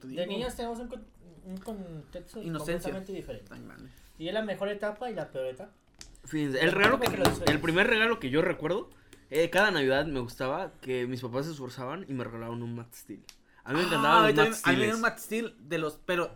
Te 0.00 0.06
De 0.06 0.26
niños 0.26 0.54
tenemos 0.54 0.78
un, 0.78 0.88
con- 0.88 1.04
un 1.46 1.56
contexto 1.58 2.40
Inocencia. 2.42 2.92
completamente 2.92 3.12
diferente. 3.12 3.54
Y 4.18 4.28
es 4.28 4.34
la 4.34 4.42
mejor 4.42 4.68
etapa 4.68 5.10
y 5.10 5.14
la 5.14 5.30
peor 5.30 5.46
etapa. 5.46 5.72
Fíjense, 6.26 6.60
el 6.60 6.70
regalo 6.72 7.00
que, 7.00 7.08
el 7.50 7.60
primer 7.60 7.86
regalo 7.86 8.20
que 8.20 8.28
yo 8.30 8.42
recuerdo, 8.42 8.90
eh, 9.30 9.48
cada 9.50 9.70
Navidad 9.70 10.04
me 10.06 10.20
gustaba 10.20 10.72
que 10.82 11.06
mis 11.06 11.22
papás 11.22 11.46
se 11.46 11.52
esforzaban 11.52 12.04
y 12.08 12.12
me 12.12 12.22
regalaban 12.24 12.62
un 12.62 12.74
Matt 12.76 12.92
Steel. 12.94 13.22
A 13.70 13.72
mí 13.72 13.78
me 13.78 13.86
encantaban 13.86 14.16
Ah, 14.16 14.18
los 14.18 14.24
a 14.24 14.26
Matt 14.26 14.30
mí 14.32 14.34
también- 14.34 14.54
A 14.64 14.70
mí 14.70 14.76
me 14.76 14.82
dio 14.82 14.84
Steels. 14.84 14.94
un 14.96 15.00
Matt 15.00 15.18
Steel 15.20 15.56
de 15.60 15.78
los, 15.78 16.00
pero 16.04 16.30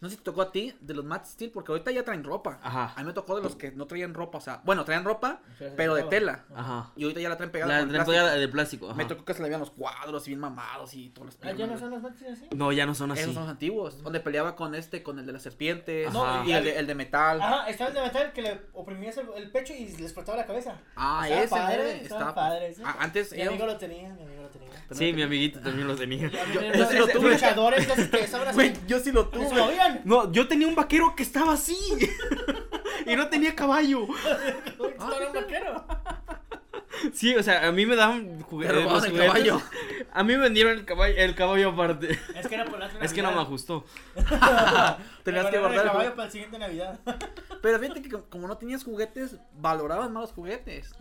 no 0.00 0.08
sé 0.08 0.12
si 0.12 0.18
te 0.18 0.24
tocó 0.24 0.42
a 0.42 0.52
ti, 0.52 0.74
de 0.80 0.92
los 0.94 1.04
Matt 1.04 1.24
Steel, 1.26 1.50
porque 1.50 1.72
ahorita 1.72 1.90
ya 1.90 2.04
traen 2.04 2.22
ropa. 2.22 2.58
Ajá. 2.62 2.92
A 2.94 3.00
mí 3.00 3.06
me 3.06 3.12
tocó 3.14 3.34
de 3.36 3.42
los 3.42 3.56
que 3.56 3.70
no 3.72 3.86
traían 3.86 4.12
ropa, 4.14 4.38
o 4.38 4.40
sea, 4.40 4.60
bueno, 4.64 4.84
traían 4.84 5.04
ropa, 5.04 5.40
Pero 5.76 5.94
de 5.94 6.02
tela. 6.04 6.44
Ajá. 6.54 6.90
Y 6.96 7.04
ahorita 7.04 7.20
ya 7.20 7.28
la 7.30 7.36
traen 7.36 7.50
pegada 7.50 7.72
La 7.72 7.80
la 7.86 8.04
plástico. 8.04 8.26
de 8.38 8.48
plástico. 8.48 8.94
Me 8.94 9.04
ajá. 9.04 9.08
tocó 9.14 9.24
que 9.24 9.32
se 9.34 9.40
le 9.40 9.48
veían 9.48 9.60
los 9.60 9.70
cuadros 9.70 10.26
y 10.26 10.30
bien 10.30 10.40
mamados 10.40 10.92
y 10.94 11.08
todas 11.10 11.34
las 11.34 11.36
Ah, 11.36 11.46
¿ya 11.46 11.50
no 11.52 11.56
piernas. 11.56 11.80
son 11.80 11.90
los 11.90 12.02
matches 12.02 12.28
así? 12.32 12.48
No, 12.54 12.72
ya 12.72 12.84
no 12.86 12.94
son 12.94 13.10
así. 13.12 13.20
Esos 13.22 13.34
son 13.34 13.44
los 13.44 13.50
antiguos, 13.50 14.02
donde 14.02 14.20
peleaba 14.20 14.54
con 14.54 14.74
este, 14.74 15.02
con 15.02 15.18
el 15.18 15.24
de 15.26 15.32
las 15.32 15.42
serpientes, 15.42 16.08
Ajá. 16.14 16.44
y 16.46 16.52
el 16.52 16.64
de, 16.64 16.78
el 16.78 16.86
de 16.86 16.94
metal. 16.94 17.40
Ajá, 17.40 17.68
estaba 17.68 17.88
el 17.88 17.94
de 17.96 18.02
metal 18.02 18.32
que 18.32 18.42
le 18.42 18.60
oprimías 18.74 19.16
el, 19.16 19.28
el 19.36 19.50
pecho 19.50 19.72
y 19.72 19.86
le 19.96 20.02
explotaba 20.04 20.36
la 20.38 20.46
cabeza. 20.46 20.78
Ah, 20.94 21.26
Estaba 21.26 21.40
ese, 21.42 21.48
padre, 21.50 21.90
estaba 22.02 22.20
estaba 22.20 22.34
padre 22.34 22.68
ese. 22.68 22.82
Ah, 22.84 22.96
antes 23.00 23.32
Mi 23.32 23.42
amigo 23.42 23.66
lo 23.66 23.76
tenía, 23.78 24.12
mi 24.12 24.22
amigo 24.22 24.42
lo 24.42 24.48
tenía. 24.48 24.66
Sí, 24.92 25.12
mi 25.12 25.22
amiguito 25.22 25.58
también 25.60 25.88
lo 25.88 25.96
tenía. 25.96 26.28
Yo- 26.30 26.60
me 26.60 26.86
sí 26.86 26.96
lo 26.98 27.08
tuve. 27.08 27.30
luchadores 27.32 27.86
de 27.88 27.92
esos 27.94 28.08
que 28.08 28.20
estaban 28.20 28.48
así. 28.48 28.54
Güey, 28.54 28.72
yo 28.86 29.00
sí 29.00 29.10
lo 29.10 29.28
tuve. 29.28 29.46
No, 30.04 30.30
yo 30.32 30.46
tenía 30.48 30.66
un 30.68 30.74
vaquero 30.74 31.14
que 31.16 31.22
estaba 31.22 31.52
así. 31.54 31.76
y 33.06 33.16
no 33.16 33.28
tenía 33.28 33.54
caballo. 33.54 34.06
Estaba 34.88 35.26
un 35.28 35.32
vaquero. 35.34 35.84
Sí, 37.12 37.36
o 37.36 37.42
sea, 37.42 37.66
a 37.68 37.72
mí 37.72 37.84
me 37.84 37.94
daban 37.94 38.40
jugue- 38.42 38.66
Te 38.66 38.72
robaban 38.72 38.94
los 38.94 39.04
el 39.04 39.10
juguetes. 39.10 39.32
caballo. 39.32 39.62
A 40.14 40.22
mí 40.22 40.32
me 40.34 40.38
vendieron 40.44 40.72
el 40.72 40.84
caballo, 40.86 41.14
el 41.16 41.34
caballo 41.34 41.70
aparte. 41.70 42.18
Es 42.34 42.48
que 42.48 42.54
era 42.54 42.64
por 42.64 42.78
la 42.78 42.86
otra 42.86 43.04
Es 43.04 43.12
que 43.12 43.20
no 43.22 43.32
me 43.32 43.40
ajustó. 43.40 43.84
Tenías 45.22 45.46
que 45.46 45.58
guardar 45.58 45.84
el 45.86 45.90
caballo 45.92 46.10
para 46.14 46.24
el 46.26 46.32
siguiente 46.32 46.58
Navidad. 46.58 46.98
Pero 47.60 47.78
fíjate 47.78 48.00
que 48.02 48.08
como- 48.10 48.24
como 48.30 48.48
no 48.48 48.56
tenías 48.56 48.82
juguetes, 48.84 49.36
valorabas 49.54 50.10
más 50.10 50.22
los 50.22 50.32
juguetes. 50.32 50.94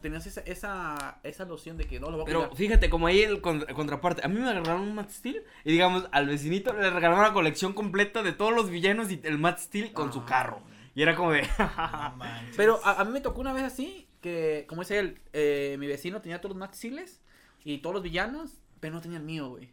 Tenías 0.00 0.26
esa, 0.26 0.40
esa, 0.42 1.18
esa 1.22 1.44
noción 1.44 1.76
de 1.76 1.84
que 1.86 2.00
no 2.00 2.06
lo 2.10 2.16
voy 2.18 2.22
a 2.22 2.24
Pero 2.26 2.40
cuidar. 2.40 2.56
fíjate, 2.56 2.88
como 2.90 3.06
ahí 3.06 3.20
el 3.22 3.40
contra- 3.42 3.74
contraparte, 3.74 4.24
a 4.24 4.28
mí 4.28 4.40
me 4.40 4.48
agarraron 4.48 4.80
un 4.82 4.94
Matt 4.94 5.10
Steel 5.10 5.42
y 5.64 5.72
digamos, 5.72 6.06
al 6.12 6.26
vecinito 6.26 6.72
le 6.72 6.88
regalaron 6.88 7.18
una 7.20 7.32
colección 7.34 7.74
completa 7.74 8.22
de 8.22 8.32
todos 8.32 8.54
los 8.54 8.70
villanos 8.70 9.10
y 9.10 9.20
el 9.24 9.38
Matt 9.38 9.58
Steel 9.58 9.92
con 9.92 10.12
su 10.12 10.20
Ah. 10.20 10.26
carro. 10.26 10.62
Y 10.94 11.02
era 11.02 11.14
como 11.14 11.32
de... 11.32 11.42
No 11.42 11.46
manches. 12.16 12.56
Pero 12.56 12.80
a, 12.84 13.00
a 13.00 13.04
mí 13.04 13.12
me 13.12 13.20
tocó 13.20 13.40
una 13.42 13.52
vez 13.52 13.62
así, 13.64 14.08
que 14.22 14.64
como 14.68 14.82
dice 14.82 14.98
él, 14.98 15.18
eh, 15.34 15.76
mi 15.78 15.86
vecino 15.86 16.20
tenía 16.22 16.40
todos 16.40 16.56
los 16.56 16.60
Max 16.60 16.78
Steels 16.78 17.20
y 17.62 17.78
todos 17.78 17.92
los 17.94 18.02
villanos, 18.02 18.52
pero 18.80 18.94
no 18.94 19.00
tenía 19.02 19.18
el 19.18 19.24
mío, 19.24 19.50
güey. 19.50 19.68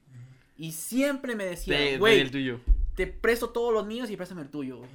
Y 0.57 0.73
siempre 0.73 1.35
me 1.35 1.45
de- 1.45 1.49
decía, 1.51 1.77
de- 1.79 1.97
güey, 1.97 2.19
el 2.19 2.31
tuyo. 2.31 2.59
te 2.95 3.07
presto 3.07 3.49
todos 3.49 3.73
los 3.73 3.85
míos 3.87 4.09
y 4.09 4.17
préstame 4.17 4.41
el 4.41 4.49
tuyo, 4.49 4.77
güey. 4.79 4.89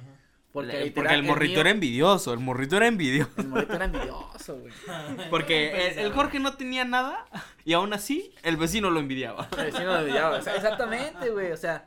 Porque, 0.53 0.83
el 0.93 1.23
morrito 1.23 1.53
mío- 1.53 1.61
era 1.61 1.69
envidioso, 1.71 2.31
el 2.31 2.39
morrito 2.39 2.77
era 2.77 2.87
envidioso. 2.87 3.31
El 3.37 3.47
morrito 3.47 3.73
era 3.73 3.85
envidioso, 3.85 4.59
güey. 4.59 4.71
Porque 5.31 5.87
el, 5.89 5.99
el 5.99 6.13
Jorge 6.13 6.39
no 6.39 6.53
tenía 6.55 6.85
nada 6.85 7.25
y 7.65 7.73
aún 7.73 7.91
así 7.93 8.31
el 8.43 8.55
vecino 8.57 8.89
lo 8.91 8.99
envidiaba. 8.99 9.49
El 9.57 9.65
vecino 9.65 9.85
lo 9.85 9.99
envidiaba, 9.99 10.37
o 10.37 10.41
sea, 10.41 10.55
exactamente, 10.55 11.29
güey, 11.31 11.51
o 11.51 11.57
sea... 11.57 11.85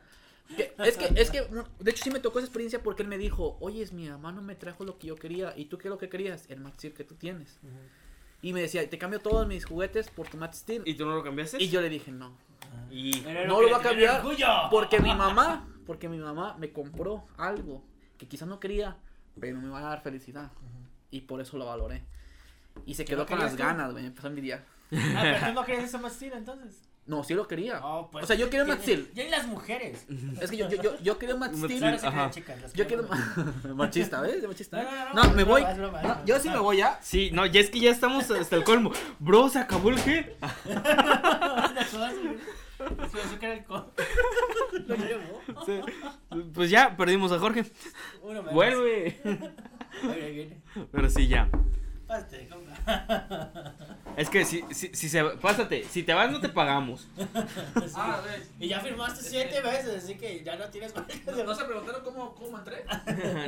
que- 0.56 0.74
es 0.84 0.96
que, 0.96 1.10
es 1.20 1.30
que, 1.30 1.42
de 1.78 1.90
hecho 1.90 2.02
sí 2.04 2.10
me 2.10 2.18
tocó 2.20 2.40
esa 2.40 2.46
experiencia 2.46 2.82
porque 2.82 3.02
él 3.02 3.08
me 3.08 3.18
dijo, 3.18 3.56
oye, 3.60 3.86
mi 3.92 4.08
mamá 4.08 4.32
no 4.32 4.42
me 4.42 4.54
trajo 4.56 4.84
lo 4.84 4.98
que 4.98 5.06
yo 5.06 5.16
quería, 5.16 5.52
¿y 5.56 5.66
tú 5.66 5.78
qué 5.78 5.86
es 5.88 5.90
lo 5.90 5.98
que 5.98 6.08
querías? 6.08 6.46
El 6.48 6.60
Max 6.60 6.76
Steel 6.78 6.92
que 6.94 7.04
tú 7.04 7.14
tienes. 7.14 7.58
Y 8.42 8.52
me 8.52 8.60
decía, 8.60 8.88
te 8.90 8.98
cambio 8.98 9.20
todos 9.20 9.46
mis 9.46 9.64
juguetes 9.64 10.10
por 10.10 10.28
tu 10.28 10.36
Max 10.38 10.58
Steel. 10.58 10.82
¿Y 10.84 10.94
tú 10.94 11.06
no 11.06 11.14
lo 11.14 11.22
cambiaste? 11.22 11.62
Y 11.62 11.68
yo 11.68 11.80
le 11.80 11.88
dije, 11.88 12.10
no. 12.10 12.36
Y... 12.90 13.24
Era 13.26 13.46
No 13.46 13.60
lo 13.60 13.70
va 13.70 13.78
a 13.78 13.80
cambiar 13.80 14.22
porque 14.70 14.98
mi 15.00 15.14
mamá, 15.14 15.68
porque 15.86 16.08
mi 16.08 16.18
mamá 16.18 16.56
me 16.58 16.70
compró 16.72 17.24
algo 17.38 17.82
que 18.16 18.26
quizás 18.28 18.48
no 18.48 18.60
quería, 18.60 18.96
pero 19.40 19.60
me 19.60 19.68
va 19.68 19.78
a 19.78 19.82
dar 19.82 20.02
felicidad. 20.02 20.50
Y 21.10 21.22
por 21.22 21.40
eso 21.40 21.56
lo 21.58 21.66
valoré. 21.66 22.02
Y 22.84 22.94
se 22.94 23.04
¿Qué 23.04 23.12
quedó 23.14 23.26
con 23.26 23.38
las 23.38 23.52
tú? 23.52 23.58
ganas, 23.58 23.90
güey, 23.92 24.02
me 24.02 24.08
empezó 24.08 24.26
a 24.26 24.30
envidiar. 24.30 24.64
Ah, 24.92 25.20
pero 25.22 25.46
tú 25.48 25.52
no 25.54 25.64
querías 25.64 25.84
ese 25.84 25.98
Mastil 25.98 26.32
entonces. 26.32 26.82
No, 27.06 27.22
sí 27.22 27.34
lo 27.34 27.46
quería. 27.46 27.78
No, 27.78 28.08
pues, 28.10 28.24
o 28.24 28.26
sea, 28.26 28.34
yo 28.34 28.50
quería 28.50 28.64
Max 28.66 28.82
Steel. 28.82 29.08
Ya 29.14 29.22
y 29.24 29.30
las 29.30 29.46
mujeres. 29.46 30.06
Es 30.40 30.50
que 30.50 30.56
yo, 30.56 30.68
yo, 30.68 30.82
yo, 30.82 30.98
yo 31.00 31.18
quería 31.18 31.36
Max 31.36 31.52
Max 31.56 31.64
Steel. 31.66 31.78
Claro, 31.78 31.98
se 31.98 32.06
Ajá. 32.06 32.14
crean, 32.16 32.30
chicas. 32.32 32.62
las 32.62 32.72
Yo 32.72 32.86
quiero 32.88 33.04
machista, 33.76 34.20
¿ves? 34.22 34.42
Machista. 34.46 34.82
No, 34.82 34.90
no, 34.90 34.92
no, 35.04 35.14
No, 35.14 35.24
no, 35.24 35.30
me 35.34 35.44
voy. 35.44 35.62
broma, 35.62 35.74
broma, 35.76 36.02
No, 36.02 36.24
yo 36.24 36.40
sí 36.40 36.50
me 36.50 36.58
voy 36.58 36.78
ya. 36.78 36.98
Sí, 37.02 37.30
no, 37.32 37.46
ya 37.46 37.60
es 37.60 37.70
que 37.70 37.78
ya 37.78 37.92
estamos 37.92 38.28
hasta 38.30 38.56
el 38.56 38.64
colmo. 38.64 38.90
Bro, 39.20 39.48
se 39.50 39.60
acabó 39.60 39.90
el 39.90 39.98
G. 39.98 40.34
Sí, 43.10 43.18
eso 43.24 43.38
que 43.38 43.46
era 43.46 43.54
el 43.54 43.64
co- 43.64 43.90
Lo 44.86 44.96
llevó. 44.96 45.40
Sí. 45.64 45.80
Pues 46.54 46.70
ya, 46.70 46.96
perdimos 46.96 47.32
a 47.32 47.38
Jorge. 47.38 47.64
Uno 48.22 48.40
menos. 48.42 48.54
Vuelve. 48.54 49.18
Viene. 50.02 50.60
Pero 50.92 51.08
sí, 51.10 51.26
ya. 51.28 51.48
Pásate, 52.06 52.48
compa. 52.48 53.74
Es 54.16 54.30
que 54.30 54.44
si, 54.44 54.64
si, 54.70 54.94
si 54.94 55.08
se... 55.08 55.24
Pásate, 55.24 55.82
si 55.84 56.04
te 56.04 56.14
vas 56.14 56.30
no 56.30 56.40
te 56.40 56.48
pagamos. 56.48 57.08
Sí. 57.16 58.44
Y 58.60 58.68
ya 58.68 58.78
firmaste 58.80 59.22
siete 59.22 59.60
veces, 59.60 60.04
así 60.04 60.16
que 60.16 60.44
ya 60.44 60.54
no 60.56 60.66
tienes 60.66 60.94
más. 60.94 61.04
¿No 61.44 61.54
se 61.54 61.64
preguntaron 61.64 62.02
cómo, 62.04 62.34
cómo 62.34 62.58
entré? 62.58 62.84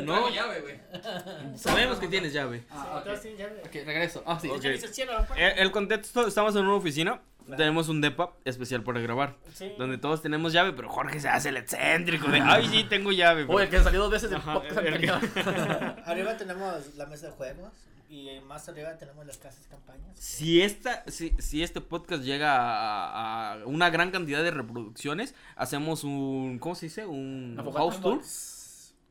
No, 0.05 0.29
llave, 0.31 0.61
güey. 0.63 1.57
sabemos 1.57 1.99
que 1.99 2.09
tienes 2.09 2.33
llave. 2.33 2.65
Ah, 2.71 3.05
sí, 3.23 3.35
ya. 3.39 3.47
ok, 3.65 3.73
regreso. 3.87 4.25
Ah, 4.27 4.39
sí. 4.41 4.49
Ok. 4.49 4.61
Ya 4.61 4.71
ni 4.73 4.79
se 4.79 4.89
cierra 4.89 5.21
la 5.21 5.27
puerta. 5.27 5.47
El, 5.53 5.59
el 5.61 5.71
contexto, 5.71 6.27
estamos 6.27 6.57
en 6.57 6.63
una 6.63 6.75
oficina. 6.75 7.21
Tenemos 7.57 7.89
un 7.89 8.01
depa 8.01 8.35
especial 8.45 8.83
para 8.83 9.01
grabar. 9.01 9.37
Sí. 9.55 9.73
Donde 9.79 9.97
todos 9.99 10.21
tenemos 10.23 10.53
llave, 10.53 10.73
pero 10.73 10.89
Jorge 10.89 11.19
se 11.21 11.29
hace 11.29 11.49
el 11.49 11.57
excéntrico 11.57 12.29
de, 12.31 12.41
ay, 12.41 12.69
sí, 12.69 12.85
tengo 12.85 13.11
llave. 13.13 13.45
pero- 13.47 13.57
Oye, 13.59 13.69
que 13.69 13.81
salió 13.83 14.01
dos 14.01 14.11
veces 14.11 14.31
del 14.31 14.39
Ajá, 14.41 14.55
podcast 14.55 14.79
el 14.79 14.99
que- 15.01 15.11
anterior. 15.11 15.97
Arriba 16.05 16.37
tenemos 16.37 16.95
la 16.97 17.07
mesa 17.07 17.27
de 17.27 17.33
juegos 17.33 17.73
y 18.11 18.41
más 18.47 18.67
arriba 18.71 18.97
tenemos 18.97 19.27
las 19.27 19.37
casas 19.37 19.63
de 19.65 19.69
campañas. 19.69 20.19
Si, 20.19 20.63
esta, 20.63 21.05
si, 21.09 21.35
si 21.39 21.63
este 21.63 21.81
podcast 21.83 22.23
llega 22.23 22.57
a, 22.57 23.53
a 23.53 23.67
una 23.67 23.91
gran 23.91 24.11
cantidad 24.11 24.43
de 24.43 24.51
reproducciones, 24.51 25.35
hacemos 25.57 26.05
un, 26.05 26.59
¿cómo 26.59 26.75
se 26.75 26.87
dice? 26.87 27.05
Un 27.07 27.57
¿Una 27.61 27.71
house 27.73 28.01
tour. 28.01 28.21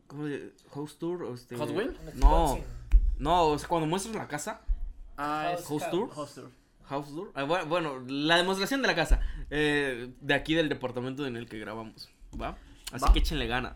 ¿Cómo 0.08 0.26
se- 0.28 0.52
House 0.74 0.98
tour. 0.98 1.24
o 1.24 1.34
Este, 1.36 1.56
¿Hot 1.58 1.70
Wheel? 1.72 1.96
No, 2.16 2.58
no, 3.20 3.44
o 3.50 3.60
sea, 3.60 3.68
cuando 3.68 3.88
muestras 3.88 4.16
la 4.16 4.28
casa, 4.28 4.62
Ah, 5.18 5.54
es 5.58 5.66
House 5.68 5.90
tour. 5.90 6.10
House 6.14 6.34
tour. 6.36 6.50
House 6.88 7.08
tour. 7.10 7.32
Ah, 7.36 7.44
bueno, 7.44 7.66
bueno, 7.66 8.04
la 8.08 8.38
demostración 8.38 8.82
de 8.82 8.88
la 8.88 8.96
casa, 8.96 9.22
eh, 9.50 10.10
de 10.22 10.34
aquí 10.34 10.54
del 10.56 10.70
departamento 10.70 11.26
en 11.26 11.36
el 11.38 11.48
que 11.48 11.60
grabamos, 11.60 12.10
¿va? 12.40 12.58
Así 12.92 13.04
Va. 13.06 13.14
que 13.14 13.20
échenle 13.20 13.48
gana, 13.48 13.76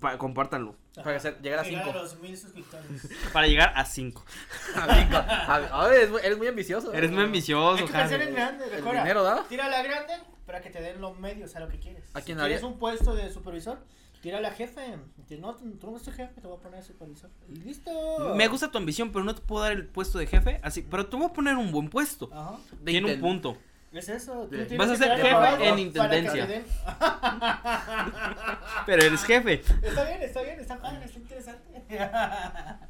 pa- 0.00 0.18
compártanlo, 0.18 0.76
Para 0.96 1.16
hacer- 1.16 1.40
llegar 1.40 1.60
a 1.60 1.62
Llegar 1.62 1.84
cinco. 1.84 1.98
a 1.98 2.02
los 2.02 2.18
mil 2.18 2.36
suscriptores. 2.36 3.08
para 3.32 3.46
llegar 3.46 3.72
a 3.76 3.84
5. 3.84 4.24
A 4.74 4.94
cinco. 4.96 5.16
A 5.16 5.86
ver, 5.88 5.98
eres 5.98 6.10
muy- 6.10 6.20
eres 6.24 6.38
muy 6.38 6.46
ambicioso. 6.48 6.92
Eres 6.92 7.10
muy 7.10 7.20
Hay 7.20 7.26
ambicioso, 7.26 7.76
que 7.86 7.92
pensar 7.92 8.10
Javi. 8.18 8.22
en 8.24 8.34
grande, 8.34 8.64
El 8.64 8.70
recuerda. 8.72 9.02
dinero, 9.02 9.22
¿da? 9.22 9.44
Tira 9.48 9.68
la 9.68 9.82
grande 9.82 10.14
para 10.46 10.60
que 10.60 10.70
te 10.70 10.80
den 10.80 11.00
los 11.00 11.16
medios 11.18 11.54
a 11.56 11.60
lo 11.60 11.68
que 11.68 11.78
quieres. 11.78 12.04
¿A 12.14 12.20
quién 12.22 12.38
si 12.38 12.44
quieres 12.44 12.62
un 12.64 12.78
puesto 12.78 13.14
de 13.14 13.30
supervisor, 13.32 13.78
tira 14.22 14.40
la 14.40 14.50
jefe. 14.50 14.98
Dice, 15.16 15.38
no, 15.38 15.54
tú 15.54 15.90
no 15.90 15.96
eres 15.96 16.14
jefe, 16.14 16.40
te 16.40 16.46
voy 16.46 16.56
a 16.56 16.60
poner 16.60 16.82
supervisor. 16.82 17.30
Y 17.48 17.56
listo. 17.56 18.34
Me 18.34 18.48
gusta 18.48 18.70
tu 18.70 18.78
ambición, 18.78 19.10
pero 19.12 19.24
no 19.24 19.34
te 19.34 19.40
puedo 19.42 19.64
dar 19.64 19.72
el 19.72 19.86
puesto 19.86 20.18
de 20.18 20.26
jefe, 20.26 20.60
así, 20.62 20.82
pero 20.82 21.06
te 21.06 21.16
voy 21.16 21.26
a 21.26 21.32
poner 21.32 21.56
un 21.56 21.70
buen 21.72 21.88
puesto. 21.88 22.28
Ajá. 22.32 22.56
De 22.80 22.92
Tiene 22.92 23.14
un 23.14 23.20
punto. 23.20 23.56
Es 23.92 24.08
eso. 24.10 24.46
tú 24.50 24.56
De- 24.56 24.66
tienes 24.66 24.86
Vas 24.86 25.00
a 25.00 25.02
ser 25.02 25.16
jefe 25.16 25.68
en 25.68 25.78
intendencia. 25.78 26.46
te 26.46 26.52
den- 26.52 26.64
Pero 28.86 29.02
eres 29.02 29.24
jefe. 29.24 29.62
Está 29.82 30.04
bien, 30.04 30.22
está 30.22 30.42
bien, 30.42 30.60
está 30.60 30.76
padre, 30.78 31.04
está 31.06 31.18
interesante. 31.18 31.82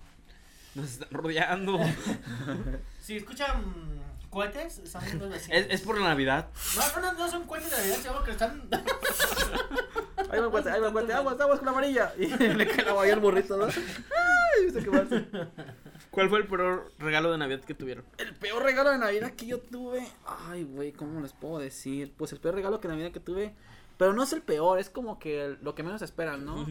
Nos 0.74 0.90
están 0.90 1.08
rodeando. 1.10 1.78
si 3.00 3.16
escuchan 3.16 3.62
cohetes, 4.30 4.82
son 4.90 5.02
los 5.18 5.30
vecinos. 5.30 5.58
Es, 5.58 5.66
es 5.70 5.80
por 5.82 5.98
la 6.00 6.08
Navidad. 6.08 6.48
No, 6.76 7.00
no, 7.00 7.12
no, 7.12 7.18
no 7.18 7.30
son 7.30 7.44
cohetes 7.46 7.70
de 7.70 7.76
Navidad, 7.78 7.96
sino 8.02 8.24
que 8.24 8.30
están. 8.32 8.68
Ahí 10.30 10.40
me 10.40 10.48
cuenta, 10.48 10.72
ahí 10.72 10.80
me 10.80 10.90
cuenta. 10.92 11.16
Aguas, 11.18 11.40
aguas 11.40 11.58
con 11.58 11.66
la 11.66 11.72
amarilla. 11.72 12.12
Y 12.18 12.26
le 12.54 12.66
cae 12.66 12.84
la 12.84 13.00
al 13.00 13.20
burrito, 13.20 13.56
¿no? 13.56 13.66
Ay, 13.66 14.64
viste 14.64 14.82
qué 14.82 14.90
mal. 14.90 15.50
¿Cuál 16.10 16.28
fue 16.28 16.38
el 16.38 16.46
peor 16.46 16.90
regalo 16.98 17.30
de 17.32 17.38
Navidad 17.38 17.60
que 17.60 17.74
tuvieron? 17.74 18.04
El 18.18 18.34
peor 18.34 18.62
regalo 18.62 18.90
de 18.90 18.98
Navidad 18.98 19.32
que 19.32 19.46
yo 19.46 19.60
tuve. 19.60 20.06
Ay, 20.26 20.64
güey, 20.64 20.92
¿cómo 20.92 21.20
les 21.20 21.32
puedo 21.32 21.58
decir? 21.58 22.12
Pues 22.16 22.32
el 22.32 22.40
peor 22.40 22.54
regalo 22.54 22.80
que 22.80 22.88
de 22.88 22.94
Navidad 22.94 23.12
que 23.12 23.20
tuve 23.20 23.54
Pero 23.96 24.12
no 24.12 24.22
es 24.22 24.32
el 24.32 24.42
peor, 24.42 24.78
es 24.78 24.90
como 24.90 25.18
que 25.18 25.44
el- 25.44 25.58
lo 25.62 25.74
que 25.74 25.82
menos 25.82 26.02
esperan, 26.02 26.44
¿no? 26.44 26.66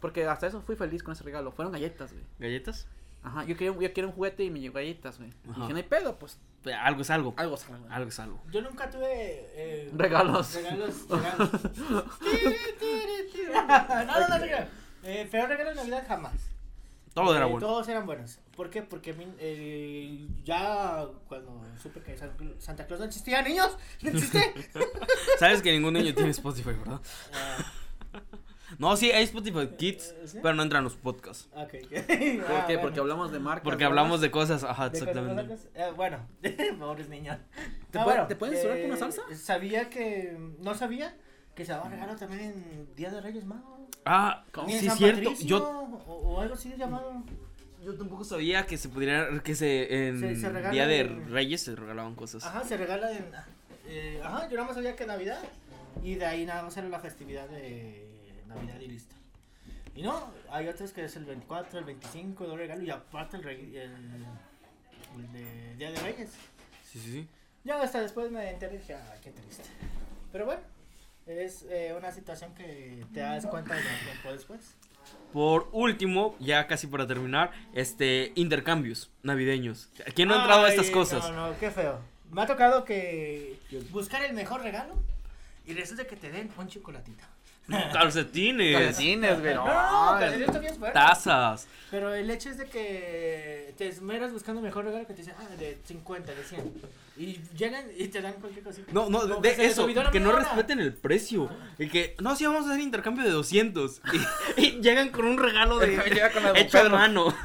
Porque 0.00 0.26
hasta 0.26 0.46
eso 0.46 0.60
fui 0.60 0.76
feliz 0.76 1.02
con 1.02 1.12
ese 1.12 1.24
regalo. 1.24 1.52
Fueron 1.52 1.72
galletas, 1.72 2.12
güey. 2.12 2.24
¿Galletas? 2.38 2.86
Ajá, 3.22 3.44
yo 3.44 3.56
quería, 3.56 3.72
yo 3.72 3.92
quería 3.92 4.06
un 4.06 4.12
juguete 4.12 4.44
y 4.44 4.50
me 4.50 4.60
llegó 4.60 4.74
galletas, 4.74 5.18
güey. 5.18 5.32
Dije, 5.44 5.70
no 5.70 5.76
hay 5.76 5.82
pedo, 5.82 6.16
Pues, 6.18 6.38
Algo 6.74 7.02
es 7.02 7.10
algo. 7.10 7.34
algo 7.36 7.54
es 8.08 8.18
algo. 8.20 8.42
Yo 8.50 8.60
nunca 8.62 8.88
tuve 8.90 9.46
eh, 9.54 9.90
Regalos. 9.94 10.54
Regalos, 10.54 10.94
regalos. 11.08 11.50
no, 13.52 14.04
no, 14.04 14.28
no, 14.28 14.38
no. 14.38 14.46
Eh, 15.02 15.28
pero 15.30 15.46
regalos 15.46 15.74
de 15.74 15.80
Navidad 15.80 16.04
jamás. 16.08 16.32
Todo 17.14 17.34
era 17.34 17.46
Eh, 17.46 17.50
bueno. 17.50 17.66
Todos 17.66 17.88
eran 17.88 18.06
buenos. 18.06 18.38
¿Por 18.54 18.70
qué? 18.70 18.82
Porque 18.82 19.14
eh, 19.38 20.26
ya 20.44 21.06
cuando 21.28 21.62
supe 21.80 22.00
que 22.00 22.16
San- 22.16 22.32
Santa 22.58 22.86
Claus 22.86 23.00
no 23.00 23.06
existía, 23.06 23.42
niños, 23.42 23.76
no 24.02 24.10
existe. 24.10 24.70
Sabes 25.38 25.62
que 25.62 25.72
ningún 25.72 25.94
niño 25.94 26.14
tiene 26.14 26.30
Spotify, 26.30 26.72
¿verdad? 26.72 27.00
Ah, 27.32 28.20
No, 28.78 28.96
sí, 28.96 29.10
hay 29.10 29.24
Spotify 29.24 29.68
Kids, 29.78 30.10
Eh, 30.22 30.22
¿sí? 30.28 30.38
pero 30.42 30.54
no 30.54 30.62
entran 30.62 30.84
los 30.84 30.96
podcasts. 30.96 31.48
ok. 31.54 31.70
¿Por 32.46 32.66
qué? 32.66 32.78
Porque 32.80 33.00
hablamos 33.00 33.32
de 33.32 33.38
marcas. 33.38 33.64
Porque 33.64 33.84
¿verdad? 33.84 33.98
hablamos 33.98 34.20
de 34.20 34.30
cosas, 34.30 34.64
ajá, 34.64 34.90
¿De 34.90 34.98
exactamente. 34.98 35.46
cosas? 35.46 35.66
Eh, 35.74 35.92
bueno, 35.96 36.18
pobres 36.78 37.08
niños. 37.08 37.38
¿Te 37.90 37.98
Ah, 37.98 38.04
puede- 38.04 38.16
bueno, 38.16 38.26
te 38.28 38.36
pueden 38.36 38.54
censurar 38.54 38.76
con 38.78 38.86
una 38.86 38.94
eh, 38.96 38.98
salsa? 38.98 39.22
Sabía 39.34 39.88
que. 39.90 40.36
No 40.60 40.74
sabía 40.74 41.16
que 41.54 41.64
se 41.64 41.72
daba 41.72 41.88
regalo 41.88 42.16
también 42.16 42.40
en 42.42 42.94
Día 42.96 43.10
de 43.10 43.20
Reyes 43.22 43.44
Magos. 43.46 43.80
Ah, 44.04 44.44
en 44.68 44.78
sí, 44.80 44.86
San 44.86 44.98
cierto. 44.98 45.30
Patricio, 45.30 45.46
Yo, 45.48 45.68
O, 46.06 46.12
o 46.34 46.40
algo 46.42 46.54
así 46.54 46.74
llamado. 46.76 47.22
yo 47.82 47.94
tampoco 47.96 48.24
sabía 48.24 48.66
que 48.66 48.76
se 48.76 48.88
pudiera, 48.90 49.42
que 49.42 49.54
se 49.54 50.08
en 50.08 50.20
Se- 50.20 50.36
se 50.36 50.70
Día 50.70 50.86
de 50.86 51.00
en- 51.00 51.30
Reyes 51.30 51.62
se 51.62 51.74
regalaban 51.74 52.14
cosas. 52.14 52.44
Ajá, 52.44 52.62
se 52.64 52.76
regala 52.76 53.10
en. 53.10 53.24
eh, 53.86 54.20
ajá, 54.22 54.48
yo 54.48 54.56
nada 54.56 54.66
más 54.66 54.76
sabía 54.76 54.94
que 54.94 55.06
Navidad. 55.06 55.40
Y 56.04 56.16
de 56.16 56.26
ahí 56.26 56.44
nada 56.44 56.62
más 56.62 56.76
era 56.76 56.88
la 56.90 57.00
festividad 57.00 57.48
de 57.48 58.05
Navidad 58.56 58.80
y 58.80 58.88
listo. 58.88 59.14
Y 59.94 60.02
no, 60.02 60.30
hay 60.50 60.68
otros 60.68 60.92
que 60.92 61.04
es 61.04 61.16
el 61.16 61.24
24, 61.24 61.78
el 61.78 61.84
25, 61.84 62.46
de 62.48 62.56
regalo 62.56 62.82
y 62.82 62.90
aparte 62.90 63.36
el, 63.38 63.42
rey- 63.42 63.76
el, 63.76 64.26
el 65.16 65.32
de 65.32 65.74
Día 65.76 65.90
de 65.90 66.00
Reyes. 66.00 66.30
Sí, 66.84 67.00
sí, 67.00 67.10
sí. 67.12 67.28
Ya 67.64 67.80
hasta 67.80 68.00
después 68.00 68.30
me 68.30 68.50
enteré 68.50 68.74
y 68.74 68.78
dije, 68.78 68.94
ah, 68.94 69.14
qué 69.22 69.30
triste. 69.30 69.64
Pero 70.32 70.44
bueno, 70.44 70.60
es 71.26 71.64
eh, 71.70 71.94
una 71.96 72.12
situación 72.12 72.54
que 72.54 73.04
te 73.12 73.20
das 73.20 73.46
cuenta 73.46 73.74
de 73.74 73.82
tiempo 73.82 74.32
después. 74.32 74.74
Por 75.32 75.68
último, 75.72 76.36
ya 76.40 76.66
casi 76.66 76.86
para 76.86 77.06
terminar, 77.06 77.50
este 77.72 78.32
intercambios 78.34 79.10
navideños. 79.22 79.88
¿Quién 80.14 80.28
no 80.28 80.34
ha 80.34 80.40
entrado 80.40 80.64
a 80.64 80.68
estas 80.68 80.90
cosas? 80.90 81.28
No, 81.30 81.48
no, 81.52 81.58
qué 81.58 81.70
feo. 81.70 81.98
Me 82.30 82.42
ha 82.42 82.46
tocado 82.46 82.84
que 82.84 83.58
buscar 83.90 84.22
el 84.24 84.34
mejor 84.34 84.62
regalo 84.62 84.94
y 85.64 85.74
resulta 85.74 86.06
que 86.06 86.16
te 86.16 86.30
den 86.30 86.50
un 86.58 86.68
chocolatito. 86.68 87.24
Calcetines, 87.92 88.76
Calcetines, 88.76 89.40
güey. 89.40 89.54
No, 89.54 89.66
no, 89.66 89.72
no, 89.74 90.12
no, 90.20 90.26
es- 90.26 90.30
calcetines 90.44 90.78
fuerte. 90.78 90.94
tazas. 90.98 91.66
Pero 91.90 92.12
el 92.14 92.28
hecho 92.30 92.50
es 92.50 92.58
de 92.58 92.66
que 92.66 93.72
te 93.78 93.88
esmeras 93.88 94.32
buscando 94.32 94.60
mejor 94.60 94.84
regalo 94.84 95.06
que 95.06 95.14
te 95.14 95.22
dicen, 95.22 95.34
ah, 95.38 95.46
de 95.56 95.78
50, 95.84 96.32
de 96.34 96.42
100. 96.42 96.72
Y 97.16 97.40
llegan 97.56 97.86
y 97.96 98.08
te 98.08 98.20
dan 98.20 98.34
cualquier 98.34 98.64
cosita. 98.64 98.92
No, 98.92 99.08
no, 99.08 99.20
Como 99.20 99.36
de 99.40 99.54
que 99.54 99.66
eso, 99.66 99.86
que 99.86 100.20
no 100.20 100.30
hora. 100.30 100.40
respeten 100.40 100.80
el 100.80 100.92
precio. 100.94 101.48
Y 101.78 101.88
que, 101.88 102.14
no, 102.20 102.34
sí, 102.36 102.44
vamos 102.44 102.66
a 102.66 102.70
hacer 102.70 102.80
intercambio 102.82 103.24
de 103.24 103.30
200. 103.30 104.02
Y, 104.56 104.60
y 104.62 104.70
llegan 104.80 105.08
con 105.10 105.26
un 105.26 105.38
regalo 105.38 105.78
de 105.78 105.96
Llega 106.12 106.30
con 106.32 106.42
la 106.42 106.52
de 106.52 106.60
hecho 106.60 106.78
a 106.78 106.82
Pedro. 106.82 106.96
mano. 106.96 107.34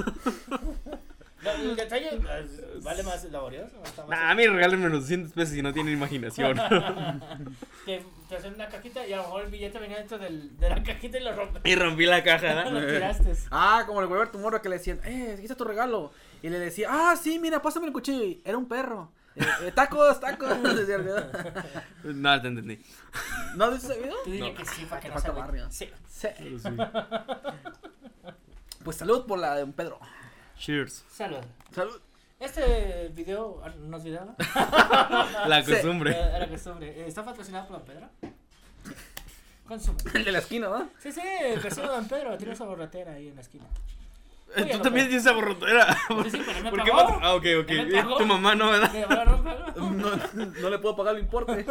No, 1.44 1.50
el 1.54 1.76
detalle 1.76 2.20
vale 2.84 3.02
más 3.02 3.24
laborioso. 3.32 3.82
Está 3.84 4.06
más 4.06 4.10
Nah, 4.12 4.30
a 4.30 4.36
mí 4.36 4.46
regálenme 4.46 4.90
los 4.90 5.00
200 5.02 5.34
pesos 5.34 5.56
y 5.56 5.64
no 5.64 5.74
tienen 5.74 5.92
imaginación. 5.94 6.56
te, 7.84 8.04
te 8.32 8.38
hacen 8.38 8.54
una 8.56 8.68
cajita 8.70 9.06
y 9.06 9.14
a 9.14 9.18
lo 9.18 9.24
mejor 9.24 9.44
el 9.44 9.52
billete 9.52 9.78
venía 9.78 9.98
dentro 9.98 10.18
del, 10.18 10.58
de 10.58 10.70
la 10.70 10.82
cajita 10.84 11.18
y 11.20 11.24
lo 11.24 11.36
rompes. 11.36 11.62
y 11.66 11.76
rompí 11.76 12.06
la 12.06 12.24
caja, 12.24 12.64
lo 12.70 12.72
¿no? 12.80 12.88
tiraste. 12.88 13.34
Ah, 13.52 13.84
como 13.86 14.02
el 14.02 14.08
güey 14.08 14.32
tu 14.32 14.40
morro 14.40 14.62
que 14.62 14.70
le 14.70 14.78
decían, 14.78 15.00
eh, 15.04 15.32
aquí 15.34 15.44
está 15.44 15.56
tu 15.56 15.66
regalo. 15.66 16.12
Y 16.42 16.50
le 16.50 16.58
decía, 16.58 16.88
ah, 16.90 17.16
sí, 17.16 17.38
mira, 17.40 17.62
pásame 17.62 17.88
el 17.88 17.94
cuchillo. 17.94 18.24
Y 18.24 18.42
era 18.46 18.58
un 18.58 18.68
perro. 18.68 19.12
Eh, 19.36 19.44
eh, 19.64 19.72
tacos, 19.74 20.20
tacos. 20.20 20.58
No, 22.04 22.42
te 22.42 22.48
entendí. 22.48 22.82
¿No 23.56 23.66
has 23.66 23.74
visto 23.74 23.92
ese 23.92 24.02
video? 24.02 24.16
Tú 24.24 24.32
dile 24.32 24.52
No. 24.52 24.58
que 24.58 24.66
sí, 24.66 24.86
para 24.86 25.02
que 25.02 25.10
Te 25.10 25.14
no 25.14 25.22
se 25.22 25.30
barrio. 25.32 25.68
Sí. 25.70 25.90
Sí. 26.08 26.28
Pues 28.84 28.98
salud 28.98 29.26
por 29.28 29.38
la 29.40 29.56
de 29.56 29.64
un 29.64 29.74
Pedro. 29.74 30.00
Cheers. 30.58 31.04
Salud. 31.10 31.38
Salud. 31.74 32.00
Este 32.42 33.10
video, 33.14 33.62
ah, 33.64 33.70
¿no 33.78 33.98
es 33.98 34.04
video? 34.04 34.26
no? 34.26 34.36
La 35.48 35.64
Sí. 35.64 35.72
costumbre. 35.74 36.12
Eh, 36.12 36.32
Era 36.36 36.48
costumbre. 36.50 37.08
¿Está 37.08 37.24
patrocinado 37.24 37.68
por 37.68 37.78
Don 37.78 37.86
Pedro? 37.86 38.10
Consume. 39.68 39.98
El 40.16 40.26
de 40.26 40.32
la 40.32 40.40
esquina, 40.40 40.68
¿no? 40.70 40.90
Sí, 41.00 41.12
sí, 41.12 41.22
el 41.44 41.60
vecino 41.60 41.84
de 41.88 41.96
Don 41.96 42.08
Pedro 42.08 42.36
tiene 42.38 42.54
esa 42.54 42.66
borratera 42.66 43.14
ahí 43.14 43.28
en 43.28 43.36
la 43.36 43.42
esquina. 43.42 43.66
Eh, 44.56 44.64
Oye, 44.64 44.72
Tú 44.74 44.80
también 44.80 45.08
tienes 45.08 45.24
esa 45.26 45.34
borrotera. 45.36 45.96
Sí, 46.24 46.32
sí, 46.32 46.42
pero 46.46 46.62
me 46.64 46.70
¿Por 46.72 46.84
qué 46.84 46.92
patro- 46.92 47.20
Ah, 47.22 47.36
ok, 47.36 47.46
ok. 47.62 48.18
Tu 48.18 48.26
mamá 48.26 48.56
no, 48.56 48.72
¿verdad? 48.72 48.92
No 48.92 49.44
pagó. 49.44 49.62
No, 49.92 50.12
no 50.62 50.70
le 50.70 50.80
puedo 50.80 50.96
pagar 50.96 51.16
el 51.16 51.22
importe. 51.22 51.66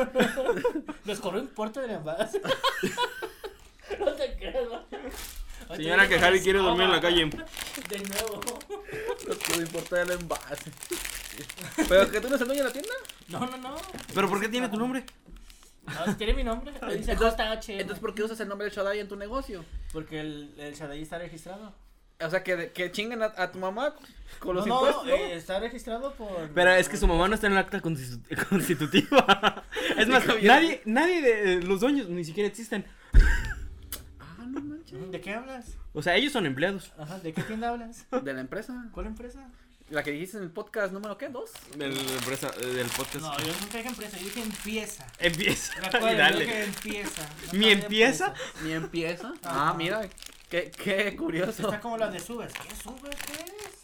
Nos 1.04 1.20
cobró 1.20 1.38
importe 1.40 1.80
del 1.80 1.90
envase. 1.90 2.40
no 3.98 4.06
te 4.12 4.36
creas, 4.36 4.64
Señora, 5.76 6.08
que 6.08 6.18
Javi 6.18 6.40
quiere 6.40 6.58
dormir 6.60 6.82
en 6.84 6.92
la 6.92 7.00
calle. 7.00 7.26
De 7.26 7.98
nuevo. 7.98 8.40
No 9.28 9.34
puedo 9.34 9.62
importar 9.62 10.00
el 10.00 10.10
envase. 10.12 10.70
¿Pero 11.88 12.10
que 12.10 12.20
tú 12.20 12.28
no 12.28 12.34
eres 12.36 12.40
el 12.42 12.46
dueño 12.48 12.62
de 12.64 12.68
la 12.68 12.72
tienda? 12.72 12.92
No, 13.28 13.40
no, 13.46 13.56
no. 13.58 13.76
¿Pero 14.14 14.28
por 14.28 14.40
qué 14.40 14.48
tiene 14.48 14.68
tu 14.68 14.76
nombre? 14.76 15.04
No, 16.06 16.16
tiene 16.16 16.34
mi 16.34 16.44
nombre. 16.44 16.72
Dice 16.96 17.12
Entonces- 17.12 17.38
JH. 17.38 17.80
Entonces, 17.80 17.98
¿por 18.00 18.14
qué 18.14 18.22
usas 18.22 18.38
el 18.40 18.48
nombre 18.48 18.68
de 18.68 18.74
Shaddai 18.74 18.98
en 19.00 19.08
tu 19.08 19.16
negocio? 19.16 19.64
Porque 19.92 20.20
el, 20.20 20.54
el 20.58 20.74
Shaddai 20.74 21.02
está 21.02 21.18
registrado. 21.18 21.74
O 22.22 22.28
sea, 22.28 22.42
que, 22.44 22.70
que 22.72 22.92
chinguen 22.92 23.22
a, 23.22 23.32
a 23.36 23.50
tu 23.50 23.58
mamá 23.58 23.94
con 24.40 24.54
los 24.54 24.66
no, 24.66 24.74
impuestos. 24.74 25.06
no, 25.06 25.14
eh, 25.14 25.34
está 25.36 25.58
registrado 25.58 26.12
por. 26.14 26.50
Pero 26.50 26.70
es 26.72 26.88
que 26.88 26.98
su 26.98 27.06
mamá 27.06 27.28
no 27.28 27.34
está 27.34 27.46
en 27.46 27.54
el 27.54 27.58
acta 27.58 27.80
constitu- 27.80 28.46
constitutiva. 28.48 29.64
Es 29.96 30.06
más, 30.06 30.24
nadie, 30.42 30.82
nadie 30.84 31.22
de 31.22 31.62
los 31.62 31.80
dueños 31.80 32.08
ni 32.08 32.24
siquiera 32.24 32.46
existen. 32.48 32.84
No 34.50 34.60
manches. 34.60 35.10
¿De 35.10 35.20
qué 35.20 35.34
hablas? 35.34 35.66
O 35.92 36.02
sea, 36.02 36.16
ellos 36.16 36.32
son 36.32 36.46
empleados. 36.46 36.92
Ajá, 36.98 37.18
¿de 37.18 37.32
qué 37.32 37.42
tienda 37.42 37.68
hablas? 37.70 38.06
De 38.10 38.32
la 38.32 38.40
empresa. 38.40 38.88
¿Cuál 38.92 39.06
empresa? 39.06 39.48
La 39.90 40.04
que 40.04 40.12
dijiste 40.12 40.36
en 40.36 40.44
el 40.44 40.50
podcast 40.50 40.92
número, 40.92 41.18
¿qué? 41.18 41.28
¿Dos? 41.28 41.50
De 41.76 41.88
la 41.88 42.00
empresa, 42.00 42.48
eh, 42.60 42.66
del 42.66 42.86
podcast. 42.88 43.20
No, 43.24 43.36
yo 43.38 43.52
nunca 43.60 43.78
dije 43.78 43.88
empresa, 43.88 44.18
yo 44.18 44.24
dije 44.24 44.42
empieza. 44.42 45.06
Empieza. 45.18 45.72
Yo 45.92 46.16
dale. 46.16 46.44
dije 46.44 46.64
empieza. 46.64 47.22
No 47.52 47.58
¿Mi 47.58 47.68
empieza? 47.70 48.26
empresa. 48.28 48.50
Ni 48.62 48.72
empieza. 48.72 49.28
Ajá. 49.42 49.70
Ah, 49.70 49.74
mira. 49.76 50.08
Qué, 50.48 50.70
qué 50.70 51.16
curioso. 51.16 51.62
Está 51.64 51.80
como 51.80 51.96
la 51.98 52.08
de 52.10 52.20
subes. 52.20 52.52
¿Qué 52.52 52.74
subes? 52.76 53.16
¿Qué 53.16 53.32
es? 53.42 53.78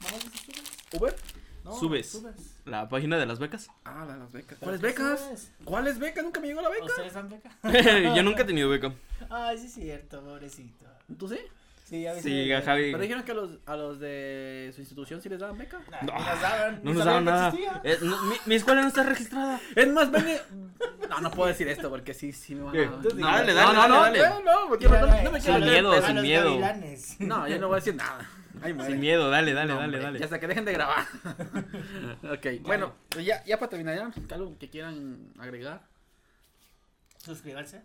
¿Vamos 0.00 0.20
a 0.24 0.30
decir 0.30 0.54
subes? 0.54 1.00
¿Uber? 1.00 1.16
No, 1.64 1.78
Subes. 1.78 2.22
La 2.64 2.88
página 2.88 3.18
de 3.18 3.26
las 3.26 3.38
becas. 3.38 3.68
Ah, 3.84 4.04
la 4.06 4.14
de 4.14 4.18
las 4.20 4.32
becas. 4.32 4.58
¿Pero 4.58 4.60
¿Cuáles 4.60 4.80
becas? 4.80 5.20
subes? 5.20 5.52
¿Cuáles 5.64 5.98
becas? 5.98 6.24
Nunca 6.24 6.40
me 6.40 6.48
llegó 6.48 6.60
la 6.62 6.68
beca. 6.68 6.84
¿Ustedes 6.86 7.14
dan 7.14 7.28
beca? 7.28 7.50
Yo 8.16 8.22
nunca 8.22 8.42
he 8.42 8.44
tenido 8.44 8.68
beca. 8.68 8.92
Ay, 9.30 9.58
sí 9.58 9.66
es 9.66 9.74
cierto, 9.74 10.20
pobrecito. 10.22 10.86
¿Tú 11.18 11.28
sí? 11.28 11.38
Sí, 11.84 12.06
a 12.06 12.12
veces. 12.12 12.24
Sí, 12.24 12.52
a 12.52 12.62
Javi. 12.62 12.90
Pero 12.90 13.02
dijeron 13.02 13.22
que 13.22 13.32
a 13.32 13.34
los, 13.34 13.50
a 13.66 13.76
los 13.76 14.00
de 14.00 14.72
su 14.74 14.80
institución 14.80 15.20
sí 15.20 15.28
les 15.28 15.38
daban 15.38 15.58
beca. 15.58 15.78
No, 16.02 16.14
las 16.14 16.40
daban, 16.40 16.80
No 16.82 16.94
nos 16.94 17.04
daban 17.04 17.24
nada. 17.26 17.54
Eh, 17.84 17.98
no, 18.00 18.22
mi, 18.22 18.36
mi 18.46 18.54
escuela 18.54 18.80
no 18.82 18.88
está 18.88 19.02
registrada. 19.02 19.60
Es 19.76 19.88
más, 19.88 20.10
vene. 20.10 20.40
No, 21.10 21.20
no 21.20 21.30
puedo 21.30 21.48
decir 21.48 21.68
esto 21.68 21.90
porque 21.90 22.14
sí, 22.14 22.32
sí 22.32 22.54
me 22.54 22.62
van 22.62 22.76
a. 22.76 22.84
No, 22.86 22.96
dale, 22.96 23.14
no, 23.14 23.24
dale, 23.24 23.52
no, 23.54 23.88
no, 23.88 24.00
dale, 24.00 24.18
dale. 24.20 24.44
no, 24.44 24.60
no, 24.62 24.68
porque 24.68 24.88
no, 24.88 25.06
no 25.22 25.30
me 25.32 25.40
quiero 25.40 25.58
Sin 25.58 25.64
miedo, 25.64 26.02
sin 26.06 26.22
miedo. 26.22 26.58
No, 27.18 27.46
yo 27.46 27.58
no 27.58 27.68
voy 27.68 27.74
a 27.74 27.80
decir 27.80 27.94
nada. 27.94 28.26
Ay, 28.62 28.76
Sin 28.86 29.00
miedo, 29.00 29.28
dale, 29.30 29.52
dale, 29.52 29.72
No, 29.72 29.80
dale, 29.80 29.84
hombre, 29.84 30.00
dale. 30.00 30.18
Y 30.20 30.22
hasta 30.22 30.38
que 30.38 30.46
dejen 30.46 30.64
de 30.64 30.72
grabar. 30.72 31.04
ok, 32.22 32.62
bueno, 32.62 32.94
pues 33.08 33.24
ya, 33.24 33.44
ya 33.44 33.58
para 33.58 33.70
terminar, 33.70 33.96
¿ya? 33.96 34.34
¿algo 34.34 34.56
que 34.58 34.70
quieran 34.70 35.32
agregar? 35.38 35.82
Suscríbanse. 37.18 37.82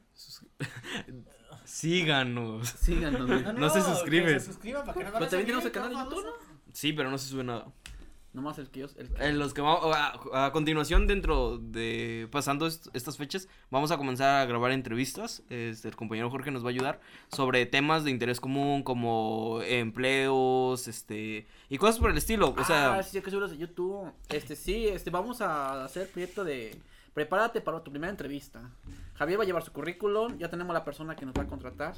Síganos. 1.63 2.69
Síganos. 2.69 3.53
No 3.53 3.69
se 3.69 3.81
suscriben. 3.81 4.39
Se 4.39 4.47
suscriban 4.47 4.85
para 4.85 4.97
que 4.97 5.03
no 5.03 5.11
Pero 5.13 5.27
también 5.27 5.45
tenemos 5.45 5.65
el 5.65 5.71
canal 5.71 5.89
de 5.89 5.95
YouTube. 5.95 6.25
¿no? 6.25 6.31
Sí, 6.73 6.93
pero 6.93 7.11
no 7.11 7.17
se 7.17 7.27
sube 7.27 7.43
nada. 7.43 7.67
Nomás 8.37 8.59
el 8.59 8.69
que 8.69 8.81
yo. 8.81 8.87
El 8.97 9.09
que... 9.09 9.25
En 9.25 9.39
los 9.39 9.51
que 9.55 9.61
vamos, 9.61 9.83
a, 9.95 10.45
a 10.45 10.51
continuación, 10.51 11.07
dentro 11.07 11.57
de 11.57 12.27
pasando 12.31 12.67
est- 12.67 12.85
estas 12.93 13.17
fechas, 13.17 13.49
vamos 13.71 13.89
a 13.89 13.97
comenzar 13.97 14.41
a 14.41 14.45
grabar 14.45 14.71
entrevistas. 14.71 15.41
Este, 15.49 15.87
el 15.87 15.95
compañero 15.95 16.29
Jorge 16.29 16.51
nos 16.51 16.63
va 16.63 16.67
a 16.67 16.69
ayudar 16.69 17.01
sobre 17.29 17.65
temas 17.65 18.03
de 18.03 18.11
interés 18.11 18.39
común 18.39 18.83
como 18.83 19.59
empleos, 19.63 20.87
este, 20.87 21.47
y 21.67 21.77
cosas 21.79 21.97
por 21.97 22.11
el 22.11 22.17
estilo. 22.17 22.53
O 22.55 22.63
sea, 22.63 22.93
ah, 22.93 23.01
sí, 23.01 23.19
que 23.21 23.31
subirlos 23.31 23.49
de 23.49 23.57
YouTube. 23.57 24.13
Este, 24.29 24.55
sí, 24.55 24.87
este, 24.87 25.09
vamos 25.09 25.41
a 25.41 25.83
hacer 25.83 26.03
el 26.03 26.09
proyecto 26.09 26.43
de. 26.43 26.79
Prepárate 27.15 27.61
para 27.61 27.83
tu 27.83 27.89
primera 27.89 28.11
entrevista. 28.11 28.69
Javier 29.15 29.39
va 29.39 29.43
a 29.43 29.47
llevar 29.47 29.63
su 29.63 29.73
currículum. 29.73 30.37
Ya 30.37 30.47
tenemos 30.47 30.75
la 30.75 30.85
persona 30.85 31.15
que 31.15 31.25
nos 31.25 31.33
va 31.33 31.41
a 31.41 31.47
contratar. 31.47 31.95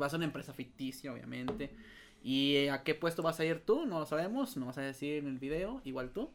Va 0.00 0.06
a 0.06 0.08
ser 0.08 0.16
una 0.16 0.24
empresa 0.24 0.54
ficticia, 0.54 1.12
obviamente. 1.12 1.76
¿Y 2.22 2.56
eh, 2.56 2.70
a 2.70 2.82
qué 2.84 2.94
puesto 2.94 3.22
vas 3.22 3.40
a 3.40 3.44
ir 3.44 3.60
tú? 3.64 3.84
No 3.86 3.98
lo 4.00 4.06
sabemos. 4.06 4.56
No 4.56 4.66
vas 4.66 4.78
a 4.78 4.82
decir 4.82 5.18
en 5.18 5.26
el 5.26 5.38
video. 5.38 5.80
Igual 5.84 6.10
tú. 6.10 6.30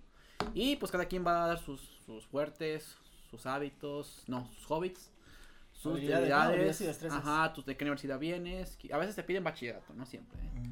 Y 0.53 0.75
pues 0.75 0.91
cada 0.91 1.05
quien 1.05 1.25
va 1.25 1.43
a 1.45 1.47
dar 1.47 1.59
sus, 1.59 1.81
sus 2.05 2.25
fuertes, 2.27 2.95
sus 3.29 3.45
hábitos. 3.45 4.23
No, 4.27 4.49
sus 4.55 4.69
hobbits. 4.69 5.09
sus 5.73 5.93
Habilidades, 5.93 6.29
¿no? 6.29 6.35
habilidades, 6.35 6.47
Habilidades 6.49 6.81
y 6.81 6.85
destrezas. 6.85 7.19
ajá, 7.25 7.53
tus, 7.53 7.65
de 7.65 7.77
qué 7.77 7.83
universidad 7.85 8.19
vienes. 8.19 8.77
A 8.91 8.97
veces 8.97 9.15
te 9.15 9.23
piden 9.23 9.43
bachillerato, 9.43 9.93
no 9.93 10.05
siempre. 10.05 10.39
¿eh? 10.39 10.71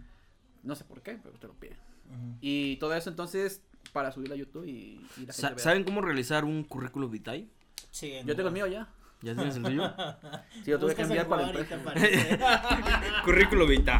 No 0.63 0.75
sé 0.75 0.83
por 0.83 1.01
qué, 1.01 1.17
pero 1.23 1.37
te 1.39 1.47
lo 1.47 1.53
piden. 1.53 1.77
ujú. 2.09 2.37
Y 2.41 2.77
todo 2.77 2.93
eso 2.95 3.09
entonces 3.09 3.61
para 3.93 4.11
subirlo 4.11 4.33
a 4.33 4.37
YouTube 4.37 4.65
y, 4.65 4.99
y 5.17 5.25
la 5.27 5.33
gente 5.33 5.55
vea. 5.55 5.59
¿Saben 5.59 5.83
cómo 5.83 6.01
realizar 6.01 6.43
un 6.43 6.63
currículum 6.63 7.09
vitae? 7.11 7.47
Sí, 7.91 8.13
Yo 8.25 8.35
tengo 8.35 8.49
el 8.49 8.53
mío 8.53 8.67
ya. 8.67 8.89
¿Ya 9.25 9.33
tienes 9.33 9.55
el 9.55 9.63
tuyo? 9.63 9.91
Sí, 10.63 10.69
lo 10.71 10.77
tuve 10.79 10.93
que 10.93 11.01
enviar 11.01 11.25
el 11.25 11.29
para 11.29 11.47
aparece. 11.47 12.39
currículum 13.25 13.67
vitae. 13.67 13.99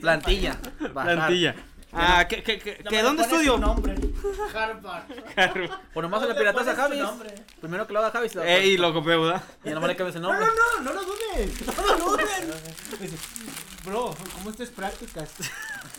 Plantilla. 0.00 0.58
bajar. 0.92 1.14
Plantilla. 1.16 1.54
Ah, 1.94 2.26
¿qué, 2.28 2.42
qué, 2.42 2.58
qué, 2.58 2.80
No 2.84 2.90
qué- 2.90 2.96
me 2.96 3.02
dónde 3.02 3.22
estudio? 3.22 3.54
tu 3.54 3.60
nombre. 3.60 3.94
Harvard. 4.54 5.70
O 5.94 6.02
nomás 6.02 6.20
se 6.20 6.26
le 6.28 6.34
No 6.34 6.38
piratas 6.40 6.68
a 6.68 6.74
Javis. 6.74 7.02
Primero 7.60 7.86
que 7.86 7.92
lo 7.94 7.98
haga 8.00 8.10
Javis. 8.10 8.34
lo- 8.34 8.42
Ey, 8.44 8.76
lo 8.76 8.92
copié, 8.92 9.16
¿verdad? 9.16 9.42
Y 9.64 9.70
nomás 9.70 9.88
le 9.88 9.96
cambias 9.96 10.16
el 10.16 10.22
No, 10.22 10.28
nombre. 10.32 10.46
no, 10.46 10.82
no, 10.82 10.90
no 10.90 10.92
lo 11.00 11.02
dudes. 11.06 11.66
No 11.76 11.86
lo 11.86 12.10
dudes. 12.10 12.26
Bro, 13.84 14.14
¿cómo 14.34 14.50
estas 14.50 14.70
prácticas? 14.70 15.34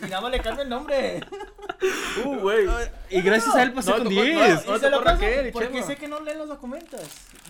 Y 0.00 0.06
nada 0.06 0.22
más 0.22 0.30
le 0.30 0.40
cambia 0.40 0.62
el 0.62 0.68
nombre. 0.70 1.20
Uh, 2.24 2.36
güey. 2.38 2.66
Y 3.10 3.20
gracias 3.20 3.54
a 3.54 3.62
él 3.62 3.72
pasé 3.72 3.90
No, 3.90 3.96
con 3.98 4.04
tocó- 4.04 4.22
10. 4.22 4.34
no, 4.36 4.44
Y 4.46 4.70
no 4.72 4.78
se 4.78 4.90
lo 4.90 5.04
paso 5.04 5.20
Raquel 5.20 5.52
porque 5.52 5.82
sé 5.82 5.96
que 5.96 6.08
no 6.08 6.20
leen 6.20 6.38
los 6.38 6.48
documentos. 6.48 7.00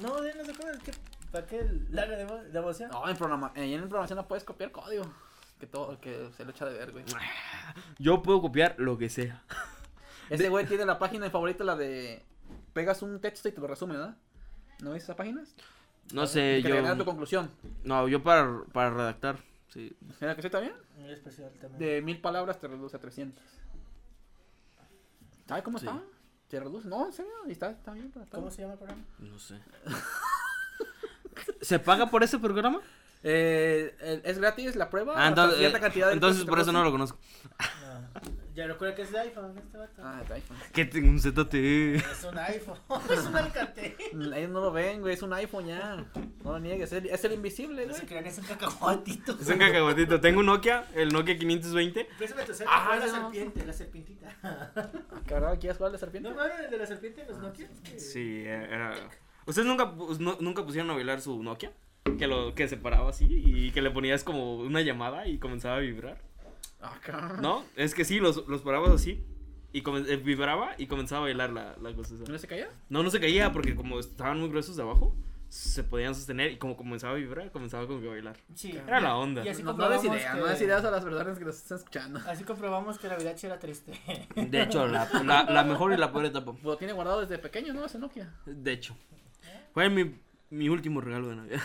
No 0.03 0.21
leen 0.21 0.39
los 0.39 0.47
documentos. 0.49 0.83
¿Qué? 0.83 0.93
¿Para 1.31 1.47
qué 1.47 1.63
larga 1.91 2.17
de? 2.17 2.25
No, 2.91 3.09
en, 3.09 3.17
programa, 3.17 3.53
eh, 3.55 3.73
en 3.75 3.81
programación 3.83 4.17
no 4.17 4.27
puedes 4.27 4.45
copiar 4.45 4.71
código. 4.73 5.05
Que 5.61 5.67
todo, 5.67 6.01
que 6.01 6.29
se 6.37 6.45
lo 6.45 6.51
echa 6.51 6.65
de 6.67 6.79
ver, 6.79 6.91
güey. 6.93 7.05
Yo 7.99 8.23
puedo 8.23 8.41
copiar 8.41 8.75
lo 8.79 8.99
que 8.99 9.09
sea. 9.09 9.43
Ese 10.31 10.49
güey 10.49 10.67
tiene 10.67 10.85
la 10.85 10.99
página 10.99 11.31
favorita, 11.31 11.63
la 11.65 11.77
de. 11.77 12.25
Pegas 12.73 13.03
un 13.03 13.21
texto 13.21 13.49
y 13.49 13.53
te 13.53 13.61
lo 13.61 13.67
resume, 13.69 13.97
¿verdad? 13.97 14.17
¿No 14.81 14.91
ves 14.91 15.05
esas 15.05 15.17
páginas? 15.17 15.55
No 16.13 16.27
sé, 16.27 16.61
que 16.63 16.69
te 16.69 16.75
ganas 16.77 16.93
tu 16.95 16.99
yo. 16.99 17.05
conclusión. 17.05 17.51
No, 17.85 18.09
yo 18.09 18.23
para, 18.23 18.63
para 18.73 18.91
redactar. 18.91 19.37
Sí. 19.75 19.95
¿Mira 20.21 20.35
que 20.37 20.41
sí 20.43 20.47
está 20.47 20.61
bien? 20.61 20.73
Muy 20.97 21.11
especial 21.11 21.51
también. 21.61 21.79
De 21.79 22.01
mil 22.01 22.21
palabras 22.21 22.59
te 22.61 22.69
reduce 22.69 22.97
a 22.97 23.01
300. 23.01 23.45
¿Sabes 25.47 25.65
cómo 25.65 25.79
Sí. 25.79 25.87
está? 25.87 26.01
Te 26.49 26.61
reduce. 26.61 26.87
No, 26.89 27.07
en 27.07 27.13
serio, 27.13 27.33
y 27.49 27.53
está, 27.53 27.71
está 27.71 27.93
bien. 27.93 28.13
¿Cómo 28.31 28.51
se 28.51 28.63
llama 28.63 28.75
el 28.75 28.79
programa? 28.79 29.03
No 29.19 29.39
sé. 29.39 29.59
¿Se 31.61 31.79
paga 31.81 32.09
por 32.11 32.23
ese 32.23 32.39
programa? 32.39 32.81
Eh, 33.25 34.21
es 34.25 34.39
gratis 34.39 34.77
la 34.77 34.89
prueba. 34.91 35.15
Ah, 35.17 35.29
entonces, 35.29 35.59
cierta 35.59 35.79
eh, 35.79 35.81
cantidad 35.81 36.07
de 36.09 36.13
entonces 36.15 36.45
por 36.45 36.61
eso 36.61 36.71
no 36.73 36.85
lo 36.85 36.91
conozco. 36.93 37.19
No. 37.83 38.44
Ya 38.55 38.69
recuerda 38.69 38.95
que 38.95 39.03
es 39.03 39.11
de 39.11 39.19
iPhone 39.19 39.59
este 39.59 39.77
vato. 39.77 40.01
Ah, 40.05 40.23
de 40.29 40.35
iPhone. 40.35 40.57
Que 40.73 40.85
tengo 40.85 41.09
un 41.09 41.19
ZTE. 41.19 41.97
Es 41.97 42.25
un 42.25 42.39
iPhone. 42.39 42.79
es 43.11 43.27
un 43.27 43.37
Alcatel. 43.37 43.97
Ellos 44.37 44.51
no 44.51 44.61
lo 44.61 44.71
ven, 44.71 45.01
güey, 45.01 45.15
es 45.15 45.23
un 45.23 45.33
iPhone 45.33 45.67
ya. 45.67 46.05
No 46.45 46.53
lo 46.53 46.61
niegues, 46.61 46.93
es 46.93 47.03
el, 47.03 47.11
es 47.11 47.25
el 47.25 47.33
invisible, 47.33 47.83
No 47.83 47.89
güey. 47.89 48.01
se 48.01 48.07
crean, 48.07 48.25
es 48.27 48.39
un 48.39 48.45
cacahuatito. 48.45 49.37
Es 49.41 49.49
un 49.49 49.59
cacahuatito. 49.59 50.21
Tengo 50.21 50.39
un 50.41 50.47
Nokia, 50.47 50.85
el 50.95 51.09
Nokia 51.13 51.37
520. 51.37 52.07
Préstame 52.17 52.45
tu 52.45 52.53
Ah, 52.69 52.97
la 53.01 53.07
no. 53.07 53.13
serpiente, 53.13 53.67
la 53.67 53.73
serpientita. 53.73 54.37
Cabrón, 55.27 55.57
¿quieres 55.59 55.77
jugar 55.77 55.91
a 55.91 55.93
la 55.95 55.99
serpiente? 55.99 56.29
¿No 56.29 56.35
jugaron 56.35 56.61
el 56.65 56.71
de 56.71 56.79
la 56.79 56.87
serpiente 56.87 57.23
en 57.23 57.29
los 57.29 57.39
Nokia? 57.39 57.69
Sí, 57.97 58.45
era. 58.47 58.95
¿Ustedes 59.47 59.67
nunca, 59.67 59.93
no- 60.21 60.39
nunca 60.41 60.65
pusieron 60.65 60.91
a 60.91 60.95
bailar 60.95 61.21
su 61.21 61.43
Nokia? 61.43 61.73
Que 62.19 62.27
lo 62.29 62.55
que 62.55 62.69
se 62.69 62.77
paraba 62.77 63.11
así 63.11 63.27
y 63.29 63.71
que 63.73 63.83
le 63.83 63.91
ponías 63.91 64.23
como 64.23 64.59
una 64.59 64.81
llamada 64.83 65.27
y 65.27 65.39
comenzaba 65.39 65.77
a 65.77 65.81
vibrar. 65.81 66.19
¿No? 67.41 67.65
Es 67.77 67.95
que 67.95 68.05
sí, 68.05 68.21
los, 68.21 68.47
los 68.49 68.63
parabas 68.63 68.91
así 68.91 69.25
y 69.75 69.83
eh, 69.85 70.17
vibraba 70.17 70.75
y 70.79 70.87
comenzaba 70.87 71.23
a 71.23 71.25
bailar 71.25 71.51
la, 71.51 71.77
la 71.83 71.93
cosa 71.95 72.15
esa. 72.15 72.31
¿No 72.31 72.39
se 72.39 72.47
caía? 72.47 72.69
No, 72.89 73.03
no 73.03 73.11
se 73.11 73.19
caía 73.19 73.53
porque 73.53 73.75
como 73.75 73.99
estaban 73.99 74.39
muy 74.39 74.49
gruesos 74.49 74.77
de 74.77 74.83
abajo, 74.83 75.17
se 75.49 75.83
podían 75.83 76.15
sostener 76.15 76.53
y 76.53 76.59
como 76.59 76.77
comenzaba 76.77 77.15
a 77.15 77.17
vibrar, 77.17 77.51
comenzaba 77.51 77.85
como 77.89 78.01
que 78.01 78.07
a 78.07 78.11
bailar. 78.11 78.37
Sí. 78.55 78.71
Era 78.71 79.01
la 79.01 79.17
onda. 79.17 79.45
Y 79.45 79.49
así 79.49 79.65
No, 79.65 79.73
no 79.73 79.89
des 79.89 80.05
ideas, 80.05 80.33
que... 80.33 80.41
no 80.41 80.47
des 80.47 80.61
ideas 80.61 80.85
a 80.85 80.91
las 80.93 81.03
personas 81.03 81.39
que 81.39 81.45
nos 81.45 81.57
están 81.57 81.79
escuchando. 81.79 82.21
Así 82.27 82.45
comprobamos 82.45 82.99
que 82.99 83.09
la 83.09 83.17
vida 83.17 83.35
era 83.43 83.59
triste. 83.59 83.93
De 84.37 84.63
hecho, 84.63 84.87
la, 84.87 85.09
la, 85.25 85.43
la 85.43 85.65
mejor 85.65 85.93
y 85.93 85.97
la 85.97 86.13
peor 86.13 86.27
etapa. 86.27 86.55
Lo 86.63 86.77
tiene 86.77 86.93
guardado 86.93 87.21
desde 87.21 87.39
pequeño, 87.39 87.75
¿no? 87.75 87.85
Ese 87.85 87.99
Nokia. 87.99 88.33
De 88.47 88.73
hecho. 88.73 88.97
Fue 89.73 89.89
mi, 89.91 90.21
mi 90.51 90.69
último 90.69 91.01
regalo 91.01 91.31
de 91.31 91.37
Navidad. 91.37 91.61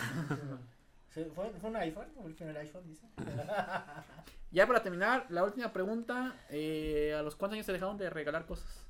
¿Fue, 1.10 1.24
¿Fue 1.60 1.70
un 1.70 1.76
iPhone? 1.76 2.06
¿Fue 2.14 2.26
el 2.26 2.34
primer 2.34 2.56
iPhone, 2.58 2.82
dice? 2.88 3.06
Ya 4.52 4.66
para 4.66 4.82
terminar, 4.82 5.26
la 5.28 5.44
última 5.44 5.72
pregunta. 5.72 6.34
Eh, 6.50 7.14
¿A 7.16 7.22
los 7.22 7.36
cuántos 7.36 7.54
años 7.54 7.66
te 7.66 7.72
dejaron 7.72 7.96
de 7.98 8.10
regalar 8.10 8.46
cosas? 8.46 8.84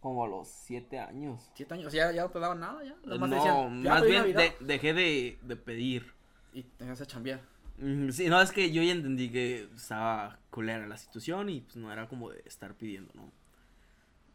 Como 0.00 0.24
a 0.24 0.28
los 0.28 0.48
siete 0.48 0.98
años. 0.98 1.50
¿Siete 1.54 1.74
años? 1.74 1.92
¿Ya, 1.92 2.10
ya 2.12 2.22
no 2.22 2.30
te 2.30 2.38
daban 2.38 2.60
nada? 2.60 2.82
ya? 2.84 2.94
Nomás 3.04 3.28
no, 3.30 3.36
decían, 3.36 3.82
"Ya, 3.82 3.90
más 3.90 4.02
bien 4.04 4.18
Navidad". 4.20 4.38
de- 4.40 4.56
dejé 4.60 4.94
de, 4.94 5.38
de 5.42 5.56
pedir. 5.56 6.12
Y 6.52 6.62
te 6.62 6.84
a 6.88 6.94
chambear. 7.06 7.40
Mm, 7.78 8.10
Sí, 8.10 8.28
no, 8.28 8.40
es 8.40 8.50
que 8.50 8.70
yo 8.72 8.82
ya 8.82 8.92
entendí 8.92 9.30
que 9.30 9.68
estaba 9.76 10.38
culera 10.50 10.86
la 10.86 10.96
situación 10.96 11.48
y 11.50 11.60
pues 11.60 11.76
no 11.76 11.92
era 11.92 12.08
como 12.08 12.30
de 12.30 12.42
estar 12.46 12.74
pidiendo, 12.74 13.12
¿no? 13.14 13.30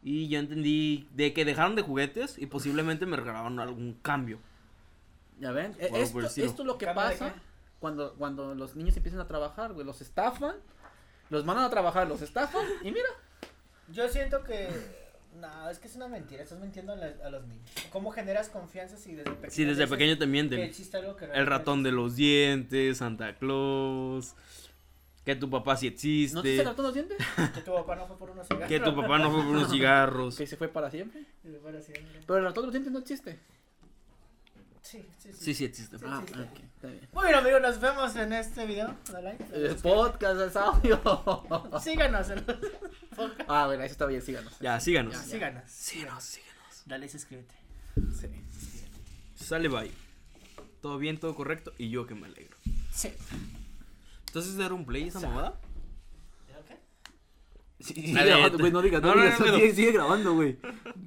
Y 0.02 0.28
yo 0.28 0.38
entendí 0.38 1.08
de 1.14 1.32
que 1.32 1.44
dejaron 1.44 1.74
de 1.76 1.82
juguetes 1.82 2.38
y 2.38 2.46
posiblemente 2.46 3.06
me 3.06 3.16
regalaron 3.16 3.58
algún 3.58 3.94
cambio. 3.94 4.38
¿Ya 5.40 5.50
ven? 5.50 5.74
Eh, 5.78 5.88
Bueno, 5.90 6.04
esto, 6.04 6.20
esto 6.20 6.62
es 6.62 6.66
lo 6.66 6.78
que 6.78 6.86
¿Cambio 6.86 7.04
de 7.04 7.10
pasa? 7.12 7.34
Cuando, 7.84 8.14
cuando 8.14 8.54
los 8.54 8.76
niños 8.76 8.96
empiezan 8.96 9.20
a 9.20 9.28
trabajar, 9.28 9.74
güey. 9.74 9.84
Los 9.86 10.00
estafan, 10.00 10.56
los 11.28 11.44
mandan 11.44 11.66
a 11.66 11.70
trabajar, 11.70 12.08
los 12.08 12.22
estafan 12.22 12.64
y 12.82 12.90
mira. 12.90 13.08
Yo 13.92 14.08
siento 14.08 14.42
que. 14.42 14.70
No, 15.38 15.68
es 15.68 15.78
que 15.78 15.88
es 15.88 15.96
una 15.96 16.08
mentira. 16.08 16.42
Estás 16.42 16.58
mintiendo 16.60 16.94
a, 16.94 16.96
la- 16.96 17.12
a 17.26 17.28
los 17.28 17.46
niños. 17.46 17.68
¿Cómo 17.92 18.10
generas 18.10 18.48
confianza 18.48 18.96
si 18.96 19.14
desde 19.14 19.32
pequeño. 19.32 19.50
Sí, 19.50 19.64
desde 19.64 19.82
dices 19.82 19.90
pequeño 19.90 20.14
te 20.14 20.20
Que 20.20 20.26
mienten. 20.26 20.60
existe 20.60 20.96
algo 20.96 21.14
que 21.14 21.26
El 21.26 21.46
ratón 21.46 21.82
de 21.82 21.90
existe? 21.90 22.02
los 22.02 22.16
dientes, 22.16 22.96
Santa 22.98 23.34
Claus, 23.34 24.34
que 25.26 25.36
tu 25.36 25.50
papá 25.50 25.76
sí 25.76 25.88
¿No 25.88 25.92
te 25.92 25.96
existe, 25.98 26.56
se 26.56 26.62
trató 26.62 26.82
los 26.82 26.94
dientes? 26.94 27.18
Que 27.54 27.60
tu 27.60 27.74
papá 27.74 27.96
no 27.96 28.06
fue 28.06 28.16
por 28.16 28.30
unos 28.30 28.46
cigarros. 28.48 28.68
que 28.70 28.80
tu 28.80 28.96
papá 28.96 29.18
no 29.18 29.30
fue 29.30 29.42
por 29.42 29.50
unos 29.50 29.70
cigarros. 29.70 30.36
Que 30.38 30.46
se 30.46 30.56
fue 30.56 30.68
para 30.68 30.90
siempre. 30.90 31.26
Se 31.42 31.58
fue 31.58 31.76
haciendo. 31.76 32.10
Pero 32.26 32.38
el 32.38 32.44
ratón 32.46 32.62
de 32.62 32.66
los 32.68 32.72
dientes 32.72 32.92
no 32.94 32.98
existe. 33.00 33.38
Sí, 34.84 35.02
sí, 35.18 35.32
sí. 35.32 35.38
Sí, 35.40 35.54
sí 35.54 35.64
existe. 35.64 35.98
Sí, 35.98 36.04
ah, 36.06 36.20
existe. 36.22 36.42
ok, 36.42 36.58
está 36.74 36.88
bien. 36.88 37.08
Bueno, 37.12 37.38
amigos, 37.38 37.62
nos 37.62 37.80
vemos 37.80 38.14
en 38.16 38.32
este 38.34 38.66
video. 38.66 38.94
Dale 39.10 39.22
like. 39.38 39.44
El 39.54 39.76
podcast 39.76 40.40
es 40.42 40.56
audio. 40.56 41.00
Síganos. 41.82 42.28
en 42.28 42.44
los- 42.46 43.32
ah, 43.48 43.64
bueno, 43.66 43.82
eso 43.82 43.92
está 43.92 44.04
bien, 44.04 44.20
síganos. 44.20 44.58
Ya, 44.60 44.78
síganos. 44.80 45.14
Ya, 45.14 45.20
ya. 45.20 45.24
Síganos. 45.26 45.70
Síganos, 45.70 46.24
síganos. 46.24 46.82
Dale 46.84 47.06
y 47.06 47.08
suscríbete. 47.08 47.54
Sí. 48.20 48.26
Sale 49.42 49.68
bye. 49.68 49.90
Todo 50.82 50.98
bien, 50.98 51.18
todo 51.18 51.34
correcto 51.34 51.72
y 51.78 51.88
yo 51.88 52.06
que 52.06 52.14
me 52.14 52.26
alegro. 52.26 52.56
Sí. 52.92 53.10
Entonces, 54.26 54.58
¿era 54.58 54.74
un 54.74 54.84
play 54.84 55.04
esa 55.08 55.20
Sa- 55.20 55.28
mamada? 55.28 55.60
¿Ok? 56.60 56.76
Sí, 57.80 57.94
sí, 57.94 58.12
Dale, 58.12 58.30
grabando, 58.32 58.58
güey, 58.58 58.70
no 58.72 58.82
digas, 58.82 59.00
no, 59.00 59.08
no, 59.08 59.14
no, 59.16 59.22
digas, 59.22 59.40
no, 59.40 59.46
no. 59.46 59.54
Sigue, 59.54 59.74
sigue 59.74 59.92
grabando, 59.92 60.34
güey. 60.34 60.58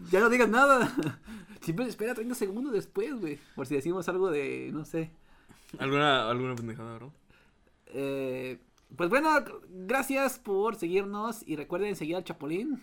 Ya 0.09 0.19
no 0.19 0.29
digas 0.29 0.49
nada. 0.49 0.91
Siempre 1.67 1.85
espera 1.85 2.13
30 2.13 2.33
segundos 2.33 2.71
después, 2.71 3.13
güey. 3.19 3.39
Por 3.53 3.67
si 3.67 3.75
decimos 3.75 4.07
algo 4.07 4.31
de, 4.31 4.69
no 4.71 4.85
sé. 4.85 5.11
¿Alguna, 5.79 6.29
alguna 6.29 6.55
pendejada, 6.55 6.95
bro? 6.95 7.11
Eh, 7.87 8.57
pues 8.95 9.09
bueno, 9.09 9.29
gracias 9.67 10.39
por 10.39 10.77
seguirnos 10.77 11.45
y 11.45 11.57
recuerden 11.57 11.97
seguir 11.97 12.15
al 12.15 12.23
Chapulín. 12.23 12.81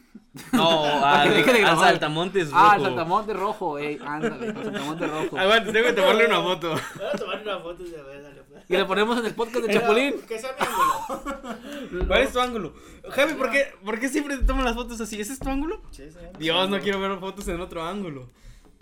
No, 0.53 0.85
al, 1.03 1.29
al 1.33 1.43
grabar. 1.45 1.79
saltamontes 1.79 2.51
rojo. 2.51 2.63
Ah, 2.63 2.73
al 2.73 2.83
Saltamonte 2.83 3.33
Rojo, 3.33 3.79
ey, 3.79 3.99
ándale, 4.05 4.49
al 4.51 4.65
Saltamonte 4.65 5.07
Rojo. 5.07 5.39
Aguanta, 5.39 5.73
tengo 5.73 5.87
que 5.87 5.93
tomarle 5.95 6.27
una 6.27 6.43
foto. 6.43 6.69
Voy 6.75 7.07
a 7.11 7.17
tomar 7.17 7.41
una 7.43 7.61
foto 7.61 7.85
de 7.85 7.99
a 7.99 8.03
ver, 8.03 8.23
dale. 8.23 8.43
pues. 8.43 8.65
Y 8.69 8.77
le 8.77 8.85
ponemos 8.85 9.19
en 9.19 9.25
el 9.25 9.35
podcast 9.35 9.61
de 9.63 9.67
Pero 9.69 9.81
Chapulín. 9.81 10.15
Que 10.29 10.39
sea 10.39 10.51
mi 10.61 10.67
ángulo. 10.67 12.07
¿Cuál 12.07 12.21
es 12.21 12.33
tu 12.35 12.39
ángulo? 12.41 12.75
Javi, 13.13 13.33
¿por 13.33 13.51
qué, 13.51 13.65
¿por 13.83 13.99
qué 13.99 14.11
siempre 14.11 14.37
te 14.37 14.45
toman 14.45 14.67
las 14.67 14.75
fotos 14.75 15.01
así? 15.01 15.19
¿Ese 15.19 15.33
es 15.33 15.39
tu 15.39 15.49
ángulo? 15.49 15.81
Sí, 15.91 16.03
sí. 16.11 16.19
Dios, 16.39 16.69
no 16.69 16.79
quiero 16.81 17.01
ver 17.01 17.19
fotos 17.19 17.49
en 17.49 17.63
otro 17.63 17.83
ángulo. 17.83 18.29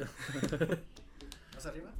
¿Más 1.54 1.66
arriba? 1.66 1.90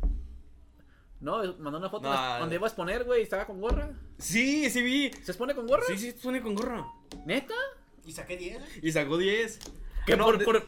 No, 1.20 1.36
mandó 1.59 1.78
una 1.78 1.88
foto 1.88 2.12
No. 2.12 2.38
donde 2.40 2.57
iba 2.57 2.66
a 2.66 2.68
exponer, 2.68 3.05
güey, 3.05 3.22
estaba 3.22 3.46
con 3.46 3.61
gorra. 3.61 3.90
Sí, 4.18 4.68
sí 4.70 4.82
vi. 4.82 5.11
¿Se 5.22 5.30
expone 5.32 5.55
con 5.55 5.66
gorra? 5.66 5.84
Sí, 5.86 5.96
sí, 5.96 6.12
pone 6.20 6.42
con 6.42 6.55
gorra. 6.55 6.84
¿Neta? 7.26 7.55
Y 8.05 8.12
saqué 8.12 8.36
10. 8.36 8.61
Y 8.82 8.90
sacó 8.90 9.16
10. 9.18 9.61
Que 10.05 10.16
No, 10.16 10.24
por, 10.24 10.38
de- 10.38 10.44
por 10.44 10.66